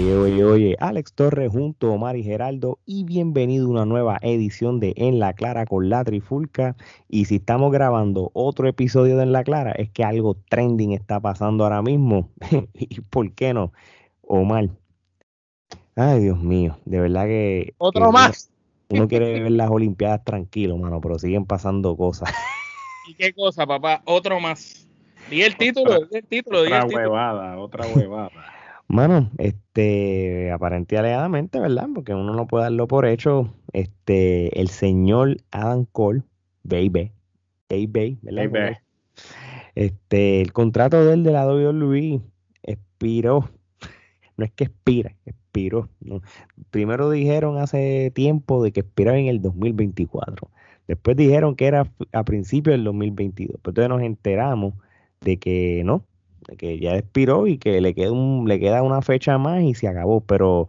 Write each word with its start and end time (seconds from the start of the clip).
Oye, 0.00 0.16
oye, 0.16 0.44
oye, 0.44 0.76
Alex 0.80 1.12
Torres 1.12 1.52
junto 1.52 1.88
a 1.88 1.90
Omar 1.90 2.16
y 2.16 2.22
Geraldo 2.22 2.78
y 2.86 3.04
bienvenido 3.04 3.66
a 3.66 3.70
una 3.70 3.84
nueva 3.84 4.16
edición 4.22 4.80
de 4.80 4.94
En 4.96 5.18
la 5.18 5.34
Clara 5.34 5.66
con 5.66 5.90
la 5.90 6.02
Trifulca. 6.04 6.74
Y 7.06 7.26
si 7.26 7.36
estamos 7.36 7.70
grabando 7.70 8.30
otro 8.32 8.66
episodio 8.66 9.18
de 9.18 9.24
En 9.24 9.32
la 9.32 9.44
Clara, 9.44 9.72
es 9.72 9.90
que 9.90 10.02
algo 10.02 10.38
trending 10.48 10.92
está 10.92 11.20
pasando 11.20 11.64
ahora 11.64 11.82
mismo. 11.82 12.30
¿Y 12.72 13.02
por 13.02 13.30
qué 13.34 13.52
no? 13.52 13.74
Omar. 14.22 14.70
Ay, 15.96 16.20
Dios 16.20 16.38
mío, 16.38 16.78
de 16.86 17.00
verdad 17.00 17.26
que... 17.26 17.74
Otro 17.76 18.10
más. 18.10 18.50
Uno, 18.88 19.06
quiere 19.06 19.42
ver 19.42 19.52
las 19.52 19.68
Olimpiadas 19.68 20.24
tranquilo, 20.24 20.78
mano, 20.78 21.02
pero 21.02 21.18
siguen 21.18 21.44
pasando 21.44 21.94
cosas. 21.94 22.30
¿Y 23.06 23.12
qué 23.16 23.34
cosa, 23.34 23.66
papá? 23.66 24.00
Otro 24.06 24.40
más. 24.40 24.88
Di 25.28 25.42
el 25.42 25.58
título, 25.58 26.06
di 26.06 26.16
el 26.16 26.24
título, 26.24 26.60
Otra 26.62 26.86
huevada, 26.86 27.58
otra 27.58 27.86
huevada. 27.86 28.59
Mano, 28.90 29.30
este, 29.38 30.50
aparentemente 30.50 31.60
¿verdad? 31.60 31.86
Porque 31.94 32.12
uno 32.12 32.34
no 32.34 32.48
puede 32.48 32.64
darlo 32.64 32.88
por 32.88 33.06
hecho. 33.06 33.54
Este, 33.72 34.60
el 34.60 34.68
señor 34.68 35.36
Adam 35.52 35.86
Cole, 35.92 36.24
baby, 36.64 37.12
baby, 37.68 38.18
¿verdad? 38.20 38.78
Este, 39.76 40.40
el 40.40 40.52
contrato 40.52 41.04
de 41.04 41.14
él 41.14 41.22
de 41.22 41.30
la 41.30 41.46
WWE 41.46 42.20
expiró. 42.64 43.48
No 44.36 44.44
es 44.44 44.50
que 44.50 44.64
expira, 44.64 45.14
expiró. 45.24 45.88
Primero 46.70 47.10
dijeron 47.10 47.58
hace 47.58 48.10
tiempo 48.12 48.60
de 48.60 48.72
que 48.72 48.80
expiraba 48.80 49.18
en 49.18 49.26
el 49.26 49.40
2024. 49.40 50.50
Después 50.88 51.16
dijeron 51.16 51.54
que 51.54 51.66
era 51.66 51.86
a 52.12 52.24
principios 52.24 52.74
del 52.74 52.82
2022. 52.82 53.60
Pero 53.62 53.70
entonces 53.70 53.88
nos 53.88 54.02
enteramos 54.02 54.74
de 55.20 55.36
que 55.36 55.82
no, 55.84 56.04
que 56.58 56.78
ya 56.78 56.96
expiró 56.96 57.46
y 57.46 57.58
que 57.58 57.80
le 57.80 57.94
queda, 57.94 58.12
un, 58.12 58.46
le 58.48 58.60
queda 58.60 58.82
una 58.82 59.02
fecha 59.02 59.38
más 59.38 59.62
y 59.62 59.74
se 59.74 59.88
acabó. 59.88 60.20
Pero 60.22 60.68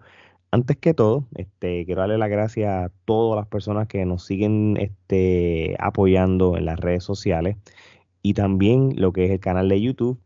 antes 0.52 0.78
que 0.78 0.94
todo, 0.94 1.26
este, 1.36 1.86
quiero 1.86 2.02
darle 2.02 2.18
las 2.18 2.30
gracias 2.30 2.70
a 2.70 2.92
todas 3.06 3.38
las 3.38 3.48
personas 3.48 3.88
que 3.88 4.06
nos 4.06 4.26
siguen 4.26 4.78
este, 4.78 5.76
apoyando 5.80 6.58
en 6.58 6.66
las 6.66 6.80
redes 6.80 7.04
sociales 7.04 7.58
y 8.22 8.34
también 8.34 8.94
lo 8.98 9.14
que 9.14 9.26
es 9.26 9.32
el 9.32 9.40
canal 9.40 9.70
de 9.70 9.82
YouTube 9.82 10.20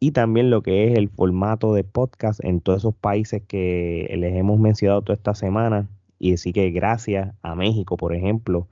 y 0.00 0.12
también 0.12 0.50
lo 0.50 0.62
que 0.62 0.88
es 0.88 0.98
el 0.98 1.08
formato 1.08 1.74
de 1.74 1.84
podcast 1.84 2.42
en 2.44 2.60
todos 2.60 2.80
esos 2.80 2.94
países 2.94 3.42
que 3.46 4.12
les 4.16 4.34
hemos 4.36 4.58
mencionado 4.60 5.02
toda 5.02 5.14
esta 5.16 5.34
semana. 5.34 5.88
Y 6.20 6.32
decir 6.32 6.52
que 6.52 6.70
gracias 6.70 7.32
a 7.42 7.54
México, 7.54 7.96
por 7.96 8.14
ejemplo, 8.14 8.66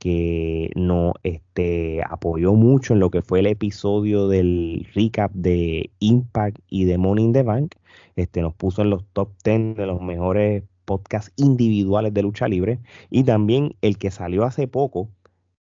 que 0.00 0.70
nos 0.76 1.12
este, 1.24 2.00
apoyó 2.08 2.54
mucho 2.54 2.94
en 2.94 3.00
lo 3.00 3.10
que 3.10 3.20
fue 3.20 3.40
el 3.40 3.46
episodio 3.46 4.28
del 4.28 4.88
recap 4.94 5.30
de 5.34 5.90
Impact 5.98 6.58
y 6.70 6.84
de 6.84 6.96
Money 6.96 7.26
in 7.26 7.32
the 7.34 7.42
Bank. 7.42 7.74
Este, 8.16 8.40
nos 8.40 8.54
puso 8.54 8.80
en 8.80 8.88
los 8.88 9.04
top 9.12 9.30
10 9.44 9.76
de 9.76 9.86
los 9.86 10.00
mejores 10.00 10.64
podcasts 10.86 11.32
individuales 11.36 12.14
de 12.14 12.22
lucha 12.22 12.48
libre. 12.48 12.80
Y 13.10 13.24
también 13.24 13.76
el 13.82 13.98
que 13.98 14.10
salió 14.10 14.44
hace 14.44 14.66
poco, 14.66 15.10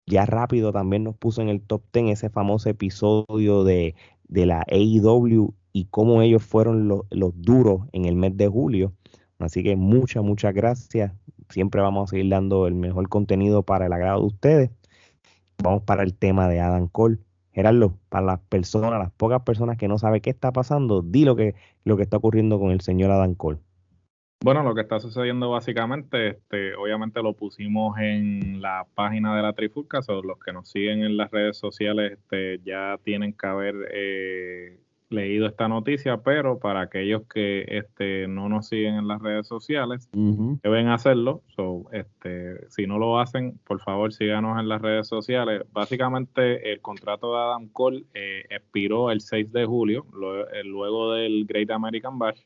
ya 0.08 0.26
rápido 0.26 0.72
también 0.72 1.04
nos 1.04 1.18
puso 1.18 1.42
en 1.42 1.50
el 1.50 1.62
top 1.62 1.84
10 1.92 2.12
ese 2.12 2.30
famoso 2.30 2.70
episodio 2.70 3.66
de, 3.66 3.94
de 4.30 4.46
la 4.46 4.66
AEW 4.70 5.54
y 5.74 5.86
cómo 5.92 6.22
ellos 6.22 6.44
fueron 6.44 6.88
los, 6.88 7.02
los 7.10 7.34
duros 7.36 7.82
en 7.92 8.06
el 8.06 8.16
mes 8.16 8.38
de 8.38 8.48
julio. 8.48 8.94
Así 9.40 9.64
que 9.64 9.76
muchas, 9.76 10.24
muchas 10.24 10.54
gracias 10.54 11.14
siempre 11.50 11.82
vamos 11.82 12.10
a 12.10 12.12
seguir 12.12 12.30
dando 12.30 12.68
el 12.68 12.76
mejor 12.76 13.10
contenido 13.10 13.64
para 13.64 13.88
el 13.88 13.94
agrado 13.94 14.22
de 14.22 14.28
ustedes. 14.28 14.72
Vamos 15.62 15.84
para 15.84 16.04
el 16.04 16.16
tema 16.16 16.48
de 16.48 16.60
Adam 16.62 16.88
Cole. 16.88 17.18
Gerardo, 17.52 17.98
para 18.10 18.26
las 18.26 18.40
personas, 18.42 19.00
las 19.00 19.12
pocas 19.12 19.42
personas 19.42 19.78
que 19.78 19.88
no 19.88 19.98
saben 19.98 20.22
qué 20.22 20.30
está 20.30 20.52
pasando, 20.52 21.02
di 21.02 21.26
lo 21.26 21.36
que, 21.36 21.56
lo 21.84 21.98
que 21.98 22.04
está 22.04 22.18
ocurriendo 22.18 22.60
con 22.60 22.72
el 22.72 22.80
señor 22.82 23.12
Adam 23.12 23.34
Cole. 23.34 23.58
Bueno, 24.42 24.64
lo 24.64 24.74
que 24.74 24.82
está 24.82 25.02
sucediendo 25.02 25.50
básicamente, 25.50 26.30
este, 26.30 26.76
obviamente 26.76 27.22
lo 27.22 27.34
pusimos 27.34 27.98
en 28.00 28.62
la 28.62 28.88
página 28.96 29.36
de 29.36 29.42
la 29.42 29.52
Trifulca, 29.52 30.00
o 30.08 30.22
los 30.22 30.40
que 30.40 30.54
nos 30.54 30.70
siguen 30.70 31.04
en 31.04 31.18
las 31.18 31.32
redes 31.32 31.58
sociales 31.58 32.14
este, 32.14 32.62
ya 32.64 32.98
tienen 33.04 33.34
que 33.34 33.48
haber 33.48 33.76
eh, 33.92 34.80
leído 35.10 35.48
esta 35.48 35.68
noticia, 35.68 36.18
pero 36.18 36.60
para 36.60 36.82
aquellos 36.82 37.24
que 37.28 37.66
este, 37.68 38.28
no 38.28 38.48
nos 38.50 38.68
siguen 38.68 38.96
en 38.96 39.08
las 39.08 39.22
redes 39.22 39.48
sociales, 39.48 40.10
deben 40.14 40.88
hacerlo. 40.88 41.42
So, 41.56 41.86
este, 41.92 42.70
si 42.70 42.88
no 42.88 42.98
lo 42.98 43.20
hacen, 43.20 43.60
por 43.66 43.80
favor 43.80 44.14
síganos 44.14 44.60
en 44.60 44.70
las 44.70 44.82
redes 44.82 45.08
sociales. 45.08 45.64
Básicamente 45.72 46.72
el 46.72 46.82
contrato 46.82 47.34
de 47.34 47.40
Adam 47.40 47.68
Cole 47.70 48.06
eh, 48.14 48.44
expiró 48.50 49.12
el 49.12 49.22
6 49.22 49.52
de 49.52 49.66
julio, 49.66 50.06
eh, 50.54 50.64
luego 50.64 51.14
del 51.14 51.46
Great 51.46 51.72
American 51.72 52.20
Bash. 52.20 52.42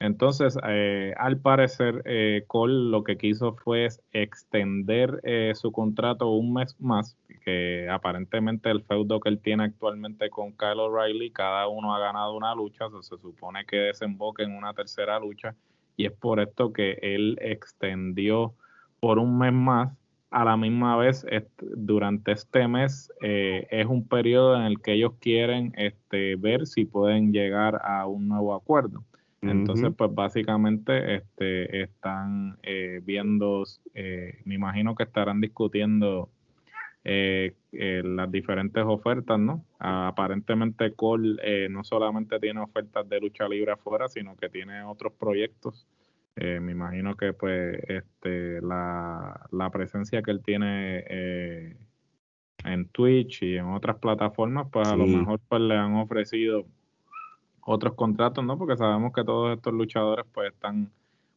Entonces, 0.00 0.56
eh, 0.68 1.12
al 1.16 1.40
parecer, 1.40 2.02
eh, 2.04 2.44
Cole 2.46 2.90
lo 2.90 3.02
que 3.02 3.16
quiso 3.16 3.54
fue 3.56 3.88
extender 4.12 5.20
eh, 5.24 5.52
su 5.56 5.72
contrato 5.72 6.30
un 6.30 6.52
mes 6.52 6.76
más, 6.80 7.16
que 7.44 7.88
aparentemente 7.90 8.70
el 8.70 8.82
feudo 8.82 9.18
que 9.18 9.28
él 9.28 9.40
tiene 9.40 9.64
actualmente 9.64 10.30
con 10.30 10.52
Kyle 10.52 10.78
O'Reilly, 10.78 11.32
cada 11.32 11.66
uno 11.66 11.94
ha 11.94 11.98
ganado 11.98 12.36
una 12.36 12.54
lucha, 12.54 12.84
se 13.00 13.18
supone 13.18 13.64
que 13.66 13.76
desemboque 13.76 14.44
en 14.44 14.52
una 14.52 14.72
tercera 14.72 15.18
lucha, 15.18 15.56
y 15.96 16.06
es 16.06 16.12
por 16.12 16.38
esto 16.38 16.72
que 16.72 16.98
él 17.02 17.36
extendió 17.40 18.54
por 19.00 19.18
un 19.18 19.36
mes 19.36 19.52
más. 19.52 19.92
A 20.30 20.44
la 20.44 20.58
misma 20.58 20.94
vez, 20.98 21.24
durante 21.58 22.32
este 22.32 22.68
mes 22.68 23.10
es 23.20 23.86
un 23.86 24.06
periodo 24.06 24.56
en 24.56 24.64
el 24.64 24.82
que 24.82 24.92
ellos 24.92 25.14
quieren 25.20 25.72
este, 25.74 26.36
ver 26.36 26.66
si 26.66 26.84
pueden 26.84 27.32
llegar 27.32 27.80
a 27.82 28.06
un 28.06 28.28
nuevo 28.28 28.54
acuerdo. 28.54 29.02
Entonces, 29.40 29.90
pues 29.96 30.12
básicamente 30.12 31.16
este, 31.16 31.82
están 31.82 32.58
eh, 32.62 33.00
viendo, 33.04 33.64
eh, 33.94 34.40
me 34.44 34.56
imagino 34.56 34.96
que 34.96 35.04
estarán 35.04 35.40
discutiendo 35.40 36.28
eh, 37.04 37.54
las 37.70 38.30
diferentes 38.30 38.84
ofertas, 38.84 39.38
¿no? 39.38 39.64
aparentemente 39.78 40.92
Cole 40.94 41.68
no 41.70 41.84
solamente 41.84 42.40
tiene 42.40 42.60
ofertas 42.60 43.08
de 43.08 43.20
lucha 43.20 43.48
libre 43.48 43.72
afuera, 43.72 44.08
sino 44.08 44.36
que 44.36 44.48
tiene 44.48 44.82
otros 44.82 45.12
proyectos. 45.12 45.86
me 46.36 46.72
imagino 46.72 47.16
que 47.16 47.32
pues 47.32 47.78
este, 47.88 48.60
la, 48.60 49.46
la 49.52 49.70
presencia 49.70 50.20
que 50.22 50.32
él 50.32 50.42
tiene 50.42 51.76
en 52.64 52.88
Twitch 52.88 53.42
y 53.44 53.56
en 53.56 53.66
otras 53.66 53.98
plataformas, 53.98 54.66
pues 54.70 54.88
a 54.88 54.96
lo 54.96 55.06
mejor 55.06 55.40
pues 55.48 55.62
le 55.62 55.76
han 55.76 55.94
ofrecido 55.94 56.66
otros 57.68 57.94
contratos, 57.94 58.42
¿no? 58.44 58.56
Porque 58.56 58.76
sabemos 58.76 59.12
que 59.12 59.22
todos 59.24 59.54
estos 59.54 59.74
luchadores 59.74 60.24
pues 60.32 60.52
están 60.52 60.90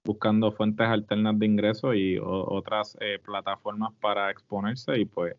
buscando 0.03 0.51
fuentes 0.53 0.87
alternas 0.87 1.37
de 1.37 1.45
ingresos 1.45 1.95
y 1.95 2.17
otras 2.19 2.97
eh, 3.01 3.19
plataformas 3.23 3.91
para 3.99 4.31
exponerse 4.31 4.97
y 4.97 5.05
pues 5.05 5.35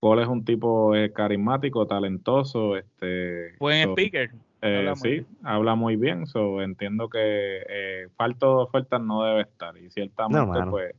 Paul 0.00 0.20
es 0.20 0.28
un 0.28 0.44
tipo 0.44 0.94
eh, 0.94 1.12
carismático, 1.12 1.86
talentoso, 1.86 2.76
este 2.76 3.54
buen 3.58 3.90
speaker. 3.92 4.32
Eh, 4.60 4.92
sí, 4.96 5.24
habla 5.42 5.76
muy 5.76 5.96
bien, 5.96 6.26
so, 6.26 6.60
entiendo 6.60 7.08
que 7.08 7.18
eh, 7.20 8.08
falta 8.16 8.46
de 8.46 8.52
ofertas 8.52 9.00
no 9.00 9.22
debe 9.22 9.42
estar 9.42 9.76
y 9.76 9.88
ciertamente 9.90 10.60
pues 10.68 10.94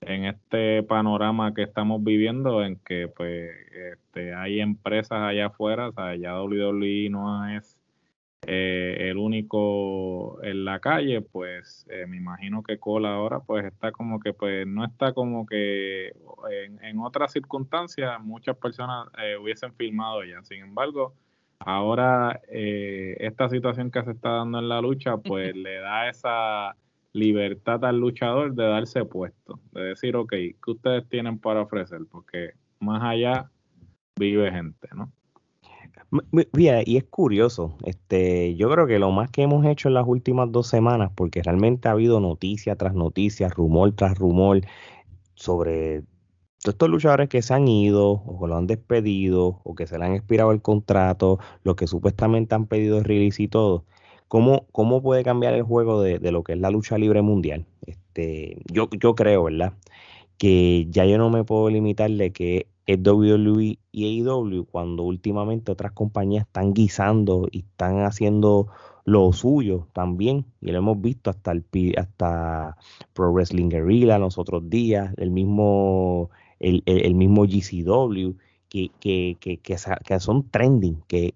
en 0.00 0.24
este 0.24 0.82
panorama 0.82 1.54
que 1.54 1.62
estamos 1.62 2.02
viviendo 2.02 2.64
en 2.64 2.76
que 2.76 3.08
pues 3.08 3.50
este, 3.92 4.34
hay 4.34 4.60
empresas 4.60 5.22
allá 5.22 5.46
afuera, 5.46 5.88
o 5.88 5.92
sea, 5.92 6.16
ya 6.16 6.42
WWE 6.42 7.08
no 7.10 7.48
es 7.48 7.79
eh, 8.46 9.10
el 9.10 9.18
único 9.18 10.42
en 10.42 10.64
la 10.64 10.80
calle, 10.80 11.20
pues 11.20 11.86
eh, 11.90 12.06
me 12.06 12.16
imagino 12.16 12.62
que 12.62 12.78
Cole 12.78 13.08
ahora 13.08 13.40
pues 13.40 13.66
está 13.66 13.92
como 13.92 14.18
que 14.18 14.32
pues 14.32 14.66
no 14.66 14.84
está 14.84 15.12
como 15.12 15.46
que 15.46 16.12
en, 16.82 16.98
otras 17.00 17.32
circunstancias 17.32 18.20
muchas 18.22 18.56
personas 18.56 19.08
eh, 19.22 19.36
hubiesen 19.36 19.74
filmado 19.74 20.24
ya. 20.24 20.42
Sin 20.42 20.60
embargo, 20.62 21.14
ahora 21.58 22.40
esta 22.48 23.48
situación 23.50 23.90
que 23.90 24.02
se 24.04 24.12
está 24.12 24.30
dando 24.30 24.58
en 24.58 24.68
la 24.68 24.80
lucha 24.80 25.18
pues 25.18 25.54
le 25.54 25.76
da 25.76 26.08
esa 26.08 26.76
libertad 27.12 27.84
al 27.84 27.98
luchador 27.98 28.54
de 28.54 28.64
darse 28.64 29.04
puesto, 29.04 29.60
de 29.72 29.82
decir, 29.82 30.16
ok, 30.16 30.30
¿qué 30.30 30.70
ustedes 30.70 31.08
tienen 31.08 31.38
para 31.38 31.60
ofrecer? 31.62 32.00
Porque 32.10 32.52
más 32.78 33.02
allá 33.02 33.50
vive 34.16 34.50
gente, 34.50 34.88
¿no? 34.94 35.12
Mira, 36.52 36.82
y 36.84 36.96
es 36.96 37.04
curioso, 37.04 37.76
este, 37.84 38.56
yo 38.56 38.68
creo 38.70 38.86
que 38.86 38.98
lo 38.98 39.10
más 39.12 39.30
que 39.30 39.42
hemos 39.42 39.64
hecho 39.64 39.88
en 39.88 39.94
las 39.94 40.06
últimas 40.06 40.50
dos 40.50 40.66
semanas, 40.66 41.12
porque 41.14 41.42
realmente 41.42 41.88
ha 41.88 41.92
habido 41.92 42.18
noticia 42.20 42.74
tras 42.76 42.94
noticia, 42.94 43.48
rumor 43.48 43.92
tras 43.92 44.18
rumor, 44.18 44.60
sobre 45.34 46.02
todos 46.62 46.74
estos 46.74 46.88
luchadores 46.90 47.28
que 47.28 47.42
se 47.42 47.54
han 47.54 47.68
ido, 47.68 48.10
o 48.10 48.40
que 48.40 48.48
lo 48.48 48.56
han 48.56 48.66
despedido, 48.66 49.60
o 49.64 49.74
que 49.74 49.86
se 49.86 49.98
le 49.98 50.04
han 50.04 50.14
expirado 50.14 50.52
el 50.52 50.62
contrato, 50.62 51.38
los 51.64 51.76
que 51.76 51.86
supuestamente 51.86 52.54
han 52.54 52.66
pedido 52.66 53.02
release 53.02 53.42
y 53.42 53.48
todo. 53.48 53.84
¿Cómo, 54.28 54.66
cómo 54.72 55.02
puede 55.02 55.24
cambiar 55.24 55.54
el 55.54 55.62
juego 55.62 56.02
de, 56.02 56.18
de, 56.18 56.32
lo 56.32 56.44
que 56.44 56.52
es 56.52 56.58
la 56.60 56.70
lucha 56.70 56.98
libre 56.98 57.22
mundial? 57.22 57.66
Este, 57.86 58.58
yo, 58.72 58.88
yo 58.90 59.14
creo, 59.14 59.44
¿verdad? 59.44 59.74
Que 60.38 60.86
ya 60.90 61.04
yo 61.04 61.18
no 61.18 61.30
me 61.30 61.44
puedo 61.44 61.70
limitar 61.70 62.10
de 62.10 62.32
que 62.32 62.69
es 62.86 62.98
WWE 63.02 63.78
y 63.92 64.26
AEW 64.26 64.64
cuando 64.64 65.02
últimamente 65.04 65.72
otras 65.72 65.92
compañías 65.92 66.46
están 66.46 66.72
guisando 66.72 67.48
y 67.50 67.60
están 67.60 68.02
haciendo 68.02 68.68
lo 69.04 69.32
suyo 69.32 69.88
también, 69.92 70.44
y 70.60 70.70
lo 70.70 70.78
hemos 70.78 71.00
visto 71.00 71.30
hasta 71.30 71.52
el 71.52 71.64
hasta 71.96 72.76
Pro 73.12 73.32
Wrestling 73.32 73.68
Guerrilla 73.68 74.18
los 74.18 74.38
otros 74.38 74.68
días, 74.68 75.12
el 75.16 75.30
mismo, 75.30 76.30
el, 76.58 76.82
el, 76.86 77.14
mismo 77.14 77.44
GCW, 77.44 78.36
que, 78.68 78.90
que, 79.00 79.36
que, 79.40 79.58
que, 79.58 80.20
son 80.20 80.48
trending, 80.50 81.02
que, 81.08 81.34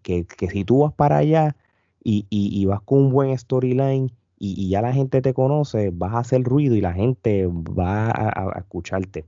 si 0.52 0.64
tú 0.64 0.81
vas 0.81 0.93
para 0.93 1.19
allá 1.19 1.56
y, 2.02 2.26
y, 2.31 2.64
vas 2.67 2.82
con 2.82 3.06
un 3.06 3.11
buen 3.11 3.37
storyline 3.37 4.12
y, 4.38 4.69
ya 4.69 4.82
la 4.82 4.93
gente 4.93 5.20
te 5.23 5.35
conoce, 5.35 5.90
vas 5.93 6.14
a 6.14 6.19
hacer 6.19 6.43
ruido 6.43 6.76
y 6.76 6.81
la 6.81 6.93
gente 6.93 7.47
va 7.47 8.11
a 8.11 8.58
escucharte. 8.58 9.25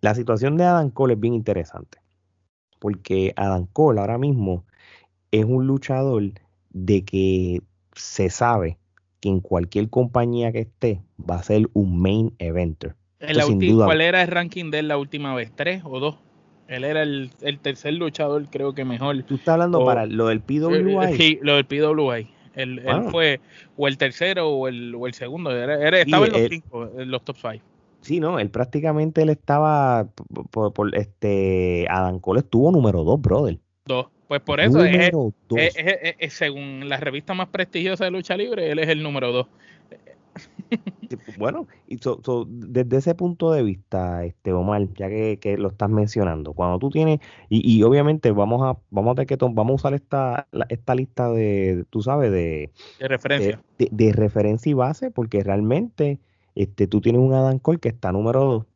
La 0.00 0.14
situación 0.14 0.56
de 0.56 0.64
Adam 0.64 0.90
Cole 0.90 1.14
es 1.14 1.20
bien 1.20 1.34
interesante, 1.34 1.98
porque 2.78 3.32
Adam 3.36 3.66
Cole 3.66 4.00
ahora 4.00 4.18
mismo 4.18 4.64
es 5.30 5.44
un 5.44 5.66
luchador 5.66 6.22
de 6.70 7.04
que 7.04 7.60
se 7.94 8.30
sabe 8.30 8.78
que 9.20 9.28
en 9.28 9.40
cualquier 9.40 9.90
compañía 9.90 10.52
que 10.52 10.60
esté 10.60 11.02
va 11.18 11.36
a 11.36 11.42
ser 11.42 11.68
un 11.74 12.00
main 12.00 12.34
eventer. 12.38 12.94
¿Cuál 13.18 14.00
era 14.00 14.22
el 14.22 14.28
ranking 14.28 14.70
de 14.70 14.78
él 14.78 14.88
la 14.88 14.96
última 14.96 15.34
vez? 15.34 15.52
¿Tres 15.54 15.82
o 15.84 16.00
dos? 16.00 16.16
Él 16.68 16.84
era 16.84 17.02
el, 17.02 17.30
tercer 17.60 17.94
luchador, 17.94 18.46
creo 18.48 18.72
que 18.74 18.84
mejor. 18.84 19.24
Tú 19.24 19.34
estás 19.34 19.54
hablando 19.54 19.84
para 19.84 20.06
lo 20.06 20.28
del 20.28 20.40
PWI. 20.40 21.16
Sí, 21.16 21.38
lo 21.42 21.56
del 21.56 21.66
PWI. 21.66 22.28
Él, 22.54 22.80
fue 23.10 23.40
o 23.76 23.88
el 23.88 23.98
tercero 23.98 24.48
o 24.48 24.68
el, 24.68 24.94
o 24.94 25.06
el 25.06 25.14
segundo. 25.14 25.50
Era, 25.50 26.00
estaba 26.00 26.26
en 26.26 26.32
los 26.32 26.48
cinco, 26.48 26.90
en 26.96 27.10
los 27.10 27.24
top 27.24 27.36
five. 27.36 27.62
Sí, 28.00 28.20
no, 28.20 28.38
él 28.38 28.50
prácticamente 28.50 29.22
él 29.22 29.30
estaba 29.30 30.08
por, 30.50 30.96
este 30.96 31.86
Adam 31.88 32.18
Cole 32.18 32.40
estuvo 32.40 32.72
número 32.72 33.04
dos, 33.04 33.20
brother. 33.20 33.58
Dos. 33.84 34.06
Pues 34.26 34.40
por 34.42 34.60
eso, 34.60 34.84
es, 34.84 35.10
es, 35.50 36.32
según 36.34 36.88
la 36.88 36.98
revista 36.98 37.34
más 37.34 37.48
prestigiosa 37.48 38.04
de 38.04 38.12
lucha 38.12 38.36
libre, 38.36 38.70
él 38.70 38.78
es 38.78 38.88
el 38.88 39.02
número 39.02 39.32
dos. 39.32 39.46
Bueno, 41.36 41.66
y 41.88 41.98
desde 42.46 42.96
ese 42.96 43.14
punto 43.14 43.50
de 43.52 43.62
vista, 43.62 44.24
este 44.24 44.52
Omar, 44.52 44.86
ya 44.94 45.08
que, 45.08 45.56
lo 45.58 45.68
estás 45.68 45.90
mencionando, 45.90 46.52
cuando 46.52 46.78
tú 46.78 46.90
tienes, 46.90 47.20
y, 47.48 47.82
obviamente 47.82 48.30
vamos 48.30 48.62
a, 48.62 48.78
vamos 48.90 49.18
a 49.18 49.26
que 49.26 49.36
vamos 49.36 49.70
a 49.70 49.74
usar 49.74 49.94
esta, 49.94 50.46
esta 50.68 50.94
lista 50.94 51.30
de, 51.30 51.84
tú 51.90 52.02
sabes, 52.02 52.30
de, 52.30 52.70
referencia. 53.00 53.60
De, 53.78 54.12
referencia 54.12 54.70
y 54.70 54.74
base, 54.74 55.10
porque 55.10 55.42
realmente 55.42 56.20
este, 56.54 56.86
tú 56.86 57.00
tienes 57.00 57.20
un 57.20 57.32
Adam 57.34 57.58
Cole 57.58 57.78
que 57.78 57.88
está 57.88 58.12
número 58.12 58.44
dos. 58.44 58.66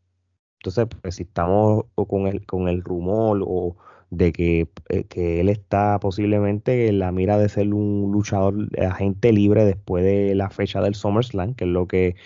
Entonces, 0.61 0.87
pues 1.03 1.17
si 1.17 1.25
estamos 1.25 1.85
con 1.95 2.27
el, 2.27 2.47
con 2.47 2.69
el 2.69 2.83
rumor 2.83 3.43
o, 3.47 3.77
de 4.11 4.67
eh, 4.89 5.05
que, 5.05 5.41
él 5.41 5.49
está 5.49 5.99
posiblemente 6.01 6.89
en 6.89 6.99
la 6.99 7.13
mira 7.13 7.39
de 7.39 7.49
ser 7.49 7.73
un 7.75 8.13
luchador 8.13 8.55
agente 8.81 9.33
libre 9.33 9.65
después 9.65 10.05
de 10.05 10.35
la 10.35 10.51
fecha 10.51 10.81
del 10.81 10.95
SummerSlam, 10.95 11.55
que 11.55 11.65
es 11.65 11.71
lo 11.71 11.87
que, 11.87 12.17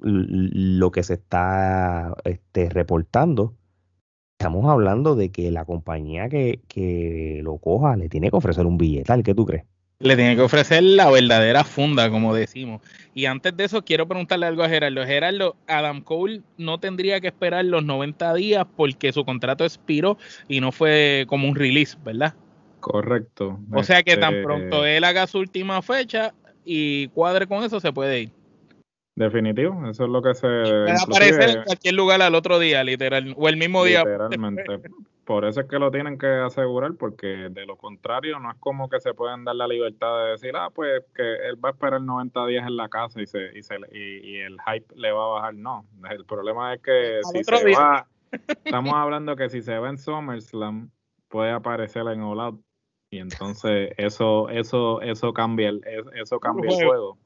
lo 0.00 0.90
que 0.90 1.02
se 1.02 1.14
está 1.14 2.14
este, 2.24 2.68
reportando. 2.70 3.54
Estamos 4.38 4.66
hablando 4.70 5.16
de 5.16 5.30
que 5.32 5.50
la 5.50 5.64
compañía 5.64 6.28
que, 6.28 6.62
que 6.68 7.40
lo 7.42 7.58
coja 7.58 7.96
le 7.96 8.08
tiene 8.08 8.30
que 8.30 8.36
ofrecer 8.36 8.66
un 8.66 8.78
billetal. 8.78 9.22
¿Qué 9.22 9.34
tú 9.34 9.46
crees? 9.46 9.64
Le 10.00 10.14
tiene 10.14 10.36
que 10.36 10.42
ofrecer 10.42 10.84
la 10.84 11.10
verdadera 11.10 11.64
funda, 11.64 12.08
como 12.08 12.32
decimos. 12.32 12.82
Y 13.14 13.26
antes 13.26 13.56
de 13.56 13.64
eso, 13.64 13.84
quiero 13.84 14.06
preguntarle 14.06 14.46
algo 14.46 14.62
a 14.62 14.68
Gerardo. 14.68 15.04
Gerardo, 15.04 15.56
Adam 15.66 16.02
Cole 16.02 16.42
no 16.56 16.78
tendría 16.78 17.20
que 17.20 17.26
esperar 17.26 17.64
los 17.64 17.84
90 17.84 18.34
días 18.34 18.64
porque 18.76 19.12
su 19.12 19.24
contrato 19.24 19.64
expiró 19.64 20.16
y 20.46 20.60
no 20.60 20.70
fue 20.70 21.26
como 21.28 21.48
un 21.48 21.56
release, 21.56 21.98
¿verdad? 22.04 22.34
Correcto. 22.78 23.58
O 23.72 23.82
sea 23.82 24.04
que 24.04 24.16
tan 24.16 24.34
este, 24.34 24.44
pronto 24.44 24.84
él 24.84 25.02
haga 25.02 25.26
su 25.26 25.38
última 25.38 25.82
fecha 25.82 26.32
y 26.64 27.08
cuadre 27.08 27.48
con 27.48 27.64
eso, 27.64 27.80
se 27.80 27.92
puede 27.92 28.20
ir. 28.20 28.37
Definitivo, 29.18 29.84
eso 29.88 30.04
es 30.04 30.10
lo 30.10 30.22
que 30.22 30.32
se... 30.32 30.46
Puede 30.46 30.92
aparecer 30.92 31.50
en 31.50 31.64
cualquier 31.64 31.94
lugar 31.94 32.22
al 32.22 32.36
otro 32.36 32.60
día, 32.60 32.84
literal, 32.84 33.34
o 33.36 33.48
el 33.48 33.56
mismo 33.56 33.82
día. 33.82 34.04
Literalmente. 34.04 34.80
Por 35.24 35.44
eso 35.44 35.60
es 35.60 35.66
que 35.66 35.80
lo 35.80 35.90
tienen 35.90 36.18
que 36.18 36.28
asegurar, 36.28 36.94
porque 36.94 37.26
de 37.50 37.66
lo 37.66 37.76
contrario 37.76 38.38
no 38.38 38.50
es 38.52 38.56
como 38.60 38.88
que 38.88 39.00
se 39.00 39.14
pueden 39.14 39.44
dar 39.44 39.56
la 39.56 39.66
libertad 39.66 40.24
de 40.24 40.30
decir, 40.30 40.52
ah, 40.54 40.70
pues 40.72 41.02
que 41.16 41.48
él 41.48 41.62
va 41.62 41.70
a 41.70 41.72
esperar 41.72 42.00
90 42.00 42.46
días 42.46 42.64
en 42.64 42.76
la 42.76 42.88
casa 42.88 43.20
y, 43.20 43.26
se, 43.26 43.58
y, 43.58 43.62
se, 43.64 43.74
y, 43.92 44.36
el 44.36 44.56
hype 44.60 44.86
le 44.94 45.10
va 45.10 45.24
a 45.24 45.28
bajar. 45.28 45.54
No, 45.56 45.84
el 46.08 46.24
problema 46.24 46.72
es 46.74 46.80
que 46.80 47.20
si 47.32 47.42
se 47.42 47.74
va, 47.74 48.06
estamos 48.64 48.94
hablando 48.94 49.34
que 49.34 49.50
si 49.50 49.62
se 49.62 49.76
va 49.76 49.90
en 49.90 49.98
SummerSlam, 49.98 50.92
puede 51.28 51.50
aparecer 51.50 52.06
en 52.06 52.22
All 52.22 52.40
Out. 52.40 52.60
Y 53.10 53.18
entonces 53.18 53.90
eso, 53.96 54.48
eso, 54.48 55.00
eso 55.00 55.32
cambia 55.32 55.70
el, 55.70 55.82
eso 56.14 56.38
cambia 56.38 56.70
el 56.70 56.86
juego. 56.86 57.18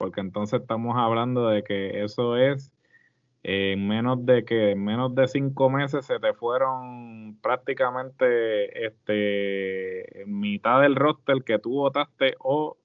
Porque 0.00 0.22
entonces 0.22 0.62
estamos 0.62 0.96
hablando 0.96 1.48
de 1.48 1.62
que 1.62 2.02
eso 2.02 2.38
es 2.38 2.72
en 3.42 3.86
menos 3.86 4.24
de 4.24 4.46
que 4.46 4.74
menos 4.74 5.14
de 5.14 5.28
cinco 5.28 5.68
meses 5.68 6.06
se 6.06 6.18
te 6.18 6.32
fueron 6.32 7.36
prácticamente 7.42 8.86
este 8.86 10.24
mitad 10.24 10.80
del 10.80 10.96
roster 10.96 11.44
que 11.44 11.58
tú 11.58 11.72
votaste 11.72 12.34
o 12.38 12.78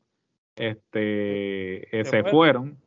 este 0.57 1.87
se, 2.03 2.23
fueron. 2.25 2.77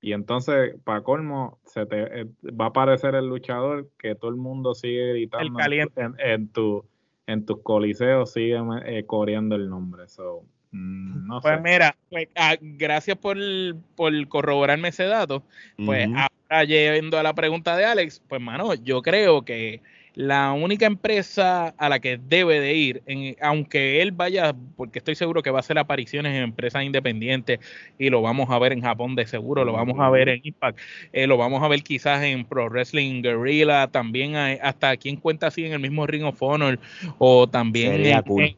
Y 0.00 0.12
entonces 0.12 0.76
para 0.84 1.02
colmo 1.02 1.58
se 1.64 1.84
te 1.84 2.20
eh, 2.20 2.26
va 2.52 2.66
a 2.66 2.68
aparecer 2.68 3.16
el 3.16 3.26
luchador 3.26 3.90
que 3.98 4.14
todo 4.14 4.30
el 4.30 4.36
mundo 4.36 4.76
sigue 4.76 5.08
gritando 5.08 5.58
en, 5.96 6.14
en, 6.20 6.48
tu 6.52 6.84
en 7.26 7.44
tus 7.44 7.62
coliseos 7.62 8.32
sigue 8.32 8.60
eh, 8.84 9.04
coreando 9.06 9.56
el 9.56 9.68
nombre. 9.68 10.04
Mm, 10.04 10.61
no 10.72 11.40
pues 11.40 11.60
mira 11.60 11.94
pues, 12.08 12.28
ah, 12.34 12.56
gracias 12.60 13.18
por, 13.18 13.36
por 13.94 14.28
corroborarme 14.28 14.88
ese 14.88 15.04
dato. 15.04 15.42
Pues 15.84 16.08
yendo 16.66 17.18
a 17.18 17.22
la 17.22 17.34
pregunta 17.34 17.76
de 17.76 17.84
Alex, 17.84 18.22
pues 18.28 18.40
mano, 18.40 18.74
yo 18.74 19.02
creo 19.02 19.42
que 19.42 19.80
la 20.14 20.52
única 20.52 20.86
empresa 20.86 21.68
a 21.78 21.88
la 21.88 21.98
que 22.00 22.18
debe 22.18 22.60
de 22.60 22.74
ir, 22.74 23.02
en, 23.06 23.36
aunque 23.40 24.02
él 24.02 24.12
vaya, 24.12 24.54
porque 24.76 24.98
estoy 24.98 25.14
seguro 25.14 25.42
que 25.42 25.50
va 25.50 25.58
a 25.58 25.60
hacer 25.60 25.78
apariciones 25.78 26.36
en 26.36 26.42
empresas 26.42 26.84
independientes 26.84 27.60
y 27.98 28.10
lo 28.10 28.20
vamos 28.20 28.50
a 28.50 28.58
ver 28.58 28.72
en 28.72 28.82
Japón 28.82 29.14
de 29.14 29.26
seguro, 29.26 29.64
lo 29.64 29.72
vamos 29.72 29.98
a 30.00 30.10
ver 30.10 30.28
en 30.28 30.40
Impact, 30.42 30.78
eh, 31.12 31.26
lo 31.26 31.38
vamos 31.38 31.62
a 31.62 31.68
ver 31.68 31.82
quizás 31.82 32.22
en 32.22 32.44
Pro 32.44 32.68
Wrestling 32.68 33.22
Guerrilla, 33.22 33.86
también 33.88 34.36
hasta 34.36 34.90
aquí 34.90 35.08
en 35.08 35.16
cuenta 35.16 35.46
así 35.46 35.64
en 35.64 35.72
el 35.72 35.80
mismo 35.80 36.06
Ring 36.06 36.24
of 36.24 36.42
Honor 36.42 36.78
o 37.18 37.48
también 37.48 38.04
en, 38.04 38.56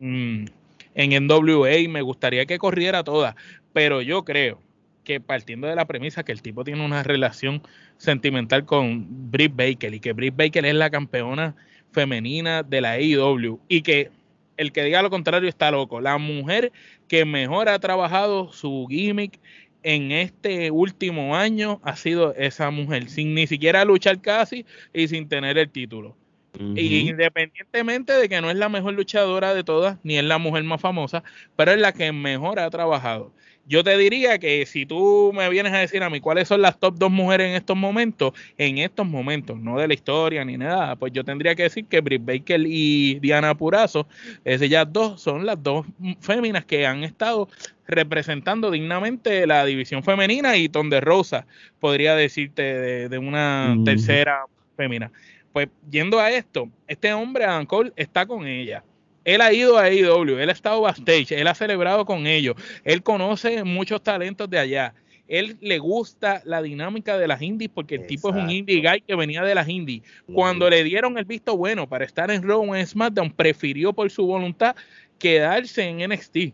en 0.00 0.50
NWA, 0.94 1.88
me 1.88 2.02
gustaría 2.02 2.46
que 2.46 2.58
corriera 2.58 3.04
toda, 3.04 3.36
pero 3.72 4.02
yo 4.02 4.24
creo 4.24 4.60
que 5.04 5.20
partiendo 5.20 5.66
de 5.66 5.76
la 5.76 5.86
premisa 5.86 6.24
que 6.24 6.32
el 6.32 6.42
tipo 6.42 6.64
tiene 6.64 6.84
una 6.84 7.02
relación 7.02 7.62
sentimental 7.98 8.64
con 8.64 9.30
Britt 9.30 9.54
Baker 9.54 9.94
y 9.94 10.00
que 10.00 10.12
Britt 10.12 10.36
Baker 10.36 10.64
es 10.64 10.74
la 10.74 10.90
campeona 10.90 11.54
femenina 11.92 12.62
de 12.62 12.80
la 12.80 12.92
AEW 12.92 13.60
y 13.68 13.82
que 13.82 14.10
el 14.56 14.72
que 14.72 14.84
diga 14.84 15.02
lo 15.02 15.10
contrario 15.10 15.48
está 15.48 15.70
loco. 15.70 16.00
La 16.00 16.18
mujer 16.18 16.72
que 17.08 17.24
mejor 17.24 17.68
ha 17.68 17.78
trabajado 17.78 18.52
su 18.52 18.86
gimmick 18.88 19.40
en 19.82 20.12
este 20.12 20.70
último 20.70 21.36
año 21.36 21.80
ha 21.84 21.96
sido 21.96 22.34
esa 22.34 22.70
mujer, 22.70 23.08
sin 23.10 23.34
ni 23.34 23.46
siquiera 23.46 23.84
luchar 23.84 24.20
casi 24.20 24.64
y 24.92 25.08
sin 25.08 25.28
tener 25.28 25.58
el 25.58 25.70
título. 25.70 26.16
Independientemente 26.58 28.12
de 28.12 28.28
que 28.28 28.40
no 28.40 28.50
es 28.50 28.56
la 28.56 28.68
mejor 28.68 28.94
luchadora 28.94 29.54
de 29.54 29.64
todas, 29.64 29.98
ni 30.02 30.18
es 30.18 30.24
la 30.24 30.38
mujer 30.38 30.64
más 30.64 30.80
famosa, 30.80 31.22
pero 31.56 31.72
es 31.72 31.78
la 31.78 31.92
que 31.92 32.12
mejor 32.12 32.58
ha 32.60 32.70
trabajado. 32.70 33.32
Yo 33.66 33.82
te 33.82 33.96
diría 33.96 34.38
que 34.38 34.66
si 34.66 34.84
tú 34.84 35.32
me 35.34 35.48
vienes 35.48 35.72
a 35.72 35.78
decir 35.78 36.02
a 36.02 36.10
mí 36.10 36.20
cuáles 36.20 36.48
son 36.48 36.60
las 36.60 36.78
top 36.78 36.96
dos 36.98 37.10
mujeres 37.10 37.48
en 37.48 37.54
estos 37.54 37.76
momentos, 37.76 38.34
en 38.58 38.76
estos 38.76 39.06
momentos, 39.06 39.58
no 39.58 39.78
de 39.78 39.88
la 39.88 39.94
historia 39.94 40.44
ni 40.44 40.58
nada, 40.58 40.96
pues 40.96 41.12
yo 41.14 41.24
tendría 41.24 41.54
que 41.54 41.62
decir 41.62 41.86
que 41.86 42.02
Britt 42.02 42.24
Baker 42.24 42.60
y 42.66 43.18
Diana 43.20 43.54
Purazo, 43.54 44.06
ellas 44.44 44.86
dos 44.90 45.20
son 45.22 45.46
las 45.46 45.62
dos 45.62 45.86
féminas 46.20 46.66
que 46.66 46.86
han 46.86 47.04
estado 47.04 47.48
representando 47.86 48.70
dignamente 48.70 49.46
la 49.46 49.64
división 49.64 50.02
femenina 50.02 50.56
y 50.58 50.68
Tonde 50.68 51.00
Rosa 51.00 51.46
podría 51.80 52.14
decirte 52.14 53.08
de, 53.08 53.18
una 53.18 53.76
tercera 53.84 54.44
fémina. 54.76 55.10
Pues 55.54 55.70
yendo 55.90 56.20
a 56.20 56.30
esto, 56.30 56.68
este 56.86 57.14
hombre, 57.14 57.44
Adam 57.44 57.64
Cole, 57.64 57.94
está 57.96 58.26
con 58.26 58.46
ella 58.46 58.84
él 59.24 59.40
ha 59.40 59.52
ido 59.52 59.78
a 59.78 59.84
AEW, 59.84 60.38
él 60.38 60.48
ha 60.48 60.52
estado 60.52 60.82
backstage, 60.82 61.32
él 61.32 61.46
ha 61.46 61.54
celebrado 61.54 62.04
con 62.04 62.26
ellos, 62.26 62.56
él 62.84 63.02
conoce 63.02 63.64
muchos 63.64 64.02
talentos 64.02 64.48
de 64.48 64.58
allá. 64.58 64.94
Él 65.26 65.56
le 65.62 65.78
gusta 65.78 66.42
la 66.44 66.60
dinámica 66.60 67.16
de 67.16 67.26
las 67.26 67.40
indies 67.40 67.70
porque 67.72 67.94
el 67.94 68.06
tipo 68.06 68.28
es 68.28 68.36
un 68.36 68.50
indie 68.50 68.82
guy 68.82 69.00
que 69.00 69.14
venía 69.14 69.42
de 69.42 69.54
las 69.54 69.66
indies. 69.66 70.02
Cuando 70.30 70.68
le 70.68 70.84
dieron 70.84 71.16
el 71.16 71.24
visto 71.24 71.56
bueno 71.56 71.88
para 71.88 72.04
estar 72.04 72.30
en 72.30 72.42
Raw 72.42 72.70
o 72.70 72.76
en 72.76 72.86
SmackDown, 72.86 73.30
prefirió 73.30 73.94
por 73.94 74.10
su 74.10 74.26
voluntad 74.26 74.76
quedarse 75.18 75.82
en 75.82 76.06
NXT. 76.10 76.52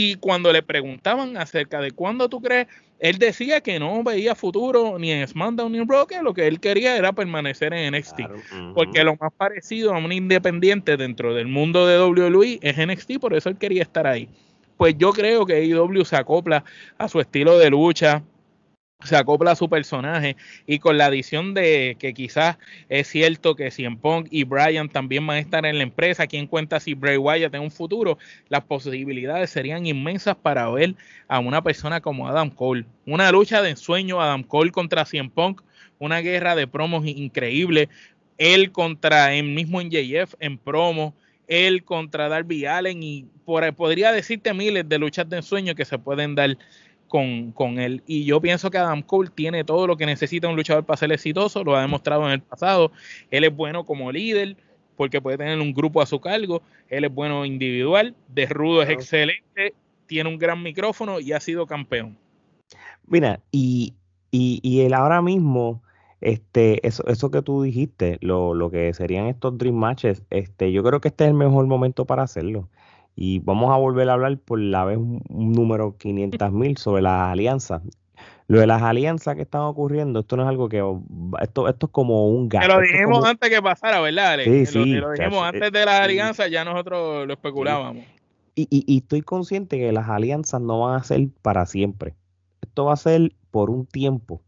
Y 0.00 0.14
cuando 0.14 0.52
le 0.52 0.62
preguntaban 0.62 1.36
acerca 1.36 1.80
de 1.80 1.90
cuándo 1.90 2.28
tú 2.28 2.40
crees 2.40 2.68
él 3.00 3.18
decía 3.18 3.60
que 3.60 3.80
no 3.80 4.04
veía 4.04 4.36
futuro 4.36 4.96
ni 4.96 5.10
en 5.10 5.26
SmackDown 5.26 5.72
ni 5.72 5.78
en 5.78 5.88
Raw, 5.88 6.06
que 6.06 6.22
lo 6.22 6.34
que 6.34 6.46
él 6.46 6.60
quería 6.60 6.96
era 6.96 7.12
permanecer 7.12 7.74
en 7.74 7.92
NXT. 7.92 8.20
Porque 8.76 9.02
lo 9.02 9.16
más 9.16 9.32
parecido 9.36 9.92
a 9.92 9.98
un 9.98 10.12
independiente 10.12 10.96
dentro 10.96 11.34
del 11.34 11.48
mundo 11.48 11.84
de 11.84 12.00
WWE 12.00 12.60
es 12.62 12.76
NXT, 12.78 13.18
por 13.20 13.34
eso 13.34 13.48
él 13.48 13.56
quería 13.56 13.82
estar 13.82 14.06
ahí. 14.06 14.28
pues 14.76 14.94
yo 14.96 15.12
creo 15.12 15.44
que 15.44 15.54
AEW 15.54 16.04
se 16.04 16.14
acopla 16.14 16.62
a 16.96 17.08
su 17.08 17.18
estilo 17.18 17.58
de 17.58 17.68
lucha, 17.68 18.22
se 19.04 19.16
acopla 19.16 19.52
a 19.52 19.56
su 19.56 19.68
personaje 19.68 20.36
y 20.66 20.80
con 20.80 20.98
la 20.98 21.06
adición 21.06 21.54
de 21.54 21.96
que 22.00 22.12
quizás 22.12 22.58
es 22.88 23.06
cierto 23.06 23.54
que 23.54 23.70
CM 23.70 23.96
Punk 23.96 24.26
y 24.30 24.42
Brian 24.42 24.88
también 24.88 25.24
van 25.24 25.36
a 25.36 25.40
estar 25.40 25.64
en 25.66 25.78
la 25.78 25.84
empresa, 25.84 26.26
quien 26.26 26.48
cuenta 26.48 26.80
si 26.80 26.94
Bray 26.94 27.16
Wyatt 27.16 27.54
en 27.54 27.62
un 27.62 27.70
futuro, 27.70 28.18
las 28.48 28.64
posibilidades 28.64 29.50
serían 29.50 29.86
inmensas 29.86 30.34
para 30.34 30.68
ver 30.70 30.96
a 31.28 31.38
una 31.38 31.62
persona 31.62 32.00
como 32.00 32.26
Adam 32.26 32.50
Cole. 32.50 32.86
Una 33.06 33.30
lucha 33.30 33.62
de 33.62 33.70
ensueño, 33.70 34.20
Adam 34.20 34.42
Cole 34.42 34.72
contra 34.72 35.04
CM 35.04 35.30
Punk, 35.30 35.62
una 36.00 36.18
guerra 36.18 36.56
de 36.56 36.66
promos 36.66 37.06
increíble, 37.06 37.88
él 38.36 38.72
contra 38.72 39.32
el 39.32 39.44
mismo 39.44 39.80
NJF 39.80 40.34
en 40.40 40.58
promo, 40.58 41.14
él 41.46 41.84
contra 41.84 42.28
Darby 42.28 42.66
Allen 42.66 43.02
y 43.02 43.26
por, 43.44 43.72
podría 43.74 44.12
decirte 44.12 44.52
miles 44.52 44.88
de 44.88 44.98
luchas 44.98 45.28
de 45.28 45.36
ensueño 45.36 45.74
que 45.74 45.84
se 45.84 45.98
pueden 45.98 46.34
dar 46.34 46.58
con, 47.08 47.78
él. 47.78 48.02
Y 48.06 48.24
yo 48.24 48.40
pienso 48.40 48.70
que 48.70 48.78
Adam 48.78 49.02
Cole 49.02 49.30
tiene 49.34 49.64
todo 49.64 49.86
lo 49.86 49.96
que 49.96 50.06
necesita 50.06 50.48
un 50.48 50.56
luchador 50.56 50.84
para 50.84 50.96
ser 50.96 51.10
exitoso, 51.12 51.64
lo 51.64 51.76
ha 51.76 51.80
demostrado 51.80 52.26
en 52.26 52.32
el 52.32 52.40
pasado. 52.40 52.92
Él 53.30 53.44
es 53.44 53.54
bueno 53.54 53.84
como 53.84 54.12
líder, 54.12 54.56
porque 54.96 55.20
puede 55.20 55.38
tener 55.38 55.58
un 55.58 55.72
grupo 55.72 56.02
a 56.02 56.06
su 56.06 56.20
cargo. 56.20 56.62
Él 56.88 57.04
es 57.04 57.12
bueno 57.12 57.44
individual, 57.44 58.14
de 58.28 58.46
rudo 58.46 58.82
es 58.82 58.90
excelente, 58.90 59.74
tiene 60.06 60.28
un 60.28 60.38
gran 60.38 60.62
micrófono 60.62 61.20
y 61.20 61.32
ha 61.32 61.40
sido 61.40 61.66
campeón. 61.66 62.16
Mira, 63.06 63.40
y, 63.50 63.94
y, 64.30 64.60
y 64.62 64.80
él 64.82 64.92
ahora 64.92 65.22
mismo, 65.22 65.82
este, 66.20 66.86
eso, 66.86 67.06
eso 67.06 67.30
que 67.30 67.42
tú 67.42 67.62
dijiste, 67.62 68.18
lo, 68.20 68.54
lo 68.54 68.70
que 68.70 68.92
serían 68.92 69.26
estos 69.26 69.56
Dream 69.56 69.76
Matches, 69.76 70.22
este, 70.30 70.72
yo 70.72 70.82
creo 70.82 71.00
que 71.00 71.08
este 71.08 71.24
es 71.24 71.28
el 71.30 71.36
mejor 71.36 71.66
momento 71.66 72.04
para 72.04 72.22
hacerlo. 72.22 72.68
Y 73.20 73.40
vamos 73.40 73.74
a 73.74 73.76
volver 73.76 74.08
a 74.08 74.12
hablar 74.12 74.38
por 74.38 74.60
la 74.60 74.84
vez 74.84 74.96
un, 74.96 75.20
número 75.28 75.96
500 75.98 76.52
mil 76.52 76.76
sobre 76.76 77.02
las 77.02 77.32
alianzas. 77.32 77.82
Lo 78.46 78.60
de 78.60 78.68
las 78.68 78.80
alianzas 78.80 79.34
que 79.34 79.42
están 79.42 79.62
ocurriendo, 79.62 80.20
esto 80.20 80.36
no 80.36 80.44
es 80.44 80.48
algo 80.48 80.68
que. 80.68 80.78
Esto, 81.42 81.68
esto 81.68 81.86
es 81.86 81.92
como 81.92 82.28
un 82.28 82.48
gato. 82.48 82.68
lo 82.68 82.80
dijimos 82.80 83.24
antes 83.24 83.50
que 83.50 83.60
pasara, 83.60 84.00
¿verdad, 84.00 84.34
Alex? 84.34 84.48
Sí, 84.48 84.66
sí, 84.66 84.92
lo, 84.94 85.10
dijimos 85.10 85.42
antes 85.42 85.72
de 85.72 85.84
las 85.84 86.00
alianzas, 86.00 86.48
ya 86.48 86.64
nosotros 86.64 87.26
lo 87.26 87.32
especulábamos. 87.32 88.04
Y, 88.54 88.68
y, 88.70 88.84
y 88.86 88.98
estoy 88.98 89.22
consciente 89.22 89.78
que 89.78 89.90
las 89.90 90.08
alianzas 90.08 90.60
no 90.60 90.78
van 90.78 91.00
a 91.00 91.02
ser 91.02 91.26
para 91.42 91.66
siempre. 91.66 92.14
Esto 92.62 92.84
va 92.84 92.92
a 92.92 92.96
ser 92.96 93.32
por 93.50 93.70
un 93.70 93.84
tiempo. 93.84 94.42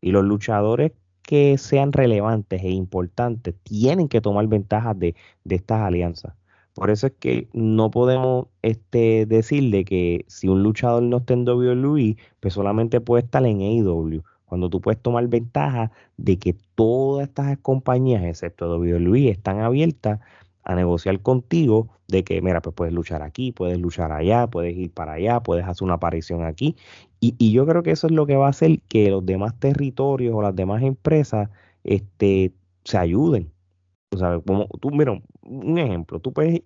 Y 0.00 0.12
los 0.12 0.22
luchadores 0.22 0.92
que 1.22 1.58
sean 1.58 1.90
relevantes 1.90 2.62
e 2.62 2.70
importantes 2.70 3.56
tienen 3.64 4.08
que 4.08 4.20
tomar 4.20 4.46
ventajas 4.46 4.96
de, 4.96 5.16
de 5.42 5.56
estas 5.56 5.80
alianzas. 5.80 6.34
Por 6.74 6.90
eso 6.90 7.06
es 7.08 7.12
que 7.18 7.48
no 7.52 7.90
podemos 7.90 8.46
este, 8.62 9.26
decirle 9.26 9.84
que 9.84 10.24
si 10.28 10.48
un 10.48 10.62
luchador 10.62 11.02
no 11.02 11.18
está 11.18 11.34
en 11.34 11.46
WWE, 11.46 12.16
pues 12.40 12.54
solamente 12.54 13.00
puede 13.00 13.24
estar 13.24 13.44
en 13.44 13.60
AEW. 13.60 14.22
Cuando 14.46 14.70
tú 14.70 14.80
puedes 14.80 15.00
tomar 15.00 15.26
ventaja 15.28 15.92
de 16.16 16.38
que 16.38 16.56
todas 16.74 17.28
estas 17.28 17.58
compañías, 17.58 18.24
excepto 18.24 18.74
WWE, 18.78 19.28
están 19.30 19.60
abiertas 19.60 20.20
a 20.64 20.74
negociar 20.74 21.20
contigo 21.20 21.88
de 22.08 22.24
que, 22.24 22.40
mira, 22.42 22.62
pues 22.62 22.74
puedes 22.74 22.94
luchar 22.94 23.22
aquí, 23.22 23.52
puedes 23.52 23.78
luchar 23.78 24.12
allá, 24.12 24.46
puedes 24.46 24.76
ir 24.76 24.92
para 24.92 25.14
allá, 25.14 25.40
puedes 25.40 25.66
hacer 25.66 25.84
una 25.84 25.94
aparición 25.94 26.44
aquí. 26.44 26.76
Y, 27.20 27.34
y 27.38 27.52
yo 27.52 27.66
creo 27.66 27.82
que 27.82 27.90
eso 27.92 28.06
es 28.06 28.12
lo 28.12 28.26
que 28.26 28.36
va 28.36 28.46
a 28.46 28.50
hacer 28.50 28.80
que 28.88 29.10
los 29.10 29.24
demás 29.26 29.58
territorios 29.58 30.34
o 30.34 30.42
las 30.42 30.54
demás 30.56 30.82
empresas 30.82 31.50
este, 31.84 32.52
se 32.84 32.98
ayuden. 32.98 33.52
Tú 34.12 34.18
sabes, 34.18 34.42
como 34.46 34.66
tú, 34.78 34.90
mira, 34.90 35.18
un 35.40 35.78
ejemplo, 35.78 36.20
tú 36.20 36.34
puedes, 36.34 36.60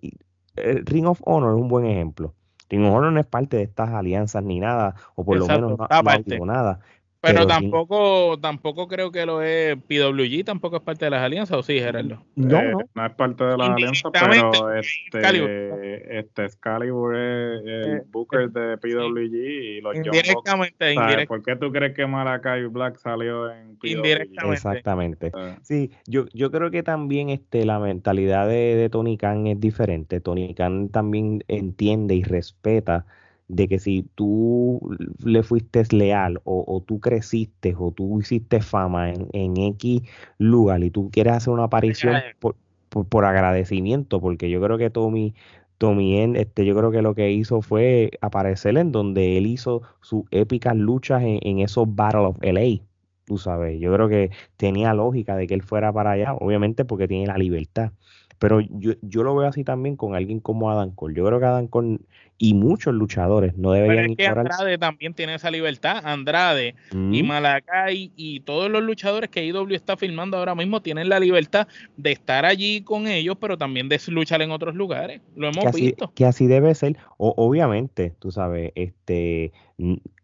Ring 0.57 1.07
of 1.07 1.21
Honor 1.23 1.55
es 1.55 1.61
un 1.61 1.69
buen 1.69 1.85
ejemplo. 1.85 2.33
Ring 2.69 2.83
of 2.83 2.93
Honor 2.93 3.13
no 3.13 3.21
es 3.21 3.25
parte 3.25 3.55
de 3.55 3.63
estas 3.63 3.87
alianzas 3.91 4.43
ni 4.43 4.59
nada, 4.59 4.95
o 5.15 5.23
por 5.23 5.37
lo 5.37 5.47
menos 5.47 5.77
no, 5.77 5.87
no 5.87 6.45
nada. 6.45 6.81
Pero, 7.21 7.47
tampoco, 7.47 8.37
tampoco 8.39 8.87
creo 8.87 9.11
que 9.11 9.25
lo 9.25 9.41
es 9.41 9.75
PWG, 9.75 10.45
tampoco 10.45 10.77
es 10.77 10.81
parte 10.83 11.05
de 11.05 11.11
las 11.11 11.21
alianzas, 11.21 11.57
¿o 11.57 11.63
sí, 11.63 11.79
Gerardo? 11.79 12.23
No, 12.35 12.59
eh, 12.59 12.73
no. 12.93 13.05
es 13.05 13.13
parte 13.13 13.43
de 13.43 13.57
las 13.57 13.69
alianzas, 13.69 14.11
pero 14.13 14.73
este, 14.73 16.19
este 16.19 16.45
Excalibur 16.45 17.15
es 17.15 17.61
el 17.65 17.97
eh, 17.97 18.01
Booker 18.11 18.49
de 18.51 18.77
PWG 18.77 19.35
y 19.35 19.81
los 19.81 19.95
Indirectamente, 19.95 20.93
indirectamente. 20.93 21.27
¿Por 21.27 21.43
qué 21.43 21.55
tú 21.55 21.71
crees 21.71 21.95
que 21.95 22.05
Malakai 22.05 22.65
Black 22.67 22.97
salió 22.97 23.51
en 23.51 23.77
PWG? 23.77 23.87
Indirectamente. 23.89 24.55
Exactamente. 24.55 25.31
Sí, 25.63 25.91
yo, 26.05 26.25
yo 26.33 26.51
creo 26.51 26.69
que 26.71 26.83
también 26.83 27.29
este, 27.29 27.65
la 27.65 27.79
mentalidad 27.79 28.47
de, 28.47 28.75
de 28.75 28.89
Tony 28.89 29.17
Khan 29.17 29.47
es 29.47 29.59
diferente. 29.59 30.21
Tony 30.21 30.53
Khan 30.53 30.89
también 30.89 31.43
entiende 31.47 32.15
y 32.15 32.23
respeta 32.23 33.05
de 33.47 33.67
que 33.67 33.79
si 33.79 34.03
tú 34.15 34.81
le 35.23 35.43
fuiste 35.43 35.83
leal 35.91 36.41
o, 36.43 36.83
tú 36.85 36.99
creciste 36.99 37.75
o 37.77 37.91
tú 37.91 38.19
hiciste 38.19 38.61
fama 38.61 39.11
en, 39.11 39.27
en, 39.33 39.57
X 39.57 40.01
lugar 40.37 40.83
y 40.83 40.91
tú 40.91 41.09
quieres 41.11 41.33
hacer 41.33 41.53
una 41.53 41.63
aparición 41.63 42.15
por, 42.39 42.55
por, 42.89 43.25
agradecimiento, 43.25 44.19
porque 44.19 44.49
yo 44.49 44.61
creo 44.61 44.77
que 44.77 44.89
Tommy, 44.89 45.33
Tommy 45.77 46.19
este, 46.37 46.65
yo 46.65 46.75
creo 46.75 46.91
que 46.91 47.01
lo 47.01 47.15
que 47.15 47.31
hizo 47.31 47.61
fue 47.61 48.11
aparecer 48.21 48.77
en 48.77 48.91
donde 48.91 49.37
él 49.37 49.47
hizo 49.47 49.81
sus 50.01 50.25
épicas 50.31 50.75
luchas 50.75 51.23
en, 51.23 51.39
en 51.41 51.59
esos 51.59 51.93
Battle 51.95 52.21
of 52.21 52.37
LA. 52.41 52.83
Tú 53.25 53.37
sabes, 53.37 53.79
yo 53.79 53.93
creo 53.93 54.07
que 54.07 54.31
tenía 54.55 54.93
lógica 54.93 55.35
de 55.35 55.47
que 55.47 55.53
él 55.53 55.61
fuera 55.61 55.91
para 55.91 56.11
allá, 56.11 56.33
obviamente 56.33 56.85
porque 56.85 57.07
tiene 57.07 57.27
la 57.27 57.37
libertad. 57.37 57.91
Pero 58.39 58.61
yo, 58.61 58.93
yo 59.01 59.23
lo 59.23 59.35
veo 59.35 59.47
así 59.47 59.63
también 59.63 59.95
con 59.95 60.15
alguien 60.15 60.39
como 60.39 60.69
Adam 60.69 60.91
Cole. 60.93 61.15
Yo 61.15 61.25
creo 61.25 61.39
que 61.39 61.45
Adam 61.45 61.67
Cole 61.67 61.99
y 62.37 62.53
muchos 62.53 62.93
luchadores 62.93 63.57
no 63.57 63.71
deberían 63.71 63.97
Pero 63.97 64.11
es 64.11 64.17
que 64.17 64.27
Andrade 64.27 64.77
también 64.77 65.13
tiene 65.13 65.35
esa 65.35 65.49
libertad. 65.49 66.01
Andrade 66.03 66.75
y 66.91 67.23
Malakai 67.23 68.11
y 68.15 68.41
todos 68.41 68.69
los 68.69 68.83
luchadores 68.83 69.29
que 69.29 69.45
IW 69.45 69.73
está 69.73 69.97
filmando 69.97 70.37
ahora 70.37 70.53
mismo 70.53 70.81
tienen 70.81 71.09
la 71.09 71.19
libertad 71.19 71.67
de 71.95 72.11
estar 72.11 72.45
allí 72.45 72.81
con 72.81 73.07
ellos, 73.07 73.37
pero 73.39 73.57
también 73.57 73.89
de 73.89 73.99
luchar 74.09 74.41
en 74.41 74.51
otros 74.51 74.75
lugares. 74.75 75.21
Lo 75.35 75.49
hemos 75.49 75.73
visto. 75.73 76.11
Que 76.13 76.25
así 76.25 76.45
debe 76.47 76.75
ser. 76.75 76.97
O, 77.17 77.33
obviamente, 77.37 78.13
tú 78.19 78.31
sabes, 78.31 78.71
este. 78.75 79.51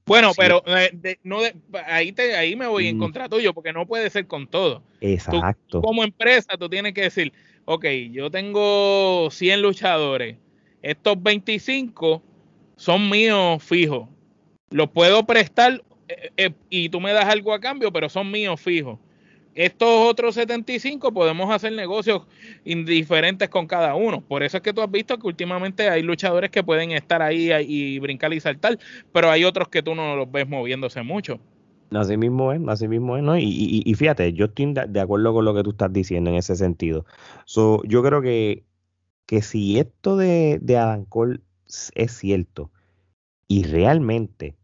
Bueno, 0.05 0.32
pero 0.38 0.62
eh, 0.67 1.17
no 1.24 1.39
ahí 1.88 2.12
te 2.12 2.36
ahí 2.36 2.55
me 2.55 2.67
voy 2.67 2.88
en 2.88 3.00
contra 3.00 3.29
tuyo 3.29 3.53
porque 3.53 3.72
no 3.72 3.88
puede 3.88 4.10
ser 4.10 4.27
con 4.27 4.48
todo. 4.48 4.84
Exacto. 5.00 5.82
como 5.82 6.03
empresa 6.03 6.58
tú 6.58 6.70
tienes 6.70 6.93
que 6.93 7.03
decir, 7.03 7.34
ok, 7.65 7.86
yo 8.12 8.29
tengo 8.32 9.29
100 9.32 9.62
luchadores, 9.62 10.38
estos 10.82 11.22
25 11.22 12.22
son 12.75 13.10
míos 13.10 13.63
fijos, 13.63 14.10
los 14.70 14.89
puedo 14.89 15.25
prestar 15.25 15.84
eh, 16.08 16.32
eh, 16.38 16.51
y 16.70 16.89
tú 16.89 17.00
me 17.00 17.13
das 17.13 17.25
algo 17.25 17.53
a 17.53 17.60
cambio, 17.60 17.91
pero 17.91 18.10
son 18.10 18.32
míos 18.32 18.60
fijos. 18.60 19.00
Estos 19.55 19.88
otros 19.88 20.34
75 20.34 21.13
podemos 21.13 21.53
hacer 21.53 21.74
negocios 21.74 22.24
indiferentes 22.65 23.50
con 23.50 23.67
cada 23.67 23.93
uno. 23.93 24.22
Por 24.22 24.41
eso 24.41 24.58
es 24.58 24.63
que 24.63 24.74
tú 24.74 24.82
has 24.82 24.89
visto 24.89 25.17
que 25.20 25.27
últimamente 25.27 25.89
hay 25.89 26.01
luchadores 26.01 26.50
que 26.50 26.63
pueden 26.63 26.91
estar 26.91 27.22
ahí 27.22 27.51
y 27.67 28.00
brincar 28.00 28.34
y 28.34 28.39
saltar, 28.39 28.79
pero 29.12 29.29
hay 29.29 29.43
otros 29.43 29.67
que 29.67 29.84
tú 29.84 29.93
no 29.93 30.15
los 30.15 30.32
ves 30.32 30.48
moviéndose 30.48 31.03
mucho. 31.03 31.39
Así 31.96 32.18
mismo 32.18 32.52
es, 32.52 32.62
así 32.68 32.88
mismo 32.88 33.18
es, 33.18 33.24
¿no? 33.24 33.38
Y, 33.38 33.84
y, 33.86 33.94
fíjate, 33.96 34.34
yo 34.34 34.46
estoy 34.46 34.74
de 34.74 35.00
acuerdo 35.00 35.34
con 35.34 35.46
lo 35.46 35.54
que 35.54 35.64
tú 35.64 35.72
estás 35.72 35.92
diciendo 35.92 36.30
en 36.30 36.38
ese 36.38 36.56
sentido. 36.56 37.06
So, 37.46 37.84
yo 37.84 38.02
creo 38.04 38.22
que, 38.22 38.64
que 39.26 39.42
si 39.42 39.80
esto 39.80 40.18
de, 40.18 40.60
de 40.62 40.78
Adam 40.78 41.06
Cole 41.06 41.42
es 41.96 42.12
cierto 42.12 42.72
y 43.48 43.64
realmente, 43.64 44.56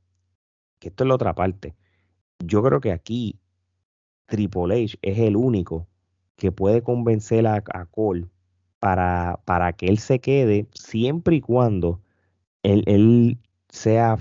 que 0.80 0.90
esto 0.90 1.04
es 1.04 1.08
la 1.08 1.16
otra 1.16 1.36
parte, 1.36 1.76
yo 2.40 2.64
creo 2.64 2.80
que 2.82 2.92
aquí 2.92 3.40
Triple 4.28 4.84
H 4.84 4.98
es 5.02 5.20
el 5.20 5.36
único 5.36 5.88
que 6.36 6.52
puede 6.52 6.82
convencer 6.82 7.46
a, 7.48 7.62
Cole 7.92 8.28
para, 8.80 9.42
para 9.46 9.74
que 9.74 9.88
él 9.88 10.00
se 10.00 10.20
quede 10.20 10.68
siempre 10.74 11.38
y 11.38 11.42
cuando 11.42 12.02
él, 12.64 12.84
él 12.88 13.38
sea 13.70 14.18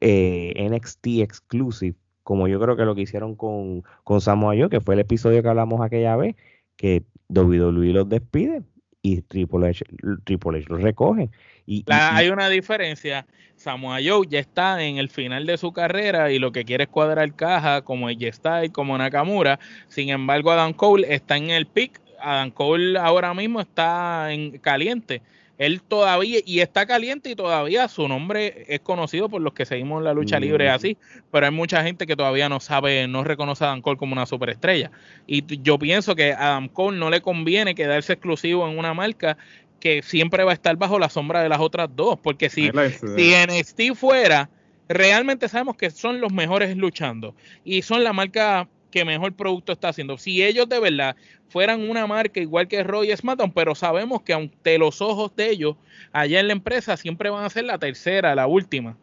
eh, 0.00 0.68
NXT 0.70 1.06
exclusive 1.20 1.96
como 2.28 2.46
yo 2.46 2.60
creo 2.60 2.76
que 2.76 2.84
lo 2.84 2.94
que 2.94 3.00
hicieron 3.00 3.34
con, 3.36 3.84
con 4.04 4.20
Samoa 4.20 4.54
Joe, 4.54 4.68
que 4.68 4.82
fue 4.82 4.92
el 4.92 5.00
episodio 5.00 5.42
que 5.42 5.48
hablamos 5.48 5.80
aquella 5.80 6.14
vez, 6.14 6.36
que 6.76 7.02
WWE 7.30 7.94
los 7.94 8.06
despide 8.06 8.64
y 9.00 9.22
Triple 9.22 9.68
H, 9.68 9.82
Triple 10.24 10.58
H 10.58 10.66
los 10.68 10.82
recoge. 10.82 11.30
Y, 11.64 11.86
hay 11.88 12.28
una 12.28 12.50
diferencia. 12.50 13.26
Samoa 13.56 14.00
Joe 14.04 14.26
ya 14.28 14.40
está 14.40 14.84
en 14.84 14.98
el 14.98 15.08
final 15.08 15.46
de 15.46 15.56
su 15.56 15.72
carrera 15.72 16.30
y 16.30 16.38
lo 16.38 16.52
que 16.52 16.66
quiere 16.66 16.84
es 16.84 16.90
cuadrar 16.90 17.34
caja 17.34 17.80
como 17.80 18.10
está 18.10 18.62
y 18.62 18.68
como 18.68 18.98
Nakamura. 18.98 19.58
Sin 19.88 20.10
embargo, 20.10 20.50
Adam 20.50 20.74
Cole 20.74 21.06
está 21.14 21.38
en 21.38 21.48
el 21.48 21.66
pick. 21.66 21.98
Adam 22.20 22.50
Cole 22.50 22.98
ahora 22.98 23.32
mismo 23.32 23.58
está 23.58 24.34
en 24.34 24.58
caliente 24.58 25.22
él 25.58 25.82
todavía, 25.82 26.38
y 26.46 26.60
está 26.60 26.86
caliente 26.86 27.30
y 27.30 27.34
todavía 27.34 27.88
su 27.88 28.06
nombre 28.06 28.64
es 28.68 28.80
conocido 28.80 29.28
por 29.28 29.42
los 29.42 29.52
que 29.52 29.66
seguimos 29.66 30.02
la 30.02 30.14
lucha 30.14 30.38
libre 30.38 30.70
así, 30.70 30.96
pero 31.32 31.46
hay 31.46 31.52
mucha 31.52 31.82
gente 31.82 32.06
que 32.06 32.14
todavía 32.14 32.48
no 32.48 32.60
sabe, 32.60 33.08
no 33.08 33.24
reconoce 33.24 33.64
a 33.64 33.68
Adam 33.68 33.82
Cole 33.82 33.98
como 33.98 34.12
una 34.12 34.24
superestrella. 34.24 34.92
Y 35.26 35.44
yo 35.62 35.78
pienso 35.78 36.14
que 36.14 36.32
a 36.32 36.52
Adam 36.52 36.68
Cole 36.68 36.98
no 36.98 37.10
le 37.10 37.20
conviene 37.20 37.74
quedarse 37.74 38.12
exclusivo 38.12 38.68
en 38.68 38.78
una 38.78 38.94
marca 38.94 39.36
que 39.80 40.02
siempre 40.02 40.44
va 40.44 40.52
a 40.52 40.54
estar 40.54 40.76
bajo 40.76 40.98
la 40.98 41.08
sombra 41.08 41.42
de 41.42 41.48
las 41.48 41.60
otras 41.60 41.88
dos. 41.94 42.18
Porque 42.20 42.50
si, 42.50 42.70
si 43.16 43.34
NXT 43.34 43.96
fuera, 43.96 44.48
realmente 44.88 45.48
sabemos 45.48 45.76
que 45.76 45.90
son 45.90 46.20
los 46.20 46.32
mejores 46.32 46.76
luchando 46.76 47.34
y 47.64 47.82
son 47.82 48.04
la 48.04 48.12
marca 48.12 48.68
que 48.90 49.04
mejor 49.04 49.32
producto 49.34 49.72
está 49.72 49.88
haciendo. 49.88 50.18
Si 50.18 50.42
ellos 50.42 50.68
de 50.68 50.80
verdad 50.80 51.16
fueran 51.48 51.88
una 51.88 52.06
marca 52.06 52.40
igual 52.40 52.68
que 52.68 52.82
Roy 52.82 53.14
SmackDown, 53.16 53.52
pero 53.52 53.74
sabemos 53.74 54.22
que 54.22 54.34
ante 54.34 54.78
los 54.78 55.00
ojos 55.00 55.34
de 55.36 55.50
ellos, 55.50 55.76
allá 56.12 56.40
en 56.40 56.46
la 56.46 56.52
empresa 56.52 56.96
siempre 56.96 57.30
van 57.30 57.44
a 57.44 57.50
ser 57.50 57.64
la 57.64 57.78
tercera, 57.78 58.34
la 58.34 58.46
última. 58.46 58.96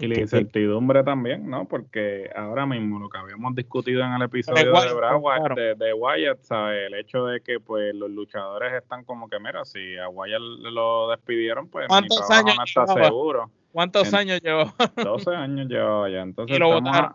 Y 0.00 0.08
la 0.08 0.20
incertidumbre 0.20 1.04
también, 1.04 1.48
¿no? 1.48 1.66
Porque 1.66 2.28
ahora 2.34 2.66
mismo 2.66 2.98
lo 2.98 3.08
que 3.08 3.16
habíamos 3.16 3.54
discutido 3.54 4.02
en 4.02 4.12
el 4.12 4.22
episodio 4.22 4.72
de, 4.72 5.74
de, 5.76 5.94
Wyatt, 5.94 6.40
¿sabes? 6.42 6.88
El 6.88 6.94
hecho 6.94 7.26
de 7.26 7.40
que 7.40 7.60
pues 7.60 7.94
los 7.94 8.10
luchadores 8.10 8.72
están 8.72 9.04
como 9.04 9.28
que, 9.28 9.38
mira, 9.38 9.64
si 9.64 9.96
a 9.96 10.08
Wyatt 10.08 10.40
lo 10.40 11.10
despidieron, 11.10 11.68
pues 11.68 11.86
¿Cuántos 11.86 12.28
años 12.28 12.56
no 12.56 12.64
está 12.64 12.86
seguro. 12.88 13.50
¿Cuántos 13.70 14.12
años 14.14 14.40
llevó? 14.40 14.72
12 14.96 15.30
años 15.34 15.68
llevaba 15.68 16.08
ya. 16.08 16.22
Entonces 16.22 16.56
estamos, 16.60 17.12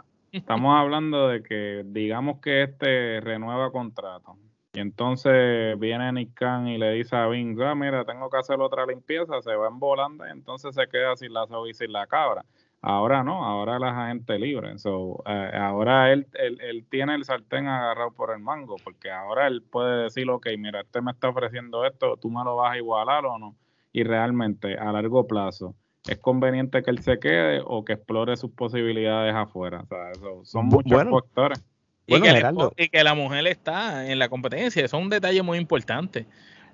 hablando 0.79 1.27
de 1.27 1.43
que 1.43 1.83
digamos 1.85 2.39
que 2.41 2.63
este 2.63 3.19
renueva 3.21 3.71
contrato. 3.71 4.37
Y 4.73 4.79
entonces 4.79 5.79
viene 5.79 6.11
Nick 6.11 6.35
Khan 6.35 6.67
y 6.67 6.77
le 6.77 6.91
dice 6.91 7.15
a 7.15 7.27
Vince, 7.27 7.63
ah, 7.65 7.73
mira, 7.73 8.05
tengo 8.05 8.29
que 8.29 8.37
hacer 8.37 8.59
otra 8.61 8.85
limpieza, 8.85 9.41
se 9.41 9.55
va 9.55 9.67
en 9.67 9.79
volando 9.79 10.27
y 10.27 10.29
entonces 10.29 10.75
se 10.75 10.87
queda 10.87 11.15
sin 11.15 11.33
la 11.33 11.47
y 11.67 11.73
sin 11.73 11.91
la 11.91 12.05
cabra. 12.05 12.45
Ahora 12.81 13.23
no, 13.23 13.43
ahora 13.43 13.77
la 13.77 14.07
gente 14.07 14.39
libre. 14.39 14.77
So, 14.77 15.21
eh, 15.25 15.51
ahora 15.53 16.13
él, 16.13 16.27
él, 16.33 16.85
tiene 16.89 17.15
el 17.15 17.25
sartén 17.25 17.67
agarrado 17.67 18.11
por 18.11 18.31
el 18.31 18.39
mango, 18.39 18.77
porque 18.83 19.11
ahora 19.11 19.47
él 19.47 19.61
puede 19.63 20.03
decir, 20.03 20.29
ok, 20.29 20.47
mira, 20.57 20.81
este 20.81 21.01
me 21.01 21.11
está 21.11 21.29
ofreciendo 21.29 21.85
esto, 21.85 22.15
tú 22.17 22.29
me 22.29 22.43
lo 22.43 22.55
vas 22.55 22.73
a 22.73 22.77
igualar 22.77 23.25
o 23.25 23.37
no. 23.37 23.55
Y 23.91 24.03
realmente, 24.03 24.77
a 24.77 24.91
largo 24.93 25.27
plazo, 25.27 25.75
¿es 26.07 26.17
conveniente 26.19 26.81
que 26.83 26.91
él 26.91 26.99
se 27.01 27.19
quede 27.19 27.61
o 27.65 27.83
que 27.83 27.93
explore 27.93 28.37
sus 28.37 28.51
posibilidades 28.51 29.33
afuera? 29.35 29.81
O 29.81 29.87
sea, 29.87 30.11
son 30.43 30.67
muchos 30.67 31.03
factores. 31.09 31.63
Y, 32.07 32.19
que 32.21 32.43
y 32.77 32.89
que 32.89 33.03
la 33.03 33.13
mujer 33.13 33.45
está 33.45 34.11
en 34.11 34.17
la 34.17 34.29
competencia, 34.29 34.83
eso 34.83 34.97
es 34.97 35.03
un 35.03 35.09
detalle 35.09 35.43
muy 35.43 35.59
importante. 35.59 36.25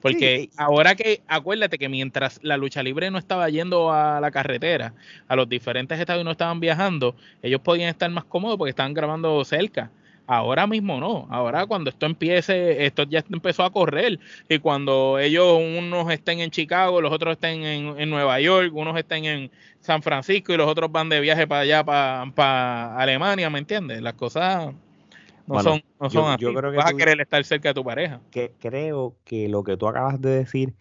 Porque 0.01 0.49
ahora 0.55 0.95
que, 0.95 1.23
acuérdate 1.27 1.79
que 1.79 1.89
mientras 1.89 2.39
la 2.43 2.57
lucha 2.57 2.83
libre 2.83 3.09
no 3.09 3.17
estaba 3.17 3.49
yendo 3.49 3.91
a 3.91 4.21
la 4.21 4.29
carretera, 4.29 4.93
a 5.27 5.35
los 5.35 5.49
diferentes 5.49 5.99
estados 5.99 6.23
no 6.23 6.31
estaban 6.31 6.59
viajando, 6.59 7.15
ellos 7.41 7.59
podían 7.61 7.89
estar 7.89 8.09
más 8.11 8.23
cómodos 8.25 8.57
porque 8.57 8.69
estaban 8.69 8.93
grabando 8.93 9.43
cerca. 9.43 9.89
Ahora 10.27 10.65
mismo 10.65 10.99
no. 10.99 11.27
Ahora 11.29 11.65
cuando 11.65 11.89
esto 11.89 12.05
empiece, 12.05 12.85
esto 12.85 13.03
ya 13.03 13.23
empezó 13.31 13.63
a 13.63 13.71
correr. 13.71 14.19
Y 14.49 14.59
cuando 14.59 15.19
ellos, 15.19 15.59
unos 15.59 16.11
estén 16.11 16.39
en 16.39 16.51
Chicago, 16.51 17.01
los 17.01 17.11
otros 17.11 17.33
estén 17.33 17.63
en, 17.63 18.09
Nueva 18.09 18.39
York, 18.39 18.71
unos 18.73 18.97
estén 18.97 19.25
en 19.25 19.51
San 19.81 20.01
Francisco 20.01 20.53
y 20.53 20.57
los 20.57 20.67
otros 20.67 20.91
van 20.91 21.09
de 21.09 21.19
viaje 21.19 21.47
para 21.47 21.61
allá, 21.61 21.83
para, 21.83 22.31
para 22.33 22.97
Alemania, 22.97 23.49
¿me 23.49 23.59
entiendes? 23.59 24.01
Las 24.01 24.13
cosas 24.13 24.73
no 25.47 25.61
son, 25.61 25.83
no 25.99 26.09
son 26.09 26.37
yo, 26.37 26.53
creo 26.53 26.71
que 26.71 26.77
Vas 26.77 26.91
a 26.91 26.97
querer 26.97 27.21
estar 27.21 27.43
cerca 27.43 27.69
de 27.69 27.75
tu 27.75 27.83
pareja. 27.83 28.19
Que, 28.31 28.51
creo 28.59 29.15
que 29.23 29.47
lo 29.47 29.63
que 29.63 29.77
tú 29.77 29.87
acabas 29.87 30.19
de 30.19 30.29
decir 30.29 30.73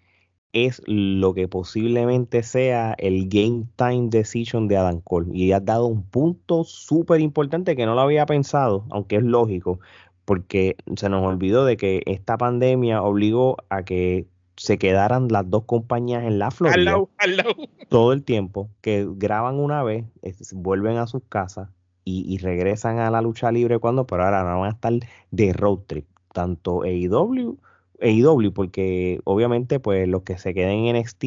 es 0.54 0.80
lo 0.86 1.34
que 1.34 1.48
posiblemente 1.48 2.42
sea 2.44 2.94
el 2.98 3.28
game 3.28 3.64
time 3.76 4.08
decision 4.08 4.68
de 4.68 4.76
Adam 4.76 5.00
Cole. 5.00 5.26
Y 5.36 5.52
has 5.52 5.64
dado 5.64 5.86
un 5.86 6.04
punto 6.04 6.64
súper 6.64 7.20
importante 7.20 7.76
que 7.76 7.84
no 7.84 7.94
lo 7.94 8.00
había 8.00 8.24
pensado, 8.24 8.86
aunque 8.90 9.16
es 9.16 9.24
lógico, 9.24 9.80
porque 10.24 10.76
se 10.96 11.08
nos 11.08 11.26
olvidó 11.26 11.64
de 11.64 11.76
que 11.76 12.02
esta 12.06 12.38
pandemia 12.38 13.02
obligó 13.02 13.56
a 13.68 13.82
que 13.84 14.26
se 14.56 14.78
quedaran 14.78 15.26
las 15.28 15.50
dos 15.50 15.64
compañías 15.64 16.22
en 16.22 16.38
la 16.38 16.52
Florida 16.52 16.96
todo 17.88 18.12
el 18.12 18.22
tiempo, 18.22 18.70
que 18.80 19.08
graban 19.10 19.56
una 19.56 19.82
vez, 19.82 20.04
vuelven 20.52 20.98
a 20.98 21.08
sus 21.08 21.22
casas, 21.28 21.68
y, 22.06 22.36
regresan 22.38 22.98
a 22.98 23.10
la 23.10 23.22
lucha 23.22 23.50
libre 23.50 23.78
cuando, 23.78 24.06
pero 24.06 24.24
ahora 24.24 24.44
no 24.44 24.60
van 24.60 24.70
a 24.70 24.74
estar 24.74 24.92
de 25.30 25.52
road 25.54 25.78
trip, 25.86 26.06
tanto 26.34 26.82
AEW, 26.82 27.58
AEW 28.00 28.52
porque 28.52 29.20
obviamente 29.24 29.80
pues 29.80 30.08
los 30.08 30.22
que 30.22 30.38
se 30.38 30.54
queden 30.54 30.86
en 30.86 30.96
NXT 30.96 31.24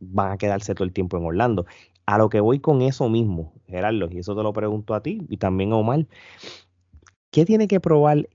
van 0.00 0.32
a 0.32 0.38
quedarse 0.38 0.74
todo 0.74 0.84
el 0.84 0.92
tiempo 0.92 1.16
en 1.16 1.24
Orlando. 1.24 1.66
A 2.06 2.18
lo 2.18 2.28
que 2.28 2.40
voy 2.40 2.58
con 2.58 2.82
eso 2.82 3.08
mismo, 3.08 3.52
Gerardo, 3.66 4.08
y 4.10 4.18
eso 4.18 4.34
te 4.34 4.42
lo 4.42 4.52
pregunto 4.52 4.94
a 4.94 5.02
ti 5.02 5.26
y 5.28 5.36
también 5.36 5.72
a 5.72 5.76
Omar, 5.76 6.06
¿qué 7.30 7.44
tiene 7.44 7.68
que 7.68 7.80
probar 7.80 8.28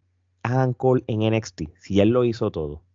Adam 0.44 0.74
Cole 0.74 1.04
en 1.08 1.30
NXT 1.30 1.64
si 1.80 2.00
él 2.00 2.10
lo 2.10 2.24
hizo 2.24 2.52
todo? 2.52 2.86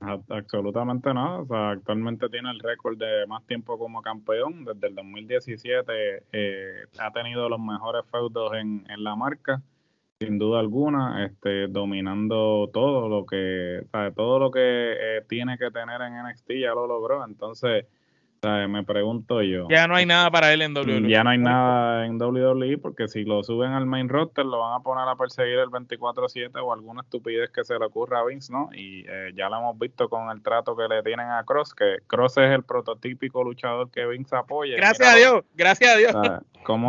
Absolutamente 0.00 1.12
nada. 1.12 1.40
O 1.40 1.46
sea, 1.46 1.70
actualmente 1.70 2.28
tiene 2.28 2.50
el 2.50 2.60
récord 2.60 2.98
de 2.98 3.26
más 3.26 3.44
tiempo 3.46 3.78
como 3.78 4.02
campeón. 4.02 4.64
Desde 4.64 4.88
el 4.88 4.94
2017 4.94 5.92
eh, 6.32 6.84
ha 6.98 7.12
tenido 7.12 7.48
los 7.48 7.58
mejores 7.58 8.04
feudos 8.10 8.52
en, 8.54 8.84
en 8.88 9.02
la 9.02 9.16
marca, 9.16 9.62
sin 10.18 10.38
duda 10.38 10.60
alguna, 10.60 11.26
este, 11.26 11.68
dominando 11.68 12.70
todo 12.72 13.08
lo 13.08 13.26
que, 13.26 13.86
todo 14.14 14.38
lo 14.38 14.50
que 14.50 14.60
eh, 14.60 15.22
tiene 15.28 15.58
que 15.58 15.70
tener 15.70 16.00
en 16.00 16.14
NXT 16.24 16.52
ya 16.52 16.74
lo 16.74 16.86
logró. 16.86 17.24
Entonces, 17.24 17.86
me 18.42 18.84
pregunto 18.84 19.42
yo. 19.42 19.66
Ya 19.68 19.86
no 19.86 19.96
hay 19.96 20.06
nada 20.06 20.30
para 20.30 20.52
él 20.52 20.62
en 20.62 20.76
WWE. 20.76 21.08
Ya 21.08 21.24
no 21.24 21.30
hay 21.30 21.38
nada 21.38 22.06
en 22.06 22.20
WWE 22.20 22.78
porque 22.78 23.08
si 23.08 23.24
lo 23.24 23.42
suben 23.42 23.72
al 23.72 23.86
main 23.86 24.08
roster 24.08 24.44
lo 24.44 24.60
van 24.60 24.74
a 24.74 24.82
poner 24.82 25.08
a 25.08 25.16
perseguir 25.16 25.58
el 25.58 25.68
24-7 25.68 26.50
o 26.62 26.72
alguna 26.72 27.02
estupidez 27.02 27.50
que 27.50 27.64
se 27.64 27.78
le 27.78 27.84
ocurra 27.84 28.20
a 28.20 28.24
Vince, 28.24 28.52
¿no? 28.52 28.68
Y 28.72 29.04
eh, 29.08 29.32
ya 29.34 29.48
lo 29.48 29.58
hemos 29.58 29.78
visto 29.78 30.08
con 30.08 30.30
el 30.30 30.42
trato 30.42 30.76
que 30.76 30.88
le 30.88 31.02
tienen 31.02 31.28
a 31.30 31.44
Cross, 31.44 31.74
que 31.74 31.98
Cross 32.06 32.38
es 32.38 32.50
el 32.50 32.62
prototípico 32.62 33.42
luchador 33.42 33.90
que 33.90 34.06
Vince 34.06 34.36
apoya. 34.36 34.76
Gracias 34.76 35.08
a 35.08 35.16
Dios, 35.16 35.44
gracias 35.54 35.94
a 35.94 35.98
Dios. 35.98 36.14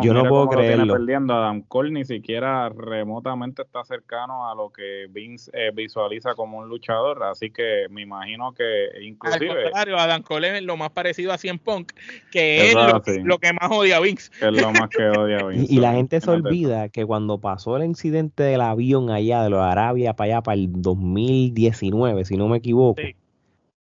yo 0.02 0.14
no 0.14 0.24
puedo 0.24 0.48
creerlo. 0.48 0.94
perdiendo. 0.94 1.34
Adam 1.34 1.62
Cole 1.62 1.90
ni 1.90 2.04
siquiera 2.04 2.68
remotamente 2.68 3.62
está 3.62 3.84
cercano 3.84 4.50
a 4.50 4.54
lo 4.54 4.70
que 4.70 5.06
Vince 5.10 5.50
eh, 5.54 5.70
visualiza 5.74 6.34
como 6.34 6.58
un 6.58 6.68
luchador, 6.68 7.22
así 7.24 7.50
que 7.50 7.86
me 7.90 8.02
imagino 8.02 8.52
que 8.52 8.88
inclusive... 9.02 9.50
Al 9.50 9.62
contrario, 9.64 9.98
Adam 9.98 10.22
Cole 10.22 10.58
es 10.58 10.62
lo 10.62 10.76
más 10.76 10.90
parecido 10.90 11.32
a 11.32 11.37
CM 11.38 11.58
Punk, 11.58 11.92
que 12.30 12.68
es 12.68 12.74
lo, 12.74 13.38
que 13.38 13.52
más 13.52 13.70
odia 13.70 13.96
a 13.96 14.00
Vince. 14.00 14.30
es 14.40 14.62
lo 14.62 14.72
más 14.72 14.88
que 14.88 15.02
odia 15.08 15.38
a 15.38 15.46
Vince. 15.46 15.72
y, 15.72 15.78
la 15.78 15.92
gente 15.92 16.20
se 16.20 16.30
olvida 16.30 16.88
que 16.88 17.06
cuando 17.06 17.40
pasó 17.40 17.76
el 17.76 17.84
incidente 17.84 18.42
del 18.42 18.60
avión 18.60 19.10
allá 19.10 19.42
de 19.42 19.50
los 19.50 19.60
Arabia 19.60 20.14
para 20.14 20.32
allá, 20.32 20.42
para 20.42 20.56
el 20.56 20.70
2019, 20.72 22.24
si 22.24 22.36
no 22.36 22.48
me 22.48 22.58
equivoco, 22.58 23.00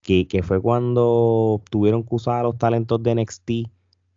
que, 0.03 0.27
que 0.27 0.43
fue 0.43 0.61
cuando 0.61 1.63
tuvieron 1.71 2.03
que 2.03 2.15
usar 2.15 2.41
a 2.41 2.43
los 2.43 2.59
talentos 2.59 3.03
de 3.03 3.15
NXT 3.15 3.51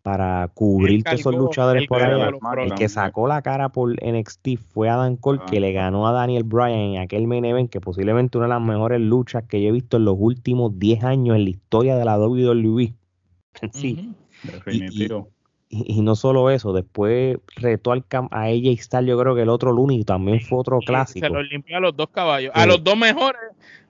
para 0.06 0.52
cubrir 0.54 1.04
todos 1.04 1.20
esos 1.20 1.36
luchadores 1.36 1.88
por 1.88 2.00
allá. 2.00 2.30
El 2.60 2.76
que 2.76 2.90
sacó 2.90 3.28
la 3.28 3.42
cara 3.42 3.70
por 3.70 3.92
NXT 3.92 4.50
fue 4.70 4.88
Adam 4.88 5.16
Cole, 5.16 5.40
que 5.50 5.60
le 5.60 5.72
ganó 5.72 6.08
a 6.08 6.12
Daniel 6.12 6.44
Bryan 6.44 6.78
en 6.78 6.98
aquel 7.02 7.26
main 7.26 7.44
event, 7.44 7.72
que 7.72 7.82
posiblemente 7.82 8.38
una 8.38 8.46
de 8.46 8.54
las 8.54 8.62
mejores 8.62 9.02
luchas 9.02 9.46
que 9.46 9.60
yo 9.64 9.70
he 9.70 9.72
visto 9.72 9.98
en 9.98 10.06
los 10.06 10.16
últimos 10.20 10.78
10 10.78 11.04
años 11.06 11.36
en 11.36 11.46
la 11.46 11.50
historia 11.50 11.96
de 11.96 12.06
la 12.06 12.20
WWE. 12.20 12.94
sí. 13.74 14.14
Definitivo. 14.44 15.30
Y, 15.70 16.02
no 16.02 16.16
solo 16.16 16.52
eso, 16.52 16.74
después 16.74 17.38
retó 17.56 17.92
al 17.92 18.06
a 18.32 18.50
ella 18.50 18.70
y 18.70 18.78
Styles, 18.78 19.10
yo 19.10 19.20
creo 19.20 19.36
que 19.36 19.42
el 19.42 19.50
otro 19.50 19.74
lunes 19.74 20.06
también 20.06 20.40
fue 20.40 20.60
otro 20.60 20.80
clásico. 20.80 21.26
Se 21.26 21.34
lo 21.34 21.42
limpió 21.42 21.78
a 21.78 21.80
los 21.80 21.98
dos 21.98 22.10
caballos, 22.10 22.52
a 22.54 22.66
los 22.66 22.84
dos 22.84 22.96
mejores 22.96 23.42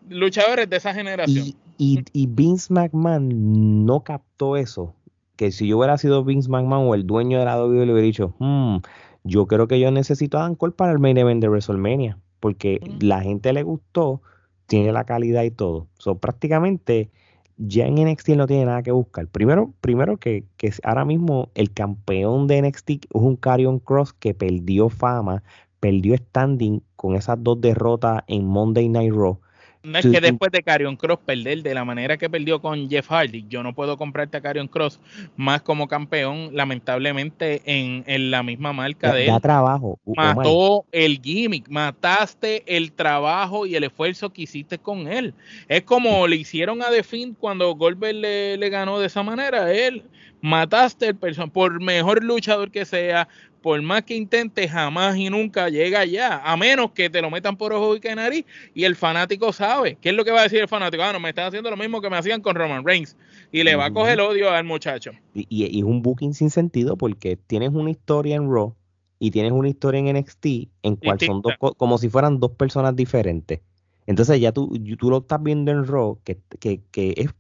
luchadores 0.10 0.70
de 0.70 0.78
esa 0.78 0.94
generación. 0.94 1.48
Y, 1.78 2.04
y 2.14 2.28
Vince 2.28 2.74
McMahon 2.74 3.86
no 3.86 4.04
captó 4.04 4.56
eso 4.56 4.96
que 5.36 5.52
si 5.52 5.68
yo 5.68 5.78
hubiera 5.78 5.98
sido 5.98 6.24
Vince 6.24 6.50
McMahon 6.50 6.88
o 6.88 6.96
el 6.96 7.06
dueño 7.06 7.40
de 7.40 7.46
la 7.46 7.62
WWE, 7.62 7.86
le 7.86 7.94
hubiera 7.94 8.06
dicho, 8.06 8.36
hmm, 8.40 8.78
yo 9.24 9.48
creo 9.48 9.68
que 9.68 9.80
yo 9.80 9.92
necesito 9.92 10.38
a 10.38 10.42
Dan 10.42 10.56
Cole 10.56 10.74
para 10.74 10.92
el 10.92 11.00
main 11.00 11.18
event 11.18 11.42
de 11.42 11.50
WrestleMania, 11.50 12.18
porque 12.40 12.80
la 13.00 13.22
gente 13.22 13.54
le 13.54 13.64
gustó, 13.64 14.22
tiene 14.68 14.92
la 14.92 15.04
calidad 15.04 15.44
y 15.44 15.52
todo. 15.52 15.88
So, 15.98 16.18
prácticamente 16.18 17.10
ya 17.58 17.86
en 17.86 17.96
NXT 17.96 18.30
no 18.30 18.48
tiene 18.48 18.66
nada 18.66 18.84
que 18.84 18.92
buscar. 18.92 19.28
Primero, 19.28 19.74
primero 19.82 20.18
que, 20.18 20.46
que 20.58 20.72
ahora 20.84 21.06
mismo 21.06 21.50
el 21.56 21.72
campeón 21.74 22.48
de 22.48 22.62
NXT 22.62 22.90
es 22.90 23.00
un 23.12 23.36
Carrion 23.36 23.80
Cross 23.80 24.14
que 24.14 24.34
perdió 24.34 24.90
fama, 24.90 25.44
perdió 25.80 26.16
standing 26.18 26.82
con 26.96 27.16
esas 27.16 27.42
dos 27.42 27.62
derrotas 27.62 28.24
en 28.28 28.46
Monday 28.46 28.90
Night 28.90 29.14
Raw 29.14 29.40
no 29.86 30.00
es 30.00 30.06
que 30.06 30.22
después 30.22 30.52
de 30.52 30.64
Carion 30.64 30.96
Cross 30.96 31.20
perder 31.26 31.64
de 31.64 31.74
la 31.74 31.86
manera 31.86 32.18
que 32.18 32.30
perdió 32.30 32.62
con 32.62 32.90
Jeff 32.90 33.10
Hardy, 33.10 33.46
yo 33.48 33.64
no 33.64 33.74
puedo 33.74 33.98
comprarte 33.98 34.38
a 34.38 34.42
Carion 34.42 34.68
Cross 34.68 35.00
más 35.36 35.62
como 35.62 35.88
campeón, 35.88 36.50
lamentablemente 36.54 37.62
en, 37.66 38.32
la 38.32 38.44
misma 38.44 38.74
marca 38.74 39.14
de 39.14 39.28
él. 39.28 39.42
trabajo. 39.42 40.00
Mató 40.06 40.86
el 40.92 41.22
gimmick, 41.22 41.70
mataste 41.70 42.64
el 42.66 42.92
trabajo 42.92 43.66
y 43.66 43.76
el 43.76 43.84
esfuerzo 43.84 44.32
que 44.32 44.44
hiciste 44.44 44.78
con 44.80 45.08
él. 45.08 45.34
Es 45.68 45.84
como 45.84 46.28
le 46.28 46.38
hicieron 46.38 46.82
a 46.82 46.88
The 46.90 47.04
cuando 47.40 47.74
Goldberg 47.76 48.16
le, 48.16 48.58
le 48.58 48.70
ganó 48.70 49.00
de 49.00 49.08
esa 49.08 49.24
manera. 49.24 49.72
Él 49.72 50.04
mataste 50.42 51.08
el 51.08 51.16
personaje, 51.16 51.52
por 51.52 51.82
mejor 51.82 52.24
luchador 52.24 52.72
que 52.72 52.86
sea, 52.86 53.28
por 53.66 53.82
más 53.82 54.04
que 54.04 54.16
intente, 54.16 54.70
jamás 54.70 55.18
y 55.18 55.28
nunca 55.32 55.70
llega 55.70 56.02
allá, 56.02 56.40
a 56.46 56.56
menos 56.56 56.92
que 56.92 57.10
te 57.10 57.20
lo 57.20 57.32
metan 57.32 57.58
por 57.58 57.74
ojo 57.74 57.96
y 57.96 58.00
que 58.00 58.14
nariz 58.14 58.46
y 58.76 58.84
el 58.84 58.96
fanático 58.96 59.52
sabe. 59.52 59.98
¿Qué 60.00 60.10
es 60.10 60.16
lo 60.16 60.24
que 60.24 60.30
va 60.30 60.42
a 60.42 60.44
decir 60.44 60.60
el 60.60 60.68
fanático? 60.68 61.02
Ah, 61.02 61.12
no, 61.12 61.20
me 61.20 61.30
están 61.30 61.48
haciendo 61.48 61.72
lo 61.72 61.76
mismo 61.76 62.00
que 62.00 62.12
me 62.12 62.16
hacían 62.16 62.44
con 62.44 62.56
Roman 62.56 62.86
Reigns 62.86 63.18
y 63.52 63.64
le 63.64 63.76
va 63.76 63.86
a 63.86 63.92
coger 63.92 64.22
odio 64.22 64.52
al 64.52 64.66
muchacho. 64.66 65.14
Y, 65.34 65.80
es 65.80 65.84
un 65.84 66.04
booking 66.04 66.36
sin 66.36 66.52
sentido 66.52 66.96
porque 66.96 67.38
tienes 67.38 67.72
una 67.72 67.90
historia 67.90 68.36
en 68.36 68.52
Raw 68.52 68.76
y 69.18 69.32
tienes 69.32 69.52
una 69.52 69.68
historia 69.68 70.00
en 70.00 70.16
NXT 70.16 70.46
en 70.84 70.96
cual 70.98 71.20
son 71.20 71.42
dos, 71.42 71.56
como 71.76 71.98
si 71.98 72.08
fueran 72.08 72.40
dos 72.40 72.52
personas 72.52 72.96
diferentes. 72.96 73.62
Entonces 74.06 74.40
ya 74.40 74.52
tú, 74.52 74.80
tú 75.00 75.10
lo 75.10 75.18
estás 75.18 75.42
viendo 75.42 75.72
en 75.72 75.88
Raw, 75.88 76.20
que, 76.24 76.38
que, 76.60 76.82
que 76.92 77.16
es 77.18 77.32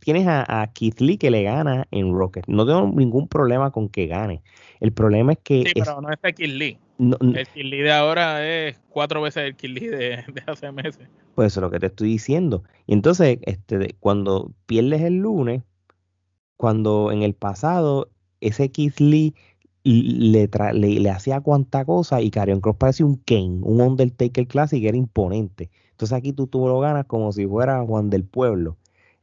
tienes 0.00 0.26
a, 0.26 0.70
Keith 0.74 1.00
Lee 1.00 1.18
que 1.18 1.30
le 1.30 1.42
gana 1.42 1.86
en 1.90 2.12
Rocket. 2.12 2.44
No 2.46 2.66
tengo 2.66 2.88
ningún 2.88 3.28
problema 3.28 3.70
con 3.70 3.88
que 3.88 4.06
gane. 4.06 4.42
El 4.80 4.92
problema 4.92 5.32
es 5.32 5.38
que. 5.38 5.64
Sí, 5.66 5.72
pero 5.74 6.00
no 6.00 6.10
es 6.10 6.18
Keith 6.34 6.50
Lee. 6.50 6.78
el 6.98 7.48
Keith 7.48 7.66
Lee 7.66 7.82
de 7.82 7.92
ahora 7.92 8.46
es 8.46 8.78
cuatro 8.88 9.22
veces 9.22 9.44
el 9.44 9.56
Keith 9.56 9.72
Lee 9.72 9.88
de, 9.88 10.24
hace 10.46 10.72
meses. 10.72 11.08
Pues 11.34 11.52
eso 11.52 11.60
es 11.60 11.62
lo 11.62 11.70
que 11.70 11.80
te 11.80 11.86
estoy 11.86 12.08
diciendo. 12.08 12.62
Y 12.86 12.94
entonces, 12.94 13.38
este, 13.42 13.94
cuando 14.00 14.52
pierdes 14.66 15.02
el 15.02 15.16
lunes, 15.18 15.62
cuando 16.56 17.12
en 17.12 17.22
el 17.22 17.34
pasado 17.34 18.08
ese 18.40 18.70
Keith 18.70 19.00
Lee 19.00 19.34
le, 19.84 20.48
le, 20.72 21.10
hacía 21.10 21.40
cuanta 21.40 21.84
cosa 21.84 22.20
y 22.20 22.30
Karrion 22.30 22.60
Cross 22.60 22.76
parece 22.76 23.04
un 23.04 23.16
Kane, 23.16 23.60
un 23.62 23.80
Undertaker 23.80 24.46
Classic, 24.46 24.82
era 24.82 24.96
imponente. 24.96 25.70
Entonces 25.92 26.16
aquí 26.16 26.32
tú, 26.32 26.46
tú 26.46 26.66
lo 26.66 26.80
ganas 26.80 27.06
como 27.06 27.32
si 27.32 27.46
fuera 27.46 27.84
Juan 27.84 28.10
del 28.10 28.24
Pueblo. 28.24 28.76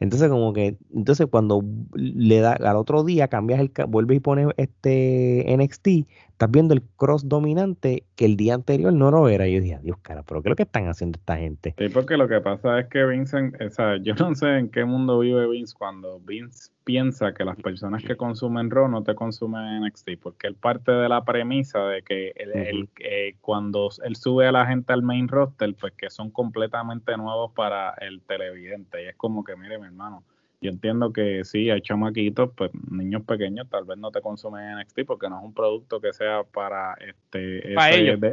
Entonces, 0.03 0.27
como 0.29 0.51
que, 0.51 0.75
entonces 0.93 1.27
cuando 1.31 1.63
le 1.93 2.41
da 2.41 2.51
al 2.51 2.75
otro 2.75 3.05
día 3.05 3.29
cambias 3.29 3.61
el, 3.61 3.71
vuelves 3.87 4.17
y 4.17 4.19
pones 4.19 4.47
este 4.57 5.45
NXT, 5.57 5.87
estás 6.33 6.51
viendo 6.51 6.73
el 6.73 6.81
cross 6.97 7.29
dominante 7.29 8.03
que 8.15 8.25
el 8.25 8.35
día 8.35 8.55
anterior 8.55 8.91
no 8.91 9.11
lo 9.11 9.29
era. 9.29 9.47
Y 9.47 9.55
yo 9.55 9.61
dije, 9.61 9.79
Dios 9.81 9.97
cara, 10.01 10.23
pero 10.23 10.41
¿qué 10.41 10.49
es 10.49 10.51
lo 10.51 10.55
que 10.55 10.63
están 10.63 10.87
haciendo 10.87 11.17
esta 11.17 11.37
gente? 11.37 11.75
Sí, 11.77 11.89
porque 11.89 12.17
lo 12.17 12.27
que 12.27 12.41
pasa 12.41 12.79
es 12.79 12.87
que 12.87 13.05
Vincent, 13.05 13.55
o 13.61 13.69
sea, 13.69 13.97
yo 14.01 14.15
no 14.15 14.35
sé 14.35 14.57
en 14.57 14.69
qué 14.69 14.83
mundo 14.83 15.19
vive 15.19 15.47
Vince 15.47 15.73
cuando 15.77 16.19
Vince 16.19 16.71
piensa 16.83 17.33
que 17.33 17.45
las 17.45 17.55
personas 17.57 18.03
que 18.03 18.17
consumen 18.17 18.69
Raw 18.69 18.89
no 18.89 19.03
te 19.03 19.15
consumen 19.15 19.81
NXT, 19.83 20.19
porque 20.21 20.47
él 20.47 20.55
parte 20.55 20.91
de 20.91 21.07
la 21.07 21.23
premisa 21.23 21.79
de 21.85 22.01
que 22.01 22.33
eh, 22.35 23.35
cuando 23.39 23.89
él 24.03 24.15
sube 24.15 24.47
a 24.47 24.51
la 24.51 24.65
gente 24.65 24.91
al 24.91 25.01
main 25.01 25.27
roster, 25.27 25.73
pues 25.79 25.93
que 25.93 26.09
son 26.09 26.29
completamente 26.31 27.15
nuevos 27.15 27.53
para 27.53 27.91
el 28.01 28.21
televidente. 28.21 29.03
Y 29.03 29.07
es 29.07 29.15
como 29.15 29.43
que, 29.43 29.55
mire, 29.55 29.77
mi 29.77 29.85
hermano, 29.85 30.23
yo 30.63 30.69
entiendo 30.69 31.11
que 31.11 31.43
sí, 31.43 31.69
hay 31.69 31.81
chamaquitos, 31.81 32.51
pues 32.55 32.71
niños 32.89 33.23
pequeños 33.23 33.67
tal 33.69 33.83
vez 33.83 33.97
no 33.97 34.11
te 34.11 34.21
consumen 34.21 34.79
NXT 34.79 35.01
porque 35.05 35.29
no 35.29 35.39
es 35.39 35.43
un 35.43 35.53
producto 35.53 35.99
que 35.99 36.13
sea 36.13 36.43
para 36.43 36.95
este 36.95 37.73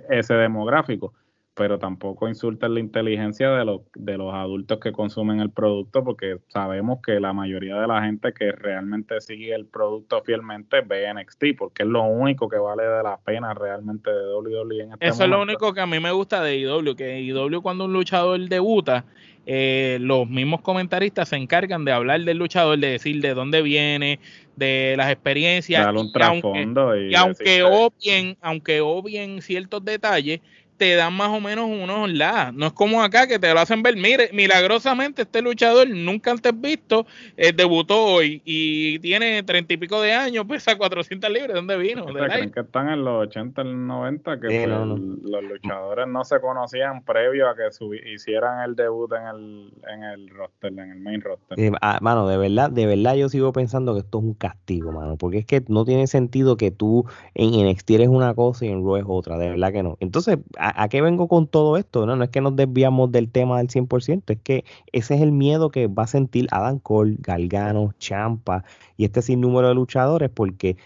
ese 0.09 0.35
demográfico 0.35 1.12
pero 1.54 1.78
tampoco 1.78 2.28
insultan 2.28 2.74
la 2.74 2.80
inteligencia 2.80 3.50
de 3.50 3.64
los, 3.64 3.82
de 3.94 4.16
los 4.16 4.32
adultos 4.32 4.78
que 4.78 4.92
consumen 4.92 5.40
el 5.40 5.50
producto, 5.50 6.04
porque 6.04 6.38
sabemos 6.48 7.00
que 7.04 7.20
la 7.20 7.32
mayoría 7.32 7.76
de 7.76 7.86
la 7.86 8.02
gente 8.02 8.32
que 8.32 8.52
realmente 8.52 9.20
sigue 9.20 9.54
el 9.54 9.66
producto 9.66 10.22
fielmente 10.22 10.80
ve 10.80 11.12
NXT, 11.12 11.56
porque 11.58 11.82
es 11.82 11.88
lo 11.88 12.04
único 12.04 12.48
que 12.48 12.56
vale 12.56 12.84
de 12.84 13.02
la 13.02 13.18
pena 13.18 13.52
realmente 13.52 14.10
de 14.10 14.34
WWE 14.34 14.82
en 14.84 14.92
este 14.92 15.06
Eso 15.06 15.24
es 15.24 15.28
lo 15.28 15.42
único 15.42 15.74
que 15.74 15.80
a 15.80 15.86
mí 15.86 15.98
me 16.00 16.12
gusta 16.12 16.42
de 16.42 16.56
IW, 16.56 16.94
que 16.94 17.20
IW 17.20 17.60
cuando 17.60 17.84
un 17.84 17.92
luchador 17.92 18.40
debuta, 18.48 19.04
eh, 19.46 19.98
los 20.00 20.28
mismos 20.28 20.60
comentaristas 20.60 21.30
se 21.30 21.36
encargan 21.36 21.84
de 21.84 21.92
hablar 21.92 22.20
del 22.20 22.38
luchador, 22.38 22.78
de 22.78 22.92
decir 22.92 23.20
de 23.20 23.34
dónde 23.34 23.62
viene, 23.62 24.20
de 24.56 24.94
las 24.96 25.10
experiencias. 25.10 25.84
Darle 25.84 26.00
un 26.00 26.12
trasfondo 26.12 26.96
y, 26.96 27.14
aunque 27.14 27.62
obvien, 27.62 28.36
aunque 28.42 28.80
obvien 28.80 29.42
ciertos 29.42 29.84
detalles, 29.84 30.40
te 30.81 30.95
dan 30.95 31.12
más 31.12 31.29
o 31.29 31.43
menos 31.43 31.66
unos 31.66 32.11
la. 32.11 32.53
No 32.53 32.69
es 32.69 32.73
como 32.73 33.03
acá 33.03 33.27
que 33.27 33.38
te 33.38 33.53
lo 33.53 33.61
hacen 33.61 33.83
ver. 33.83 33.97
Mire, 33.97 34.31
milagrosamente 34.33 35.23
este 35.23 35.43
luchador 35.43 35.87
nunca 35.90 36.31
antes 36.31 36.59
visto 36.59 37.05
eh, 37.37 37.53
debutó 37.53 38.03
hoy 38.03 38.40
y 38.47 38.99
tiene 39.01 39.43
treinta 39.43 39.75
y 39.75 39.77
pico 39.77 40.01
de 40.01 40.14
años, 40.14 40.47
pesa 40.47 40.79
400 40.79 41.31
libras. 41.31 41.55
¿Dónde 41.55 41.77
vino? 41.77 42.07
¿Creen 42.07 42.51
que 42.51 42.61
están 42.61 42.88
en 42.88 43.05
los 43.05 43.29
80, 43.29 43.61
el 43.61 43.87
90? 43.87 44.40
Que 44.40 44.47
pues, 44.47 44.69
los 44.69 45.45
luchadores 45.45 46.09
no 46.09 46.25
se 46.25 46.40
conocían 46.40 47.05
previo 47.05 47.51
a 47.51 47.55
que 47.55 47.69
hicieran 48.14 48.64
el 48.64 48.75
debut 48.75 49.12
en 49.12 49.27
el, 49.27 49.73
en 49.87 50.03
el 50.03 50.31
roster, 50.31 50.73
en 50.73 50.93
el 50.93 51.01
main 51.01 51.21
roster. 51.21 51.59
Ah, 51.83 51.99
mano, 52.01 52.27
de 52.27 52.38
verdad, 52.38 52.71
de 52.71 52.87
verdad 52.87 53.16
yo 53.16 53.29
sigo 53.29 53.53
pensando 53.53 53.93
que 53.93 54.01
esto 54.01 54.16
es 54.16 54.25
un 54.25 54.33
castigo, 54.33 54.93
mano. 54.93 55.19
Porque 55.19 55.40
es 55.40 55.45
que 55.45 55.62
no 55.69 55.85
tiene 55.85 56.07
sentido 56.07 56.57
que 56.57 56.71
tú 56.71 57.05
en 57.35 57.51
NXT 57.69 57.90
eres 57.90 58.09
una 58.09 58.33
cosa 58.33 58.64
y 58.64 58.69
en 58.69 58.83
Raw 58.83 58.97
es 58.97 59.05
otra. 59.07 59.37
De 59.37 59.51
verdad 59.51 59.73
que 59.73 59.83
no. 59.83 59.99
Entonces, 60.01 60.38
¿a, 60.74 60.88
qué 60.88 61.02
vengo 61.02 61.28
con 61.28 61.46
todo 61.46 61.76
esto? 61.76 62.06
No, 62.06 62.16
no 62.16 62.24
es 62.24 62.30
que 62.30 62.40
nos 62.40 62.56
desviamos 62.56 63.12
del 63.12 63.30
tema 63.30 63.59
del 63.59 63.68
100%, 63.68 64.22
es 64.26 64.40
que 64.40 64.64
ese 64.92 65.14
es 65.14 65.20
el 65.20 65.33
miedo 65.33 65.70
que 65.70 65.87
va 65.87 66.04
a 66.04 66.06
sentir 66.06 66.46
Adam 66.50 66.78
Cole, 66.78 67.16
Galgano, 67.18 67.92
Champa 67.98 68.64
y 68.96 69.04
este 69.04 69.22
sinnúmero 69.22 69.68
de 69.68 69.74
luchadores, 69.74 70.30
porque 70.30 70.76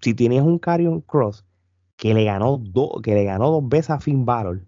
si 0.00 0.14
tienes 0.14 0.42
un 0.42 0.58
Carrion 0.58 1.00
Cross 1.00 1.44
que 1.96 2.14
le 2.14 2.24
ganó, 2.24 2.58
dos 2.58 3.02
que 3.02 3.14
le 3.14 3.24
ganó 3.24 3.50
dos 3.50 3.68
veces 3.68 3.90
a 3.90 4.00
Finn 4.00 4.24
Balor, 4.24 4.62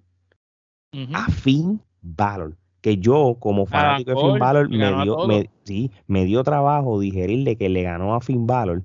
a 1.14 1.30
Finn 1.30 1.80
Balor, 2.02 2.56
que 2.80 2.98
yo 2.98 3.36
como 3.38 3.64
fanático 3.66 4.10
de 4.10 4.16
Finn 4.16 4.38
Balor 4.38 4.68
me 4.68 5.02
dio, 5.02 5.26
me, 5.26 5.50
sí, 5.64 5.90
me 6.06 6.24
dio 6.24 6.42
trabajo 6.44 7.00
digerirle 7.00 7.56
que 7.56 7.68
le 7.68 7.82
ganó 7.82 8.14
a 8.14 8.20
Finn 8.20 8.46
Balor 8.46 8.82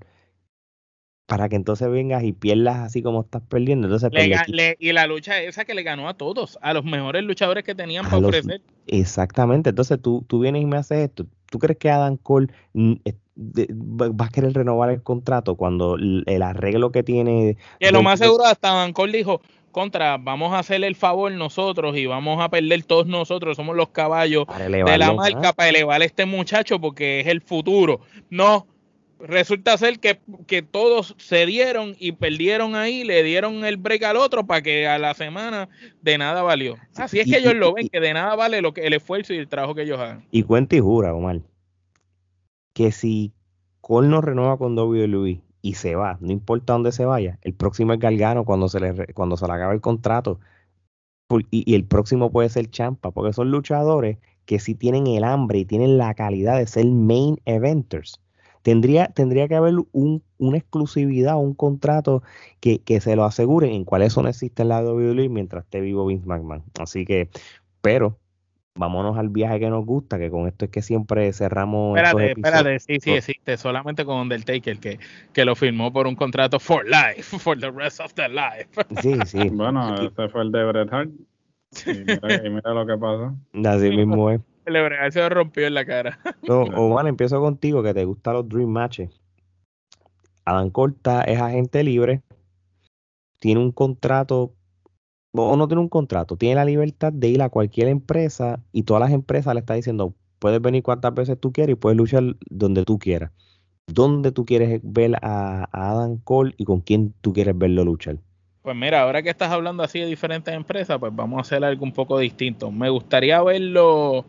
para 1.27 1.49
que 1.49 1.57
entonces 1.57 1.89
vengas 1.91 2.23
y 2.23 2.31
pierdas 2.31 2.77
así 2.77 3.03
como 3.03 3.21
estás 3.21 3.41
perdiendo. 3.47 3.87
Entonces, 3.87 4.09
pues, 4.09 4.75
y 4.79 4.91
la 4.93 5.07
lucha 5.07 5.41
esa 5.41 5.65
que 5.65 5.75
le 5.75 5.83
ganó 5.83 6.07
a 6.07 6.13
todos, 6.15 6.57
a 6.61 6.73
los 6.73 6.85
mejores 6.85 7.23
luchadores 7.23 7.65
que 7.65 7.75
tenían 7.75 8.05
para 8.05 8.25
ofrecer. 8.25 8.61
Exactamente, 8.87 9.71
entonces 9.71 10.01
tú, 10.01 10.23
tú 10.27 10.39
vienes 10.39 10.63
y 10.63 10.65
me 10.65 10.77
haces 10.77 11.09
esto. 11.09 11.25
¿Tú 11.51 11.59
crees 11.59 11.77
que 11.77 11.89
Adam 11.89 12.15
Cole 12.15 12.47
mm, 12.73 12.93
va 13.37 14.25
a 14.25 14.29
querer 14.29 14.53
renovar 14.53 14.89
el 14.89 15.03
contrato 15.03 15.55
cuando 15.55 15.97
el 15.97 16.41
arreglo 16.41 16.93
que 16.93 17.03
tiene... 17.03 17.57
Que 17.79 17.91
lo 17.91 18.01
más 18.01 18.19
seguro 18.19 18.45
hasta 18.45 18.71
Adam 18.71 18.93
Cole 18.93 19.17
dijo, 19.17 19.41
contra, 19.71 20.17
vamos 20.17 20.53
a 20.53 20.59
hacerle 20.59 20.87
el 20.87 20.95
favor 20.95 21.29
nosotros 21.33 21.97
y 21.97 22.05
vamos 22.05 22.41
a 22.41 22.49
perder 22.49 22.83
todos 22.83 23.05
nosotros, 23.05 23.57
somos 23.57 23.75
los 23.75 23.89
caballos 23.89 24.45
de 24.57 24.97
la 24.97 25.11
marca 25.11 25.51
para 25.51 25.69
elevar 25.69 26.01
a 26.01 26.05
este 26.05 26.25
muchacho 26.25 26.79
porque 26.79 27.19
es 27.19 27.27
el 27.27 27.41
futuro. 27.41 27.99
No, 28.29 28.65
resulta 29.19 29.77
ser 29.77 29.99
que, 29.99 30.19
que, 30.45 30.61
todos 30.61 31.15
se 31.17 31.45
dieron 31.45 31.95
y 31.99 32.13
perdieron 32.13 32.75
ahí, 32.75 33.03
le 33.03 33.23
dieron 33.23 33.65
el 33.65 33.77
break 33.77 34.03
al 34.03 34.17
otro 34.17 34.45
para 34.45 34.61
que 34.61 34.87
a 34.87 34.97
la 34.97 35.13
semana 35.13 35.69
de 36.01 36.17
nada 36.17 36.41
valió. 36.43 36.75
Así 36.95 37.19
es 37.19 37.29
que 37.29 37.37
ellos 37.37 37.55
lo 37.55 37.73
ven, 37.73 37.89
que 37.89 37.99
de 37.99 38.13
nada 38.13 38.35
vale 38.35 38.61
lo 38.61 38.73
que 38.73 38.81
el 38.81 38.93
esfuerzo 38.93 39.33
y 39.33 39.37
el 39.37 39.47
trabajo 39.47 39.75
que 39.75 39.83
ellos 39.83 39.99
hagan. 39.99 40.25
Y 40.31 40.43
cuenta 40.43 40.75
y 40.75 40.79
jura, 40.79 41.13
Omar, 41.13 41.41
que 42.73 42.91
si 42.91 43.33
Cole 43.81 44.07
no 44.07 44.21
renueva 44.21 44.57
con 44.57 44.77
WWE 44.77 45.41
y 45.61 45.73
se 45.73 45.95
va, 45.95 46.17
no 46.21 46.31
importa 46.31 46.73
dónde 46.73 46.91
se 46.91 47.05
vaya, 47.05 47.39
el 47.41 47.53
próximo 47.53 47.93
es 47.93 47.99
Galgano 47.99 48.45
cuando 48.45 48.69
se 48.69 48.79
le, 48.79 49.13
cuando 49.13 49.37
se 49.37 49.47
le 49.47 49.53
acabe 49.53 49.73
el 49.73 49.81
contrato. 49.81 50.39
Y, 51.51 51.69
y 51.69 51.75
el 51.75 51.83
próximo 51.83 52.31
puede 52.31 52.47
ser 52.47 52.69
Champa, 52.69 53.11
porque 53.11 53.33
son 53.33 53.51
luchadores 53.51 54.17
que 54.45 54.59
sí 54.59 54.75
tienen 54.75 55.07
el 55.07 55.25
hambre 55.25 55.59
y 55.59 55.65
tienen 55.65 55.97
la 55.97 56.13
calidad 56.13 56.57
de 56.57 56.67
ser 56.67 56.85
main 56.85 57.41
eventers 57.43 58.21
Tendría, 58.67 59.07
tendría 59.07 59.47
que 59.47 59.55
haber 59.55 59.75
un, 59.93 60.21
una 60.39 60.57
exclusividad, 60.57 61.37
un 61.37 61.53
contrato 61.53 62.21
que, 62.59 62.81
se 62.99 63.15
lo 63.15 63.23
asegure 63.23 63.73
en 63.73 63.85
cuál 63.85 64.01
eso 64.01 64.21
no 64.21 64.27
existe 64.27 64.63
en 64.63 64.67
la 64.67 64.83
WWE 64.83 65.29
mientras 65.29 65.63
esté 65.63 65.79
vivo 65.79 66.05
Vince 66.05 66.27
McMahon. 66.27 66.63
Así 66.77 67.05
que, 67.05 67.29
pero 67.79 68.19
vámonos 68.75 69.17
al 69.17 69.29
viaje 69.29 69.61
que 69.61 69.69
nos 69.69 69.85
gusta, 69.85 70.19
que 70.19 70.29
con 70.29 70.49
esto 70.49 70.65
es 70.65 70.71
que 70.71 70.81
siempre 70.81 71.31
cerramos. 71.31 71.95
Espérate, 71.95 72.31
espérate, 72.31 72.79
sí, 72.79 72.97
sí 72.99 73.11
existe, 73.11 73.55
solamente 73.55 74.03
con 74.03 74.17
Undertaker, 74.17 74.79
que, 74.79 74.99
que 75.31 75.45
lo 75.45 75.55
firmó 75.55 75.93
por 75.93 76.05
un 76.05 76.17
contrato 76.17 76.59
for 76.59 76.83
life, 76.85 77.23
for 77.39 77.57
the 77.57 77.71
rest 77.71 78.01
of 78.01 78.13
the 78.15 78.27
life. 78.27 78.67
Sí, 79.01 79.17
sí. 79.27 79.47
bueno, 79.47 79.95
este 79.95 80.27
fue 80.27 80.41
el 80.41 80.51
de 80.51 80.65
Bret 80.65 80.91
Hart. 80.91 81.11
Y 81.85 81.99
mira, 81.99 82.45
y 82.45 82.49
mira 82.49 82.73
lo 82.73 82.85
que 82.85 82.97
pasa. 82.97 83.33
Así 83.63 83.91
mismo 83.91 84.29
es. 84.29 84.41
El 85.05 85.11
se 85.11 85.29
rompió 85.29 85.65
en 85.65 85.73
la 85.73 85.85
cara. 85.85 86.19
No, 86.47 86.63
Omar, 86.63 87.07
empiezo 87.07 87.39
contigo, 87.39 87.81
que 87.81 87.93
te 87.93 88.05
gustan 88.05 88.33
los 88.33 88.49
Dream 88.49 88.69
Matches. 88.69 89.09
Adam 90.45 90.69
Corta 90.69 91.23
es 91.23 91.39
agente 91.41 91.83
libre, 91.83 92.21
tiene 93.39 93.59
un 93.59 93.71
contrato, 93.71 94.53
o 95.33 95.57
no 95.57 95.67
tiene 95.67 95.81
un 95.81 95.89
contrato, 95.89 96.37
tiene 96.37 96.55
la 96.55 96.65
libertad 96.65 97.11
de 97.11 97.27
ir 97.27 97.41
a 97.41 97.49
cualquier 97.49 97.89
empresa 97.89 98.61
y 98.71 98.83
todas 98.83 99.01
las 99.01 99.11
empresas 99.11 99.53
le 99.53 99.59
están 99.59 99.75
diciendo, 99.75 100.13
puedes 100.39 100.61
venir 100.61 100.83
cuantas 100.83 101.13
veces 101.13 101.37
tú 101.39 101.51
quieras 101.51 101.73
y 101.73 101.75
puedes 101.75 101.97
luchar 101.97 102.23
donde 102.49 102.85
tú 102.85 102.97
quieras. 102.97 103.31
¿Dónde 103.87 104.31
tú 104.31 104.45
quieres 104.45 104.79
ver 104.83 105.15
a, 105.21 105.67
a 105.71 105.91
Adam 105.91 106.17
Cole 106.23 106.53
y 106.57 106.65
con 106.65 106.79
quién 106.81 107.13
tú 107.21 107.33
quieres 107.33 107.57
verlo 107.57 107.83
luchar? 107.83 108.17
Pues 108.61 108.75
mira, 108.75 109.01
ahora 109.01 109.23
que 109.23 109.29
estás 109.29 109.51
hablando 109.51 109.83
así 109.83 109.99
de 109.99 110.05
diferentes 110.07 110.53
empresas, 110.53 110.97
pues 110.99 111.13
vamos 111.15 111.37
a 111.37 111.41
hacer 111.41 111.63
algo 111.63 111.83
un 111.83 111.93
poco 111.93 112.19
distinto. 112.19 112.69
Me 112.71 112.89
gustaría 112.89 113.41
verlo 113.41 114.25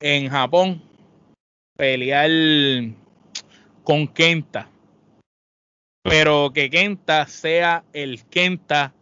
en 0.00 0.28
Japón 0.28 0.82
pelear 1.76 2.30
con 3.84 4.06
Kenta. 4.08 4.68
pero 6.02 6.52
que 6.54 6.70
Kenta 6.70 7.26
sea 7.26 7.84
el 7.92 8.24
Kenta 8.24 8.94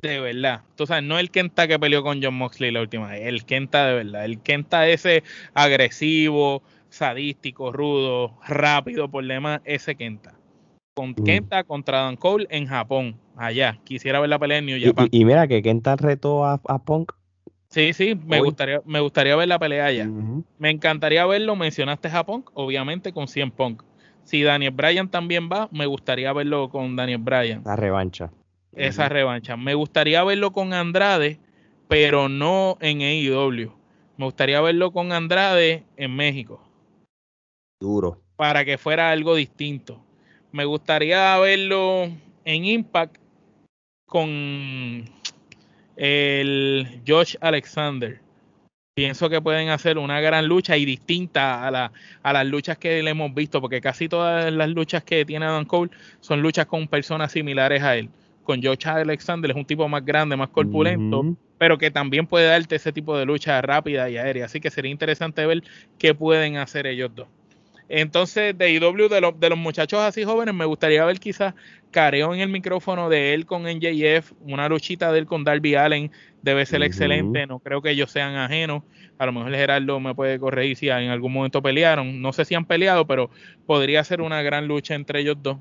de 0.00 0.20
verdad. 0.20 0.62
Tú 0.76 0.86
sabes, 0.86 1.04
no 1.04 1.18
el 1.18 1.30
Kenta 1.30 1.66
que 1.66 1.78
peleó 1.78 2.02
con 2.02 2.22
John 2.22 2.34
Moxley 2.34 2.70
la 2.70 2.80
última 2.80 3.08
vez, 3.08 3.26
el 3.26 3.44
Kenta 3.44 3.86
de 3.86 3.94
verdad. 3.94 4.24
El 4.24 4.40
Kenta 4.40 4.88
ese 4.88 5.22
agresivo, 5.54 6.62
sadístico, 6.90 7.72
rudo, 7.72 8.38
rápido, 8.46 9.08
por 9.10 9.26
demás, 9.26 9.60
ese 9.64 9.96
Kenta. 9.96 10.34
Con 10.94 11.10
mm. 11.10 11.24
Kenta 11.24 11.64
contra 11.64 12.02
Dan 12.02 12.16
Cole 12.16 12.46
en 12.50 12.66
Japón, 12.66 13.16
allá. 13.36 13.78
Quisiera 13.84 14.20
ver 14.20 14.30
la 14.30 14.38
pelea 14.38 14.58
en 14.58 14.66
New 14.66 14.78
Japan. 14.80 15.08
Y, 15.10 15.24
mira 15.24 15.48
que 15.48 15.62
Kenta 15.62 15.96
retó 15.96 16.44
a, 16.44 16.58
Punk. 16.84 17.12
Sí, 17.68 17.92
sí, 17.92 18.14
me 18.14 18.40
gustaría, 18.40 18.80
me 18.84 19.00
gustaría 19.00 19.36
ver 19.36 19.48
la 19.48 19.58
pelea 19.58 19.86
allá. 19.86 20.08
Me 20.58 20.70
encantaría 20.70 21.26
verlo, 21.26 21.54
mencionaste 21.54 22.08
a 22.08 22.24
Punk, 22.24 22.50
obviamente 22.54 23.12
con 23.12 23.28
100 23.28 23.50
Punk. 23.50 23.82
Si 24.24 24.42
Daniel 24.42 24.72
Bryan 24.72 25.10
también 25.10 25.48
va, 25.50 25.68
me 25.70 25.86
gustaría 25.86 26.32
verlo 26.32 26.70
con 26.70 26.96
Daniel 26.96 27.18
Bryan. 27.18 27.62
La 27.64 27.76
revancha 27.76 28.30
esa 28.78 29.08
revancha. 29.08 29.56
Me 29.56 29.74
gustaría 29.74 30.22
verlo 30.24 30.52
con 30.52 30.72
Andrade, 30.72 31.38
pero 31.88 32.28
no 32.28 32.78
en 32.80 33.00
AEW. 33.02 33.72
Me 34.16 34.24
gustaría 34.24 34.60
verlo 34.60 34.92
con 34.92 35.12
Andrade 35.12 35.84
en 35.96 36.14
México. 36.14 36.62
Duro. 37.80 38.22
Para 38.36 38.64
que 38.64 38.78
fuera 38.78 39.10
algo 39.10 39.34
distinto. 39.34 40.00
Me 40.52 40.64
gustaría 40.64 41.36
verlo 41.38 42.08
en 42.44 42.64
Impact 42.64 43.16
con 44.06 45.04
el 45.98 47.02
Josh 47.06 47.36
Alexander. 47.40 48.20
Pienso 48.94 49.28
que 49.28 49.40
pueden 49.40 49.68
hacer 49.68 49.98
una 49.98 50.20
gran 50.20 50.46
lucha 50.46 50.76
y 50.76 50.84
distinta 50.84 51.66
a, 51.66 51.70
la, 51.70 51.92
a 52.22 52.32
las 52.32 52.46
luchas 52.46 52.78
que 52.78 53.02
le 53.02 53.10
hemos 53.10 53.32
visto, 53.34 53.60
porque 53.60 53.80
casi 53.80 54.08
todas 54.08 54.52
las 54.52 54.68
luchas 54.70 55.04
que 55.04 55.24
tiene 55.24 55.44
Adam 55.44 55.66
Cole 55.66 55.90
son 56.20 56.42
luchas 56.42 56.66
con 56.66 56.88
personas 56.88 57.30
similares 57.30 57.82
a 57.82 57.96
él 57.96 58.10
con 58.48 58.62
Josh 58.62 58.88
Alexander, 58.88 59.50
es 59.50 59.56
un 59.58 59.66
tipo 59.66 59.86
más 59.90 60.02
grande, 60.02 60.34
más 60.34 60.48
corpulento, 60.48 61.36
pero 61.58 61.76
que 61.76 61.90
también 61.90 62.26
puede 62.26 62.46
darte 62.46 62.76
ese 62.76 62.92
tipo 62.92 63.14
de 63.18 63.26
lucha 63.26 63.60
rápida 63.60 64.08
y 64.08 64.16
aérea. 64.16 64.46
Así 64.46 64.58
que 64.58 64.70
sería 64.70 64.90
interesante 64.90 65.44
ver 65.44 65.62
qué 65.98 66.14
pueden 66.14 66.56
hacer 66.56 66.86
ellos 66.86 67.10
dos. 67.14 67.28
Entonces, 67.88 68.56
de 68.56 68.70
IW, 68.72 69.08
de, 69.08 69.34
de 69.38 69.48
los 69.48 69.58
muchachos 69.58 70.00
así 70.00 70.24
jóvenes, 70.24 70.54
me 70.54 70.66
gustaría 70.66 71.04
ver 71.04 71.18
quizás 71.18 71.54
careo 71.90 72.34
en 72.34 72.40
el 72.40 72.50
micrófono 72.50 73.08
de 73.08 73.32
él 73.32 73.46
con 73.46 73.62
NJF, 73.62 74.32
una 74.40 74.68
luchita 74.68 75.10
de 75.10 75.20
él 75.20 75.26
con 75.26 75.42
Darby 75.42 75.74
Allen, 75.74 76.10
debe 76.42 76.66
ser 76.66 76.82
excelente, 76.82 77.46
no 77.46 77.58
creo 77.60 77.80
que 77.80 77.90
ellos 77.90 78.10
sean 78.10 78.36
ajenos, 78.36 78.82
a 79.18 79.26
lo 79.26 79.32
mejor 79.32 79.52
Gerardo 79.52 79.98
me 80.00 80.14
puede 80.14 80.38
corregir 80.38 80.76
si 80.76 80.88
en 80.88 81.10
algún 81.10 81.32
momento 81.32 81.62
pelearon, 81.62 82.20
no 82.20 82.32
sé 82.32 82.44
si 82.44 82.54
han 82.54 82.66
peleado, 82.66 83.06
pero 83.06 83.30
podría 83.66 84.04
ser 84.04 84.20
una 84.20 84.42
gran 84.42 84.68
lucha 84.68 84.94
entre 84.94 85.20
ellos 85.20 85.36
dos. 85.42 85.58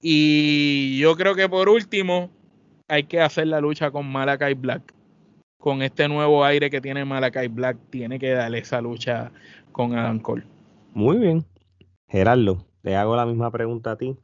Y 0.00 0.98
yo 0.98 1.16
creo 1.16 1.34
que 1.34 1.48
por 1.48 1.68
último 1.68 2.30
hay 2.88 3.04
que 3.04 3.20
hacer 3.20 3.46
la 3.46 3.60
lucha 3.60 3.90
con 3.90 4.06
Malakai 4.06 4.54
Black. 4.54 4.94
Con 5.58 5.82
este 5.82 6.06
nuevo 6.06 6.44
aire 6.44 6.70
que 6.70 6.80
tiene 6.80 7.04
Malakai 7.04 7.48
Black, 7.48 7.78
tiene 7.90 8.18
que 8.18 8.30
darle 8.30 8.58
esa 8.58 8.80
lucha 8.80 9.32
con 9.72 9.96
Adam 9.96 10.20
Cole. 10.20 10.44
Muy 10.96 11.18
bien. 11.18 11.44
Gerardo, 12.08 12.64
te 12.80 12.96
hago 12.96 13.16
la 13.16 13.26
misma 13.26 13.50
pregunta 13.50 13.90
a 13.90 13.96
ti. 13.98 14.16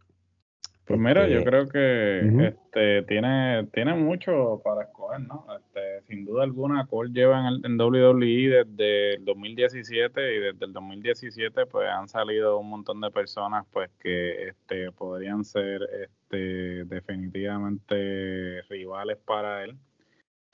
Pues 0.86 0.98
mira, 0.98 1.28
yo 1.28 1.40
este, 1.40 1.50
creo 1.50 1.68
que 1.68 2.46
este, 2.46 3.02
tiene, 3.02 3.66
tiene 3.74 3.92
mucho 3.92 4.62
para 4.64 4.84
escoger, 4.84 5.20
¿no? 5.20 5.44
Este, 5.54 6.00
sin 6.06 6.24
duda 6.24 6.44
alguna, 6.44 6.86
Cole 6.86 7.12
lleva 7.12 7.46
en, 7.46 7.62
el, 7.62 7.78
WWE 7.78 8.64
desde 8.64 9.16
el 9.16 9.24
2017 9.26 10.34
y 10.34 10.38
desde 10.40 10.64
el 10.64 10.72
2017 10.72 11.66
pues 11.66 11.90
han 11.90 12.08
salido 12.08 12.58
un 12.58 12.70
montón 12.70 13.02
de 13.02 13.10
personas 13.10 13.66
pues 13.70 13.90
que 14.00 14.48
este, 14.48 14.92
podrían 14.92 15.44
ser 15.44 15.82
este, 16.02 16.86
definitivamente 16.86 18.62
rivales 18.70 19.18
para 19.18 19.62
él. 19.64 19.76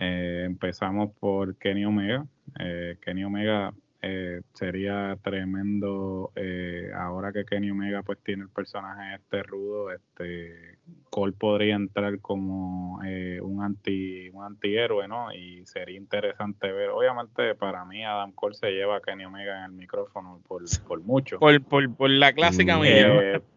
Eh, 0.01 0.43
empezamos 0.47 1.13
por 1.21 1.57
Kenny 1.59 1.85
Omega. 1.85 2.27
Eh, 2.59 2.97
Kenny 3.03 3.23
Omega 3.23 3.73
eh, 4.01 4.43
sería 4.55 5.19
tremendo 5.23 6.31
eh, 6.37 6.91
ahora 6.95 7.33
que 7.33 7.45
Kenny 7.45 7.73
Omega 7.73 8.05
pues 8.05 8.19
tiene 8.23 8.45
el 8.45 8.49
personaje 8.49 9.17
este 9.17 9.43
rudo 9.43 9.91
este 9.91 10.79
Cole 11.11 11.33
podría 11.33 11.75
entrar 11.75 12.21
como 12.21 13.01
eh, 13.05 13.41
un 13.43 13.61
anti 13.63 14.31
un 14.31 14.45
antihéroe 14.45 15.09
no 15.09 15.33
y 15.33 15.67
sería 15.67 15.97
interesante 15.97 16.71
ver. 16.71 16.91
Obviamente 16.91 17.57
para 17.57 17.85
mí 17.85 18.05
Adam 18.05 18.31
Cole 18.33 18.55
se 18.55 18.71
lleva 18.71 18.99
a 18.99 19.01
Kenny 19.01 19.25
Omega 19.25 19.59
en 19.59 19.65
el 19.65 19.73
micrófono 19.73 20.41
por, 20.47 20.63
por 20.87 21.01
mucho. 21.01 21.41
Por, 21.41 21.61
por, 21.65 22.11
la 22.11 22.33
clásica 22.33 22.79
mm, 22.79 22.83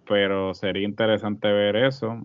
pero 0.07 0.55
sería 0.55 0.83
interesante 0.83 1.51
ver 1.51 1.75
eso. 1.75 2.19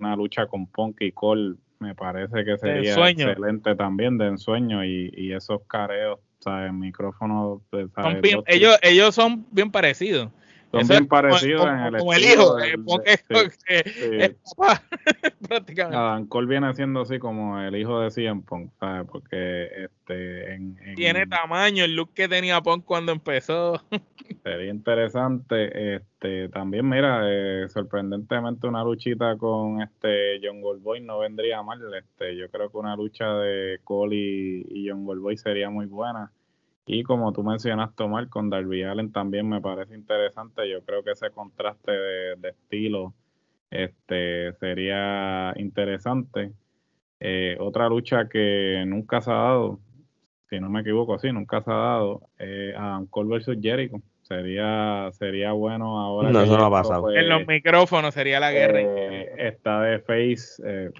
Una 0.00 0.16
lucha 0.16 0.46
con 0.46 0.66
Punk 0.66 1.00
y 1.00 1.12
Cole 1.12 1.54
me 1.78 1.94
parece 1.94 2.44
que 2.44 2.58
sería 2.58 3.08
excelente 3.08 3.76
también 3.76 4.18
de 4.18 4.26
ensueño 4.26 4.84
y, 4.84 5.12
y 5.14 5.32
esos 5.32 5.62
careos 5.68 6.18
el 6.46 6.72
micrófono. 6.72 7.62
Pues, 7.70 7.88
ellos, 8.46 8.78
ellos 8.82 9.14
son 9.14 9.46
bien 9.50 9.70
parecidos. 9.70 10.30
Son 10.72 10.88
bien 10.88 11.06
parecidos 11.06 11.66
en 11.66 11.78
el 11.78 11.96
como 11.98 12.12
el 12.12 12.24
hijo, 12.24 12.58
es 12.58 13.22
papá, 14.56 14.82
prácticamente. 15.48 15.96
Adam 15.96 16.26
Cole 16.26 16.48
viene 16.48 16.74
siendo 16.74 17.02
así 17.02 17.18
como 17.18 17.60
el 17.60 17.76
hijo 17.76 18.00
de 18.00 18.10
CM 18.10 18.42
Punk, 18.42 18.72
¿sabes? 18.80 19.08
Porque 19.10 19.84
este, 19.84 20.54
en, 20.54 20.76
tiene 20.96 21.26
tamaño, 21.26 21.84
el 21.84 21.94
look 21.94 22.12
que 22.14 22.28
tenía 22.28 22.60
Punk 22.60 22.84
cuando 22.84 23.12
empezó. 23.12 23.80
Sería 24.42 24.70
interesante. 24.70 25.96
Este, 25.96 26.48
también, 26.48 26.88
mira, 26.88 27.20
eh, 27.24 27.68
sorprendentemente 27.68 28.66
una 28.66 28.82
luchita 28.82 29.36
con 29.36 29.82
este 29.82 30.40
John 30.42 30.60
Goldboy 30.60 31.00
no 31.00 31.20
vendría 31.20 31.62
mal. 31.62 31.80
Este, 31.94 32.36
yo 32.36 32.50
creo 32.50 32.70
que 32.70 32.76
una 32.76 32.96
lucha 32.96 33.32
de 33.34 33.78
Cole 33.84 34.16
y, 34.16 34.66
y 34.70 34.88
John 34.88 35.04
Goldboy 35.04 35.36
sería 35.36 35.70
muy 35.70 35.86
buena. 35.86 36.32
Y 36.86 37.02
como 37.02 37.32
tú 37.32 37.42
mencionaste, 37.42 38.04
Omar, 38.04 38.28
con 38.28 38.48
Darby 38.48 38.84
Allen 38.84 39.10
también 39.10 39.48
me 39.48 39.60
parece 39.60 39.94
interesante. 39.94 40.70
Yo 40.70 40.84
creo 40.84 41.02
que 41.02 41.10
ese 41.12 41.30
contraste 41.30 41.90
de, 41.90 42.48
estilo 42.48 43.12
este, 43.70 44.52
sería 44.54 45.52
interesante. 45.56 46.52
Eh, 47.18 47.56
otra 47.58 47.88
lucha 47.88 48.28
que 48.28 48.84
nunca 48.86 49.20
se 49.20 49.32
ha 49.32 49.34
dado, 49.34 49.80
si 50.48 50.60
no 50.60 50.70
me 50.70 50.82
equivoco, 50.82 51.18
sí, 51.18 51.32
nunca 51.32 51.60
se 51.62 51.72
ha 51.72 51.74
dado, 51.74 52.28
eh, 52.38 52.72
Adam 52.76 53.06
Cole 53.06 53.30
versus 53.30 53.56
Jericho. 53.60 54.00
Sería, 54.26 55.08
sería 55.12 55.52
bueno 55.52 56.00
ahora. 56.00 56.30
No, 56.30 56.40
eso 56.40 56.58
no 56.58 56.64
ha 56.64 56.70
pasado. 56.70 57.02
Pues, 57.02 57.16
en 57.16 57.28
los 57.28 57.46
micrófonos 57.46 58.12
sería 58.12 58.40
la 58.40 58.50
guerra. 58.50 58.80
Eh, 58.80 59.32
está 59.38 59.82
de 59.82 60.00
face 60.00 60.60
eh, 60.66 60.90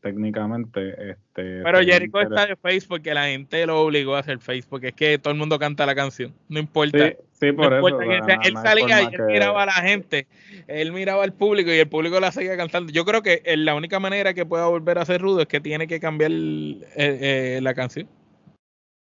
técnicamente. 0.00 1.10
Este, 1.10 1.62
Pero 1.64 1.80
Jericho 1.80 2.20
está 2.20 2.46
de 2.46 2.54
face 2.54 2.86
porque 2.88 3.14
la 3.14 3.24
gente 3.24 3.66
lo 3.66 3.80
obligó 3.80 4.14
a 4.14 4.20
hacer 4.20 4.38
face, 4.38 4.62
porque 4.68 4.88
es 4.88 4.94
que 4.94 5.18
todo 5.18 5.32
el 5.32 5.40
mundo 5.40 5.58
canta 5.58 5.86
la 5.86 5.96
canción. 5.96 6.32
No 6.48 6.60
importa. 6.60 7.14
Sí, 7.32 7.50
por 7.50 7.74
eso. 7.74 8.00
él 8.00 8.54
salía 8.62 9.02
y 9.02 9.06
él 9.06 9.22
miraba 9.26 9.64
a 9.64 9.66
la 9.66 9.72
gente, 9.72 10.28
él 10.68 10.92
miraba 10.92 11.24
al 11.24 11.32
público 11.32 11.72
y 11.72 11.78
el 11.78 11.88
público 11.88 12.20
la 12.20 12.30
seguía 12.30 12.56
cantando. 12.56 12.92
Yo 12.92 13.04
creo 13.04 13.22
que 13.22 13.42
la 13.56 13.74
única 13.74 13.98
manera 13.98 14.34
que 14.34 14.46
pueda 14.46 14.68
volver 14.68 14.98
a 14.98 15.04
ser 15.04 15.20
rudo 15.20 15.40
es 15.40 15.48
que 15.48 15.60
tiene 15.60 15.88
que 15.88 15.98
cambiar 15.98 16.30
eh, 16.30 17.58
la 17.60 17.74
canción 17.74 18.06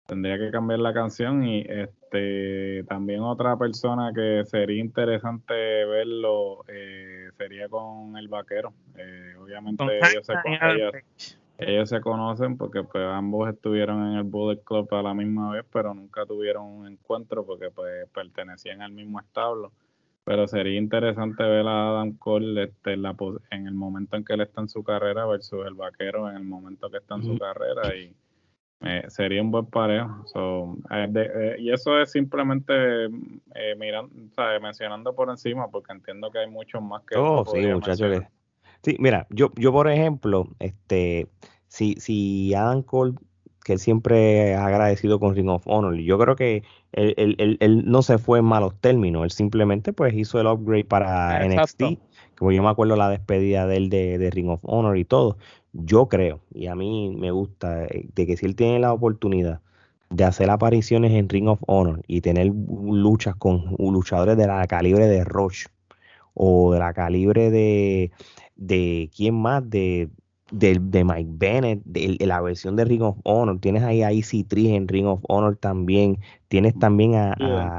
tendría 0.09 0.39
que 0.39 0.51
cambiar 0.51 0.81
la 0.81 0.95
canción 0.95 1.45
y 1.45 1.61
este 1.69 2.83
también 2.89 3.21
otra 3.21 3.59
persona 3.59 4.11
que 4.15 4.43
sería 4.47 4.81
interesante 4.81 5.53
verlo 5.85 6.65
eh, 6.67 7.29
sería 7.37 7.69
con 7.69 8.17
el 8.17 8.27
vaquero. 8.27 8.73
Eh, 8.97 9.35
obviamente 9.39 9.85
ellos 9.85 10.27
se, 10.27 10.35
ellos, 11.59 11.91
se, 11.91 12.01
conocen 12.01 12.57
porque 12.57 12.83
pues 12.85 13.05
ambos 13.05 13.51
estuvieron 13.51 14.13
en 14.13 14.19
el 14.19 14.23
Bullet 14.23 14.63
Club 14.65 14.89
a 14.95 15.03
la 15.03 15.13
misma 15.13 15.53
vez 15.53 15.67
pero 15.71 15.93
nunca 15.93 16.25
tuvieron 16.25 16.65
un 16.65 16.87
encuentro 16.87 17.45
porque 17.45 17.71
pues 17.71 18.09
pertenecían 18.09 18.81
al 18.81 18.93
mismo 18.93 19.21
establo. 19.21 19.73
Pero 20.25 20.49
sería 20.49 20.79
interesante 20.79 21.43
ver 21.43 21.67
a 21.67 21.91
Adam 21.91 22.13
Cole 22.17 22.65
este, 22.65 22.95
en, 22.95 23.03
la, 23.03 23.15
en 23.51 23.67
el 23.67 23.75
momento 23.75 24.17
en 24.17 24.25
que 24.25 24.33
él 24.33 24.41
está 24.41 24.63
en 24.63 24.69
su 24.71 24.83
carrera 24.83 25.27
versus 25.27 25.67
el 25.67 25.75
vaquero 25.75 26.31
en 26.31 26.37
el 26.37 26.45
momento 26.45 26.91
que 26.91 26.97
está 26.97 27.17
en 27.17 27.25
su 27.25 27.39
carrera 27.39 27.95
y 27.95 28.15
eh, 28.81 29.05
sería 29.09 29.43
un 29.43 29.51
buen 29.51 29.67
parejo. 29.67 30.25
Eh, 30.91 31.13
eh, 31.15 31.57
y 31.59 31.73
eso 31.73 32.01
es 32.01 32.13
simplemente 32.13 32.73
mirando, 33.77 34.15
mencionando 34.61 35.15
por 35.15 35.31
encima, 35.31 35.69
porque 35.69 35.93
entiendo 35.93 36.31
que 36.31 36.39
hay 36.39 36.49
muchos 36.49 36.83
más 36.83 37.03
que. 37.03 37.17
Oh, 37.17 37.45
sí, 37.45 37.67
muchachos. 37.67 38.23
Sí, 38.83 38.97
mira, 39.01 39.27
yo, 39.31 39.51
yo 39.57 39.73
por 39.73 39.91
ejemplo, 39.91 40.49
este, 40.61 41.27
si, 41.67 41.95
si 41.95 42.55
Adam 42.55 42.83
Cole, 42.83 43.15
que 43.65 43.73
él 43.73 43.79
siempre 43.81 44.55
ha 44.55 44.67
agradecido 44.67 45.19
con 45.19 45.35
Ring 45.35 45.49
of 45.49 45.67
Honor, 45.67 45.97
yo 45.97 46.17
creo 46.17 46.37
que 46.37 46.63
él, 46.93 47.37
él, 47.61 47.83
no 47.85 48.03
se 48.03 48.19
fue 48.19 48.39
en 48.39 48.45
malos 48.45 48.81
términos, 48.81 49.25
él 49.25 49.31
simplemente 49.33 49.93
pues 49.93 50.15
hizo 50.15 50.41
el 50.41 50.47
upgrade 50.47 50.85
para 50.85 51.45
NXT, 51.45 51.83
como 52.39 52.53
yo 52.53 52.63
me 52.63 52.69
acuerdo 52.69 52.97
la 52.97 53.11
despedida 53.11 53.67
de 53.67 53.77
él 53.77 53.91
de, 53.91 54.19
de 54.19 54.31
Ring 54.31 54.49
of 54.49 54.61
Honor 54.63 54.97
y 54.97 55.05
todo 55.05 55.37
yo 55.73 56.09
creo, 56.09 56.41
y 56.53 56.67
a 56.67 56.75
mí 56.75 57.15
me 57.17 57.31
gusta, 57.31 57.85
eh, 57.87 58.09
de 58.15 58.27
que 58.27 58.37
si 58.37 58.47
él 58.47 58.57
tiene 58.57 58.79
la 58.81 58.93
oportunidad 58.93 59.61
de 60.11 60.25
hacer 60.25 60.51
apariciones 60.51 61.13
en 61.13 61.29
Ring 61.29 61.49
of 61.49 61.61
Honor 61.67 62.03
y 62.07 62.21
tener 62.23 62.47
luchas 62.47 63.37
con 63.37 63.77
luchadores 63.79 64.37
de 64.37 64.47
la 64.47 64.67
calibre 64.67 65.07
de 65.07 65.25
Roche 65.25 65.69
o 66.35 66.73
de 66.73 66.79
la 66.79 66.95
calibre 66.95 67.51
de, 67.51 68.11
de 68.57 69.11
¿quién 69.15 69.35
más? 69.35 69.69
De, 69.69 70.09
de, 70.51 70.79
de 70.81 71.05
Mike 71.05 71.31
Bennett, 71.35 71.83
de, 71.85 72.17
la 72.27 72.41
versión 72.41 72.75
de 72.77 72.87
Ring 72.87 73.03
of 73.03 73.19
Honor. 73.25 73.59
Tienes 73.61 73.83
ahí 73.83 74.03
a 74.03 74.13
EC3 74.13 74.77
en 74.77 74.89
Ring 74.89 75.07
of 75.07 75.21
Honor 75.29 75.57
también. 75.57 76.19
Tienes 76.49 76.79
también 76.79 77.15
a, 77.15 77.35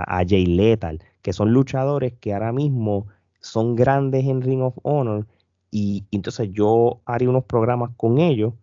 a, 0.07 0.23
Jay 0.27 0.45
Lethal, 0.45 1.01
que 1.23 1.33
son 1.33 1.51
luchadores 1.51 2.13
que 2.19 2.33
ahora 2.33 2.51
mismo 2.51 3.07
son 3.39 3.75
grandes 3.75 4.25
en 4.25 4.41
Ring 4.41 4.61
of 4.61 4.77
Honor. 4.83 5.27
Y, 5.71 6.05
entonces 6.11 6.49
yo 6.51 7.01
haría 7.05 7.29
unos 7.29 7.45
programas 7.45 7.91
con 7.97 8.19
ellos 8.19 8.53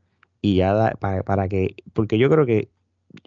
y 0.42 0.56
ya 0.56 0.94
para, 1.00 1.22
para 1.22 1.48
que, 1.48 1.76
porque 1.92 2.18
yo 2.18 2.28
creo 2.30 2.46
que 2.46 2.70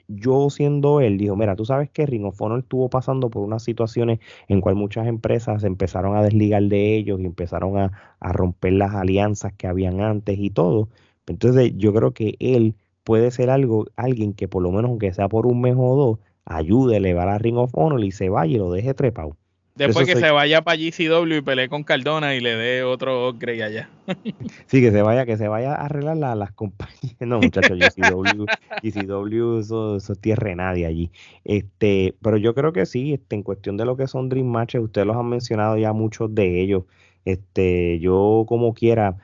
yo 0.07 0.49
siendo 0.49 1.01
él, 1.01 1.17
dijo, 1.17 1.35
mira, 1.35 1.55
tú 1.55 1.65
sabes 1.65 1.89
que 1.89 2.05
Ring 2.05 2.25
of 2.25 2.41
Honor 2.41 2.59
estuvo 2.59 2.89
pasando 2.89 3.29
por 3.29 3.43
unas 3.43 3.63
situaciones 3.63 4.19
en 4.47 4.61
cual 4.61 4.75
muchas 4.75 5.07
empresas 5.07 5.63
empezaron 5.63 6.15
a 6.15 6.23
desligar 6.23 6.63
de 6.63 6.95
ellos 6.95 7.19
y 7.19 7.25
empezaron 7.25 7.77
a, 7.77 7.91
romper 8.21 8.73
las 8.73 8.93
alianzas 8.93 9.53
que 9.53 9.67
habían 9.67 10.01
antes 10.01 10.37
y 10.39 10.49
todo. 10.49 10.89
Entonces 11.27 11.73
yo 11.77 11.93
creo 11.93 12.13
que 12.13 12.35
él 12.39 12.75
puede 13.03 13.31
ser 13.31 13.49
algo, 13.49 13.87
alguien 13.95 14.33
que 14.33 14.47
por 14.47 14.63
lo 14.63 14.71
menos 14.71 14.89
aunque 14.89 15.13
sea 15.13 15.29
por 15.29 15.45
un 15.47 15.61
mes 15.61 15.75
o 15.77 15.95
dos, 15.95 16.19
ayude 16.45 16.95
a 16.95 16.97
elevar 16.97 17.29
a 17.29 17.37
Ring 17.37 17.57
of 17.57 17.71
Honor 17.73 18.03
y 18.03 18.11
se 18.11 18.29
vaya 18.29 18.55
y 18.55 18.57
lo 18.57 18.71
deje 18.71 18.93
trepado. 18.93 19.37
Después 19.79 20.05
que 20.05 20.17
se... 20.17 20.29
vaya 20.29 20.61
para 20.61 20.77
GCW 20.77 21.35
y 21.35 21.41
pelee 21.41 21.69
con 21.69 21.83
Cardona 21.83 22.35
y 22.35 22.41
le 22.41 22.53
dé 22.55 22.83
otro 22.83 23.29
upgrade 23.29 23.63
allá. 23.63 23.89
sí, 24.65 24.81
que 24.81 24.91
se 24.91 25.01
vaya, 25.01 25.25
que 25.25 25.37
se 25.37 25.47
vaya 25.47 25.73
a 25.73 25.85
arreglar 25.85 26.17
las 26.17 26.51
compañías. 26.51 26.99
No, 27.21 27.39
muchachos, 27.39 27.77
GCW, 27.77 28.45
GCW 28.83 29.59
eso, 29.59 29.95
eso 29.97 30.13
es 30.13 30.19
tierra 30.19 30.53
nadie 30.55 30.85
allí. 30.85 31.11
Este, 31.45 32.15
pero 32.21 32.37
yo 32.37 32.53
creo 32.53 32.73
que 32.73 32.85
sí, 32.85 33.13
este, 33.13 33.35
en 33.35 33.43
cuestión 33.43 33.77
de 33.77 33.85
lo 33.85 33.95
que 33.95 34.07
son 34.07 34.27
Dream 34.27 34.47
Matches, 34.47 34.81
ustedes 34.81 35.07
los 35.07 35.15
han 35.15 35.29
mencionado 35.29 35.77
ya 35.77 35.93
muchos 35.93 36.33
de 36.35 36.61
ellos. 36.61 36.83
Este, 37.23 37.99
yo 37.99 38.45
como 38.47 38.73
quiera, 38.73 39.17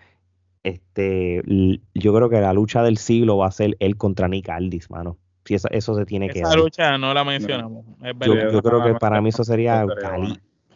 este, 0.63 1.41
yo 1.93 2.13
creo 2.13 2.29
que 2.29 2.39
la 2.39 2.53
lucha 2.53 2.81
del 2.81 2.97
siglo 2.97 3.37
va 3.37 3.47
a 3.47 3.51
ser 3.51 3.75
él 3.79 3.97
contra 3.97 4.29
Nick 4.29 4.49
Aldis, 4.49 4.89
mano. 4.89 5.17
Sí, 5.45 5.53
eso, 5.53 5.67
eso 5.71 5.95
se 5.95 6.05
tiene 6.05 6.29
que 6.29 6.39
Esa 6.39 6.55
lucha 6.55 6.97
no 6.97 7.13
la 7.13 7.23
mencionamos. 7.23 7.85
yo, 8.21 8.61
creo 8.63 8.83
que 8.83 8.95
para 8.95 9.21
mí 9.21 9.29
eso 9.29 9.43
sería, 9.43 9.85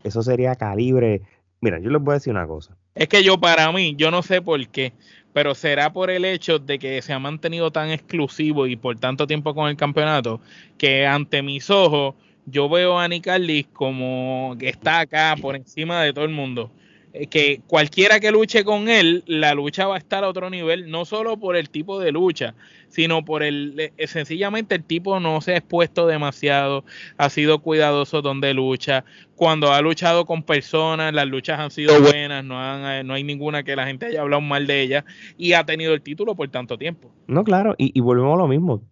eso 0.03 0.21
sería 0.21 0.55
calibre. 0.55 1.21
Mira, 1.61 1.79
yo 1.79 1.89
les 1.89 2.01
voy 2.01 2.13
a 2.13 2.15
decir 2.15 2.31
una 2.31 2.47
cosa. 2.47 2.77
Es 2.95 3.07
que 3.07 3.23
yo, 3.23 3.39
para 3.39 3.71
mí, 3.71 3.95
yo 3.97 4.11
no 4.11 4.21
sé 4.21 4.41
por 4.41 4.65
qué, 4.67 4.93
pero 5.33 5.55
será 5.55 5.91
por 5.91 6.09
el 6.09 6.23
hecho 6.23 6.59
de 6.59 6.79
que 6.79 7.01
se 7.01 7.13
ha 7.13 7.19
mantenido 7.19 7.71
tan 7.71 7.89
exclusivo 7.89 8.67
y 8.67 8.75
por 8.75 8.97
tanto 8.99 9.25
tiempo 9.25 9.55
con 9.55 9.69
el 9.69 9.75
campeonato, 9.75 10.39
que 10.77 11.05
ante 11.05 11.41
mis 11.41 11.69
ojos 11.69 12.15
yo 12.45 12.69
veo 12.69 12.99
a 12.99 13.07
Nick 13.07 13.71
como 13.73 14.55
que 14.59 14.69
está 14.69 15.01
acá 15.01 15.35
por 15.41 15.55
encima 15.55 16.03
de 16.03 16.13
todo 16.13 16.25
el 16.25 16.31
mundo. 16.31 16.71
Eh, 17.11 17.25
que 17.27 17.61
cualquiera 17.65 18.19
que 18.19 18.31
luche 18.31 18.63
con 18.63 18.87
él, 18.87 19.23
la 19.25 19.55
lucha 19.55 19.87
va 19.87 19.95
a 19.95 19.97
estar 19.97 20.23
a 20.23 20.29
otro 20.29 20.49
nivel, 20.49 20.91
no 20.91 21.05
solo 21.05 21.37
por 21.37 21.55
el 21.55 21.69
tipo 21.69 21.99
de 21.99 22.11
lucha, 22.11 22.53
sino 22.87 23.25
por 23.25 23.41
el, 23.41 23.91
eh, 23.97 24.07
sencillamente 24.07 24.75
el 24.75 24.83
tipo 24.83 25.19
no 25.19 25.41
se 25.41 25.53
ha 25.53 25.57
expuesto 25.57 26.05
demasiado, 26.05 26.85
ha 27.17 27.29
sido 27.29 27.59
cuidadoso 27.59 28.21
donde 28.21 28.53
lucha, 28.53 29.05
cuando 29.35 29.73
ha 29.73 29.81
luchado 29.81 30.25
con 30.25 30.43
personas, 30.43 31.11
las 31.11 31.25
luchas 31.25 31.59
han 31.59 31.71
sido 31.71 31.99
buenas, 31.99 32.43
no, 32.43 32.59
han, 32.61 32.99
eh, 32.99 33.03
no 33.03 33.15
hay 33.15 33.23
ninguna 33.23 33.63
que 33.63 33.75
la 33.75 33.87
gente 33.87 34.05
haya 34.05 34.21
hablado 34.21 34.41
mal 34.41 34.67
de 34.67 34.81
ella 34.81 35.05
y 35.35 35.53
ha 35.53 35.65
tenido 35.65 35.95
el 35.95 36.01
título 36.01 36.35
por 36.35 36.47
tanto 36.49 36.77
tiempo. 36.77 37.09
No, 37.25 37.43
claro, 37.43 37.73
y, 37.79 37.91
y 37.97 38.01
volvemos 38.01 38.35
a 38.35 38.41
lo 38.43 38.47
mismo, 38.47 38.83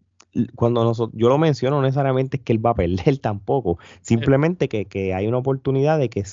cuando 0.56 0.84
nosotros, 0.84 1.17
yo 1.19 1.30
lo 1.30 1.38
menciono, 1.38 1.78
no 1.78 1.84
necesariamente 1.84 2.38
es 2.38 2.43
que 2.43 2.54
él 2.54 2.65
va 2.65 2.71
a 2.71 2.76
perder 2.76 3.17
tampoco, 3.21 3.78
simplemente 4.02 4.67
que, 4.67 5.13
hay 5.13 5.28
una 5.28 5.38
oportunidad 5.38 6.00
de 6.00 6.10
que 6.10 6.23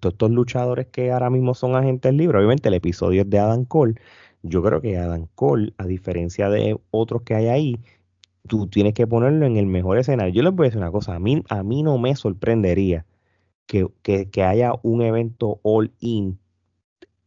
todos 0.00 0.12
estos 0.12 0.30
luchadores 0.30 0.86
que 0.86 1.12
ahora 1.12 1.30
mismo 1.30 1.54
son 1.54 1.74
agentes 1.74 2.12
libres, 2.14 2.38
obviamente 2.38 2.68
el 2.68 2.74
episodio 2.74 3.22
es 3.22 3.30
de 3.30 3.38
Adam 3.38 3.64
Cole, 3.64 3.94
yo 4.42 4.62
creo 4.62 4.80
que 4.80 4.96
Adam 4.96 5.26
Cole, 5.34 5.74
a 5.78 5.86
diferencia 5.86 6.48
de 6.48 6.78
otros 6.90 7.22
que 7.22 7.34
hay 7.34 7.48
ahí, 7.48 7.80
tú 8.46 8.68
tienes 8.68 8.94
que 8.94 9.06
ponerlo 9.06 9.46
en 9.46 9.56
el 9.56 9.66
mejor 9.66 9.98
escenario. 9.98 10.32
Yo 10.32 10.42
les 10.42 10.54
voy 10.54 10.64
a 10.64 10.68
decir 10.68 10.78
una 10.80 10.92
cosa, 10.92 11.14
a 11.14 11.18
mí, 11.18 11.42
a 11.48 11.62
mí 11.62 11.82
no 11.82 11.98
me 11.98 12.14
sorprendería 12.16 13.04
que, 13.66 13.88
que 14.02 14.42
haya 14.44 14.72
un 14.82 15.02
evento 15.02 15.60
all 15.62 15.92
in 16.00 16.38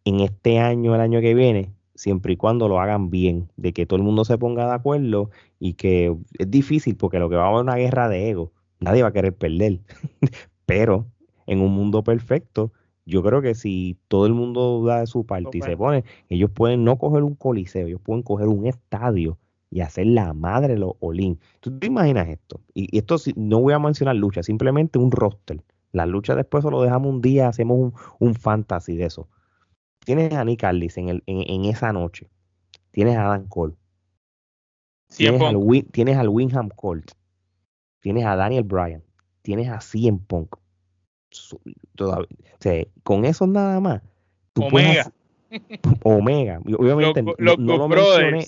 en 0.06 0.20
este 0.22 0.60
año, 0.60 0.96
el 0.96 1.02
año 1.02 1.22
que 1.22 1.34
viene, 1.34 1.72
siempre 2.02 2.34
y 2.34 2.36
cuando 2.36 2.68
lo 2.68 2.80
hagan 2.80 3.12
bien, 3.12 3.52
de 3.58 3.74
que 3.74 3.86
todo 3.86 3.98
el 3.98 4.04
mundo 4.04 4.26
se 4.26 4.38
ponga 4.40 4.66
de 4.66 4.74
acuerdo 4.74 5.30
y 5.60 5.74
que 5.74 6.16
es 6.40 6.50
difícil 6.50 6.96
porque 6.96 7.20
lo 7.20 7.30
que 7.30 7.36
va 7.36 7.46
a 7.46 7.50
haber 7.50 7.62
una 7.62 7.76
guerra 7.76 8.10
de 8.10 8.32
ego, 8.32 8.52
nadie 8.80 9.04
va 9.04 9.10
a 9.10 9.14
querer 9.14 9.36
perder, 9.36 9.82
pero 10.66 11.06
en 11.46 11.62
un 11.62 11.72
mundo 11.72 12.04
perfecto, 12.04 12.72
yo 13.06 13.22
creo 13.22 13.44
que 13.44 13.54
si 13.54 14.00
todo 14.08 14.26
el 14.26 14.34
mundo 14.34 14.84
da 14.84 15.02
de 15.02 15.08
su 15.08 15.28
parte 15.28 15.60
y 15.60 15.62
se 15.62 15.78
pone, 15.78 16.04
ellos 16.30 16.50
pueden 16.50 16.84
no 16.84 16.98
coger 16.98 17.22
un 17.22 17.36
coliseo, 17.36 17.86
ellos 17.86 18.02
pueden 18.02 18.24
coger 18.24 18.48
un 18.48 18.66
estadio 18.66 19.38
y 19.70 19.82
hacer 19.82 20.08
la 20.08 20.34
madre 20.34 20.74
de 20.74 20.80
los 20.80 20.94
Olin. 21.02 21.40
¿Tú 21.60 21.78
te 21.78 21.86
imaginas 21.86 22.30
esto? 22.30 22.62
Y, 22.74 22.98
esto 22.98 23.18
no 23.36 23.62
voy 23.62 23.74
a 23.74 23.80
mencionar 23.80 24.16
lucha, 24.16 24.42
simplemente 24.42 24.98
un 24.98 25.12
roster. 25.12 25.62
La 25.92 26.08
lucha 26.08 26.36
después 26.36 26.64
solo 26.64 26.82
dejamos 26.82 27.14
un 27.14 27.22
día, 27.22 27.48
hacemos 27.48 27.78
un, 27.78 27.94
un 28.20 28.34
fantasy 28.34 28.96
de 28.96 29.06
eso 29.06 29.28
tienes 30.06 30.34
a 30.34 30.44
Nick 30.44 30.64
Aldis 30.64 30.98
en, 30.98 31.10
el, 31.10 31.24
en, 31.26 31.66
esa 31.66 31.94
noche. 31.94 32.30
Tienes 32.92 33.18
a 33.18 33.28
Adam 33.28 33.48
Cole. 33.48 33.74
Tienes 35.16 35.42
al, 35.42 35.58
tienes 35.92 36.18
al, 36.18 36.30
Winham 36.30 36.70
Colt. 36.70 37.12
Tienes 38.00 38.26
a 38.26 38.36
Daniel 38.36 38.64
Bryan. 38.64 39.04
Tienes 39.42 39.70
a 39.70 39.80
CM 39.80 40.20
Punk. 40.28 40.56
con 43.04 43.26
eso 43.26 43.48
nada 43.48 43.80
más. 43.80 44.02
Omega. 44.56 45.12
Omega. 46.04 46.60
Obviamente 46.78 47.24
no, 47.24 47.56
lo 47.58 47.88
mencioné. 47.88 48.48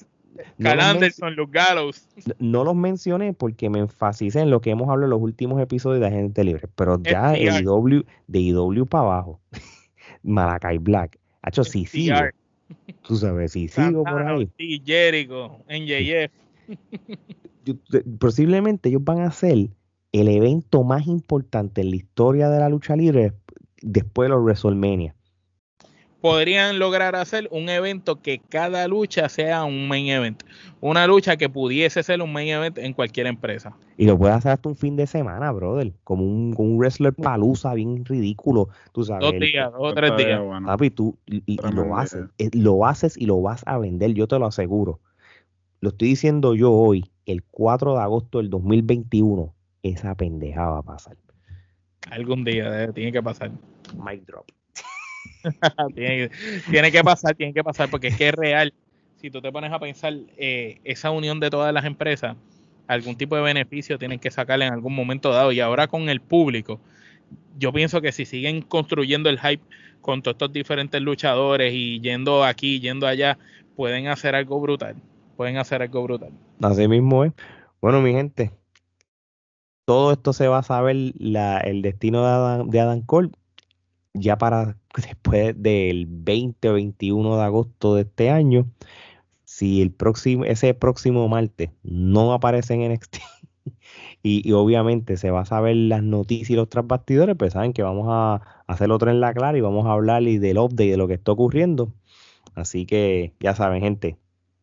Cal 0.59 0.79
Anderson, 0.79 1.35
los 1.35 1.51
Gallows. 1.51 2.07
No 2.39 2.63
los 2.63 2.75
mencioné 2.75 3.33
porque 3.33 3.69
me 3.69 3.79
enfaticé 3.79 4.41
en 4.41 4.49
lo 4.49 4.61
que 4.61 4.71
hemos 4.71 4.89
hablado 4.89 5.05
en 5.05 5.09
los 5.11 5.21
últimos 5.21 5.61
episodios 5.61 6.01
de 6.01 6.07
Agente 6.07 6.43
Libre. 6.43 6.67
Pero 6.75 6.99
ya 7.01 7.35
el 7.35 7.63
IW, 7.63 8.03
de 8.27 8.39
IW 8.39 8.85
para 8.85 9.03
abajo, 9.03 9.39
Malakai 10.23 10.79
Black, 10.79 11.19
Hacho, 11.43 11.63
si 11.63 11.85
sigo. 11.85 12.15
Tú 13.03 13.15
sabes, 13.15 13.51
si 13.51 13.67
sigo 13.67 14.03
por 14.03 14.21
ahí. 14.23 14.49
Sí, 14.57 14.81
Jericho, 14.83 15.59
NJF. 15.69 16.31
posiblemente 18.19 18.89
ellos 18.89 19.03
van 19.03 19.19
a 19.21 19.31
ser 19.31 19.69
el 20.11 20.27
evento 20.27 20.83
más 20.83 21.05
importante 21.07 21.81
en 21.81 21.91
la 21.91 21.95
historia 21.97 22.49
de 22.49 22.59
la 22.59 22.69
lucha 22.69 22.95
libre 22.95 23.33
después 23.81 24.27
de 24.27 24.35
los 24.35 24.43
WrestleMania 24.43 25.15
podrían 26.23 26.79
lograr 26.79 27.17
hacer 27.17 27.49
un 27.51 27.67
evento 27.67 28.21
que 28.21 28.39
cada 28.39 28.87
lucha 28.87 29.27
sea 29.27 29.65
un 29.65 29.89
main 29.89 30.07
event. 30.07 30.41
Una 30.79 31.05
lucha 31.05 31.35
que 31.35 31.49
pudiese 31.49 32.01
ser 32.01 32.21
un 32.21 32.31
main 32.31 32.47
event 32.47 32.77
en 32.77 32.93
cualquier 32.93 33.27
empresa. 33.27 33.75
Y 33.97 34.05
lo 34.05 34.17
puede 34.17 34.31
hacer 34.31 34.53
hasta 34.53 34.69
un 34.69 34.77
fin 34.77 34.95
de 34.95 35.05
semana, 35.05 35.51
brother. 35.51 35.91
Como 36.05 36.23
un, 36.23 36.55
un 36.57 36.77
wrestler 36.77 37.13
palusa 37.13 37.73
bien 37.73 38.05
ridículo. 38.05 38.69
Tú 38.93 39.03
sabes. 39.03 39.29
Dos 39.29 39.37
días, 39.37 39.69
dos 39.73 39.91
o 39.91 39.93
tres 39.93 40.15
días. 40.15 40.39
Papi, 40.65 40.91
tú 40.91 41.17
y, 41.25 41.57
lo 41.57 41.97
haces. 41.97 42.23
Eh, 42.37 42.49
lo 42.53 42.85
haces 42.85 43.17
y 43.17 43.25
lo 43.25 43.41
vas 43.41 43.61
a 43.65 43.77
vender, 43.77 44.13
yo 44.13 44.25
te 44.25 44.39
lo 44.39 44.45
aseguro. 44.45 45.01
Lo 45.81 45.89
estoy 45.89 46.07
diciendo 46.07 46.55
yo 46.55 46.71
hoy, 46.71 47.11
el 47.25 47.43
4 47.43 47.95
de 47.95 48.01
agosto 48.01 48.37
del 48.37 48.49
2021. 48.49 49.53
Esa 49.81 50.15
pendeja 50.15 50.69
va 50.69 50.77
a 50.77 50.83
pasar. 50.83 51.17
Algún 52.11 52.45
día 52.45 52.85
eh, 52.85 52.93
tiene 52.93 53.11
que 53.11 53.21
pasar. 53.21 53.51
Mic 54.01 54.25
drop. 54.25 54.45
tiene, 55.95 56.91
que 56.91 57.03
pasar, 57.03 57.35
tiene 57.35 57.53
que 57.53 57.63
pasar, 57.63 57.89
porque 57.89 58.07
es 58.07 58.17
que 58.17 58.29
es 58.29 58.35
real. 58.35 58.73
Si 59.17 59.29
tú 59.29 59.41
te 59.41 59.51
pones 59.51 59.71
a 59.71 59.79
pensar 59.79 60.13
eh, 60.37 60.79
esa 60.83 61.11
unión 61.11 61.39
de 61.39 61.49
todas 61.49 61.73
las 61.73 61.85
empresas, 61.85 62.35
algún 62.87 63.15
tipo 63.15 63.35
de 63.35 63.41
beneficio 63.41 63.97
tienen 63.97 64.19
que 64.19 64.31
sacarle 64.31 64.65
en 64.65 64.73
algún 64.73 64.95
momento 64.95 65.31
dado. 65.31 65.51
Y 65.51 65.59
ahora 65.59 65.87
con 65.87 66.09
el 66.09 66.21
público, 66.21 66.79
yo 67.57 67.71
pienso 67.71 68.01
que 68.01 68.11
si 68.11 68.25
siguen 68.25 68.61
construyendo 68.61 69.29
el 69.29 69.39
hype 69.39 69.63
con 70.01 70.21
todos 70.21 70.35
estos 70.35 70.53
diferentes 70.53 71.01
luchadores 71.01 71.73
y 71.73 72.01
yendo 72.01 72.43
aquí, 72.43 72.79
yendo 72.79 73.07
allá, 73.07 73.37
pueden 73.75 74.07
hacer 74.07 74.35
algo 74.35 74.59
brutal. 74.59 74.95
Pueden 75.37 75.57
hacer 75.57 75.81
algo 75.81 76.03
brutal. 76.03 76.31
Así 76.61 76.87
mismo 76.87 77.23
es. 77.23 77.33
Bueno, 77.81 78.01
mi 78.01 78.11
gente, 78.11 78.51
todo 79.85 80.11
esto 80.11 80.33
se 80.33 80.47
va 80.47 80.59
a 80.59 80.63
saber 80.63 80.95
la, 81.17 81.57
el 81.59 81.81
destino 81.81 82.23
de 82.23 82.65
de 82.69 82.79
Adam 82.79 83.01
Cole 83.01 83.31
ya 84.13 84.37
para 84.37 84.77
después 84.95 85.55
del 85.61 86.05
20 86.07 86.69
o 86.69 86.73
21 86.73 87.37
de 87.37 87.43
agosto 87.43 87.95
de 87.95 88.03
este 88.03 88.29
año, 88.29 88.67
si 89.45 89.81
el 89.81 89.91
próximo, 89.91 90.45
ese 90.45 90.73
próximo 90.73 91.27
martes 91.27 91.71
no 91.83 92.33
aparece 92.33 92.73
en 92.73 92.91
NXT 92.93 93.17
y, 94.23 94.47
y, 94.47 94.51
obviamente 94.53 95.17
se 95.17 95.31
va 95.31 95.41
a 95.41 95.45
saber 95.45 95.75
las 95.75 96.03
noticias 96.03 96.49
y 96.51 96.55
los 96.55 96.69
trasbastidores, 96.69 97.35
pues 97.37 97.53
saben 97.53 97.73
que 97.73 97.83
vamos 97.83 98.07
a 98.09 98.41
hacer 98.67 98.91
otro 98.91 99.11
en 99.11 99.19
la 99.19 99.33
clara 99.33 99.57
y 99.57 99.61
vamos 99.61 99.85
a 99.85 99.91
hablar 99.91 100.23
del 100.23 100.57
update 100.57 100.91
de 100.91 100.97
lo 100.97 101.07
que 101.07 101.15
está 101.15 101.31
ocurriendo. 101.31 101.93
Así 102.55 102.85
que 102.85 103.33
ya 103.39 103.55
saben, 103.55 103.81
gente, 103.81 104.17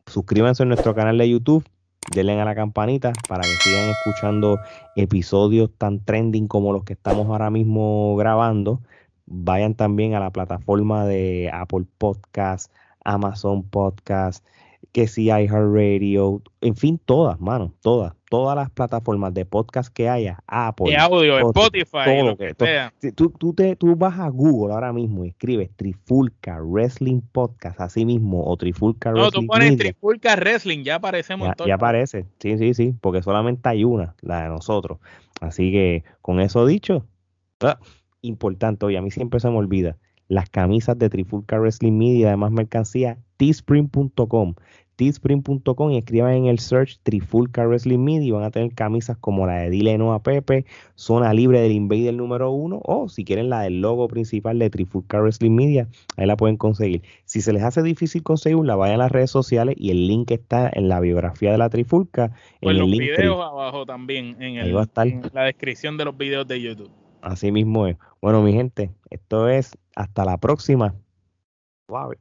suscríbanse 0.06 0.62
a 0.62 0.66
nuestro 0.66 0.94
canal 0.94 1.18
de 1.18 1.28
YouTube, 1.28 1.64
denle 2.14 2.40
a 2.40 2.44
la 2.44 2.54
campanita 2.54 3.12
para 3.28 3.42
que 3.42 3.48
sigan 3.48 3.90
escuchando 3.90 4.58
episodios 4.96 5.70
tan 5.76 6.04
trending 6.04 6.48
como 6.48 6.72
los 6.72 6.84
que 6.84 6.94
estamos 6.94 7.26
ahora 7.26 7.50
mismo 7.50 8.16
grabando 8.16 8.80
vayan 9.30 9.74
también 9.74 10.14
a 10.14 10.20
la 10.20 10.30
plataforma 10.30 11.06
de 11.06 11.50
Apple 11.52 11.86
Podcast, 11.96 12.72
Amazon 13.04 13.62
Podcast, 13.62 14.44
que 14.92 15.06
si 15.06 15.26
iHeartRadio, 15.26 16.42
en 16.60 16.74
fin, 16.74 17.00
todas, 17.04 17.40
mano, 17.40 17.72
todas, 17.80 18.14
todas 18.28 18.56
las 18.56 18.70
plataformas 18.70 19.32
de 19.32 19.44
podcast 19.44 19.92
que 19.92 20.08
haya, 20.08 20.42
Apple, 20.48 20.90
de 20.90 20.96
audio, 20.96 21.38
Spotify, 21.50 22.22
lo 22.24 22.36
que, 22.36 22.54
Tú, 23.14 23.30
tú, 23.30 23.54
te, 23.54 23.76
tú 23.76 23.94
vas 23.94 24.18
a 24.18 24.28
Google 24.28 24.74
ahora 24.74 24.92
mismo 24.92 25.24
y 25.24 25.28
escribes 25.28 25.70
Trifulca 25.76 26.60
Wrestling 26.60 27.20
Podcast, 27.32 27.80
así 27.80 28.04
mismo, 28.04 28.44
o 28.44 28.56
Trifulca 28.56 29.12
Wrestling. 29.12 29.42
No, 29.42 29.46
tú 29.46 29.46
pones 29.46 29.76
Trifulca 29.76 30.34
Wrestling, 30.34 30.82
ya 30.82 30.96
aparecemos 30.96 31.48
ya, 31.56 31.66
Ya 31.66 31.74
aparece, 31.76 32.26
sí, 32.40 32.58
sí, 32.58 32.74
sí, 32.74 32.94
porque 33.00 33.22
solamente 33.22 33.68
hay 33.68 33.84
una, 33.84 34.16
la 34.22 34.42
de 34.42 34.48
nosotros. 34.48 34.98
Así 35.40 35.70
que, 35.70 36.02
con 36.20 36.40
eso 36.40 36.66
dicho, 36.66 37.06
ah, 37.60 37.78
importante, 38.22 38.86
oye, 38.86 38.98
a 38.98 39.02
mí 39.02 39.10
siempre 39.10 39.40
se 39.40 39.48
me 39.48 39.56
olvida, 39.56 39.96
las 40.28 40.48
camisas 40.48 40.98
de 40.98 41.10
Trifulca 41.10 41.58
Wrestling 41.58 41.98
Media, 41.98 42.28
además 42.28 42.52
mercancía, 42.52 43.18
teespring.com 43.36 44.54
teespring.com 45.00 45.92
y 45.92 45.96
escriban 45.96 46.34
en 46.34 46.44
el 46.44 46.58
search 46.58 47.00
Trifulca 47.02 47.66
Wrestling 47.66 48.00
Media 48.00 48.28
y 48.28 48.30
van 48.32 48.42
a 48.42 48.50
tener 48.50 48.74
camisas 48.74 49.16
como 49.16 49.46
la 49.46 49.54
de 49.54 49.70
Dile 49.70 49.96
No 49.96 50.12
a 50.12 50.22
Pepe, 50.22 50.66
Zona 50.94 51.32
Libre 51.32 51.62
del 51.62 51.72
Invader 51.72 52.12
número 52.12 52.50
uno 52.50 52.82
o 52.84 53.08
si 53.08 53.24
quieren 53.24 53.48
la 53.48 53.62
del 53.62 53.80
logo 53.80 54.08
principal 54.08 54.58
de 54.58 54.68
Trifulca 54.68 55.18
Wrestling 55.18 55.52
Media, 55.52 55.88
ahí 56.18 56.26
la 56.26 56.36
pueden 56.36 56.58
conseguir. 56.58 57.00
Si 57.24 57.40
se 57.40 57.54
les 57.54 57.62
hace 57.62 57.82
difícil 57.82 58.22
conseguirla, 58.22 58.76
vayan 58.76 58.96
a 58.96 59.04
las 59.04 59.12
redes 59.12 59.30
sociales 59.30 59.74
y 59.78 59.90
el 59.90 60.06
link 60.06 60.30
está 60.32 60.70
en 60.70 60.90
la 60.90 61.00
biografía 61.00 61.50
de 61.50 61.56
la 61.56 61.70
Trifulca. 61.70 62.32
en 62.60 62.78
los 62.78 62.90
videos 62.90 63.40
abajo 63.42 63.86
también, 63.86 64.36
en, 64.38 64.56
el, 64.56 64.76
en 64.76 65.22
la 65.32 65.44
descripción 65.44 65.96
de 65.96 66.04
los 66.04 66.14
videos 66.14 66.46
de 66.46 66.60
YouTube. 66.60 66.99
Así 67.22 67.52
mismo 67.52 67.86
es. 67.86 67.96
Bueno, 68.20 68.42
mi 68.42 68.52
gente, 68.52 68.94
esto 69.10 69.48
es 69.48 69.76
hasta 69.94 70.24
la 70.24 70.38
próxima. 70.38 70.94
Wow. 71.88 72.14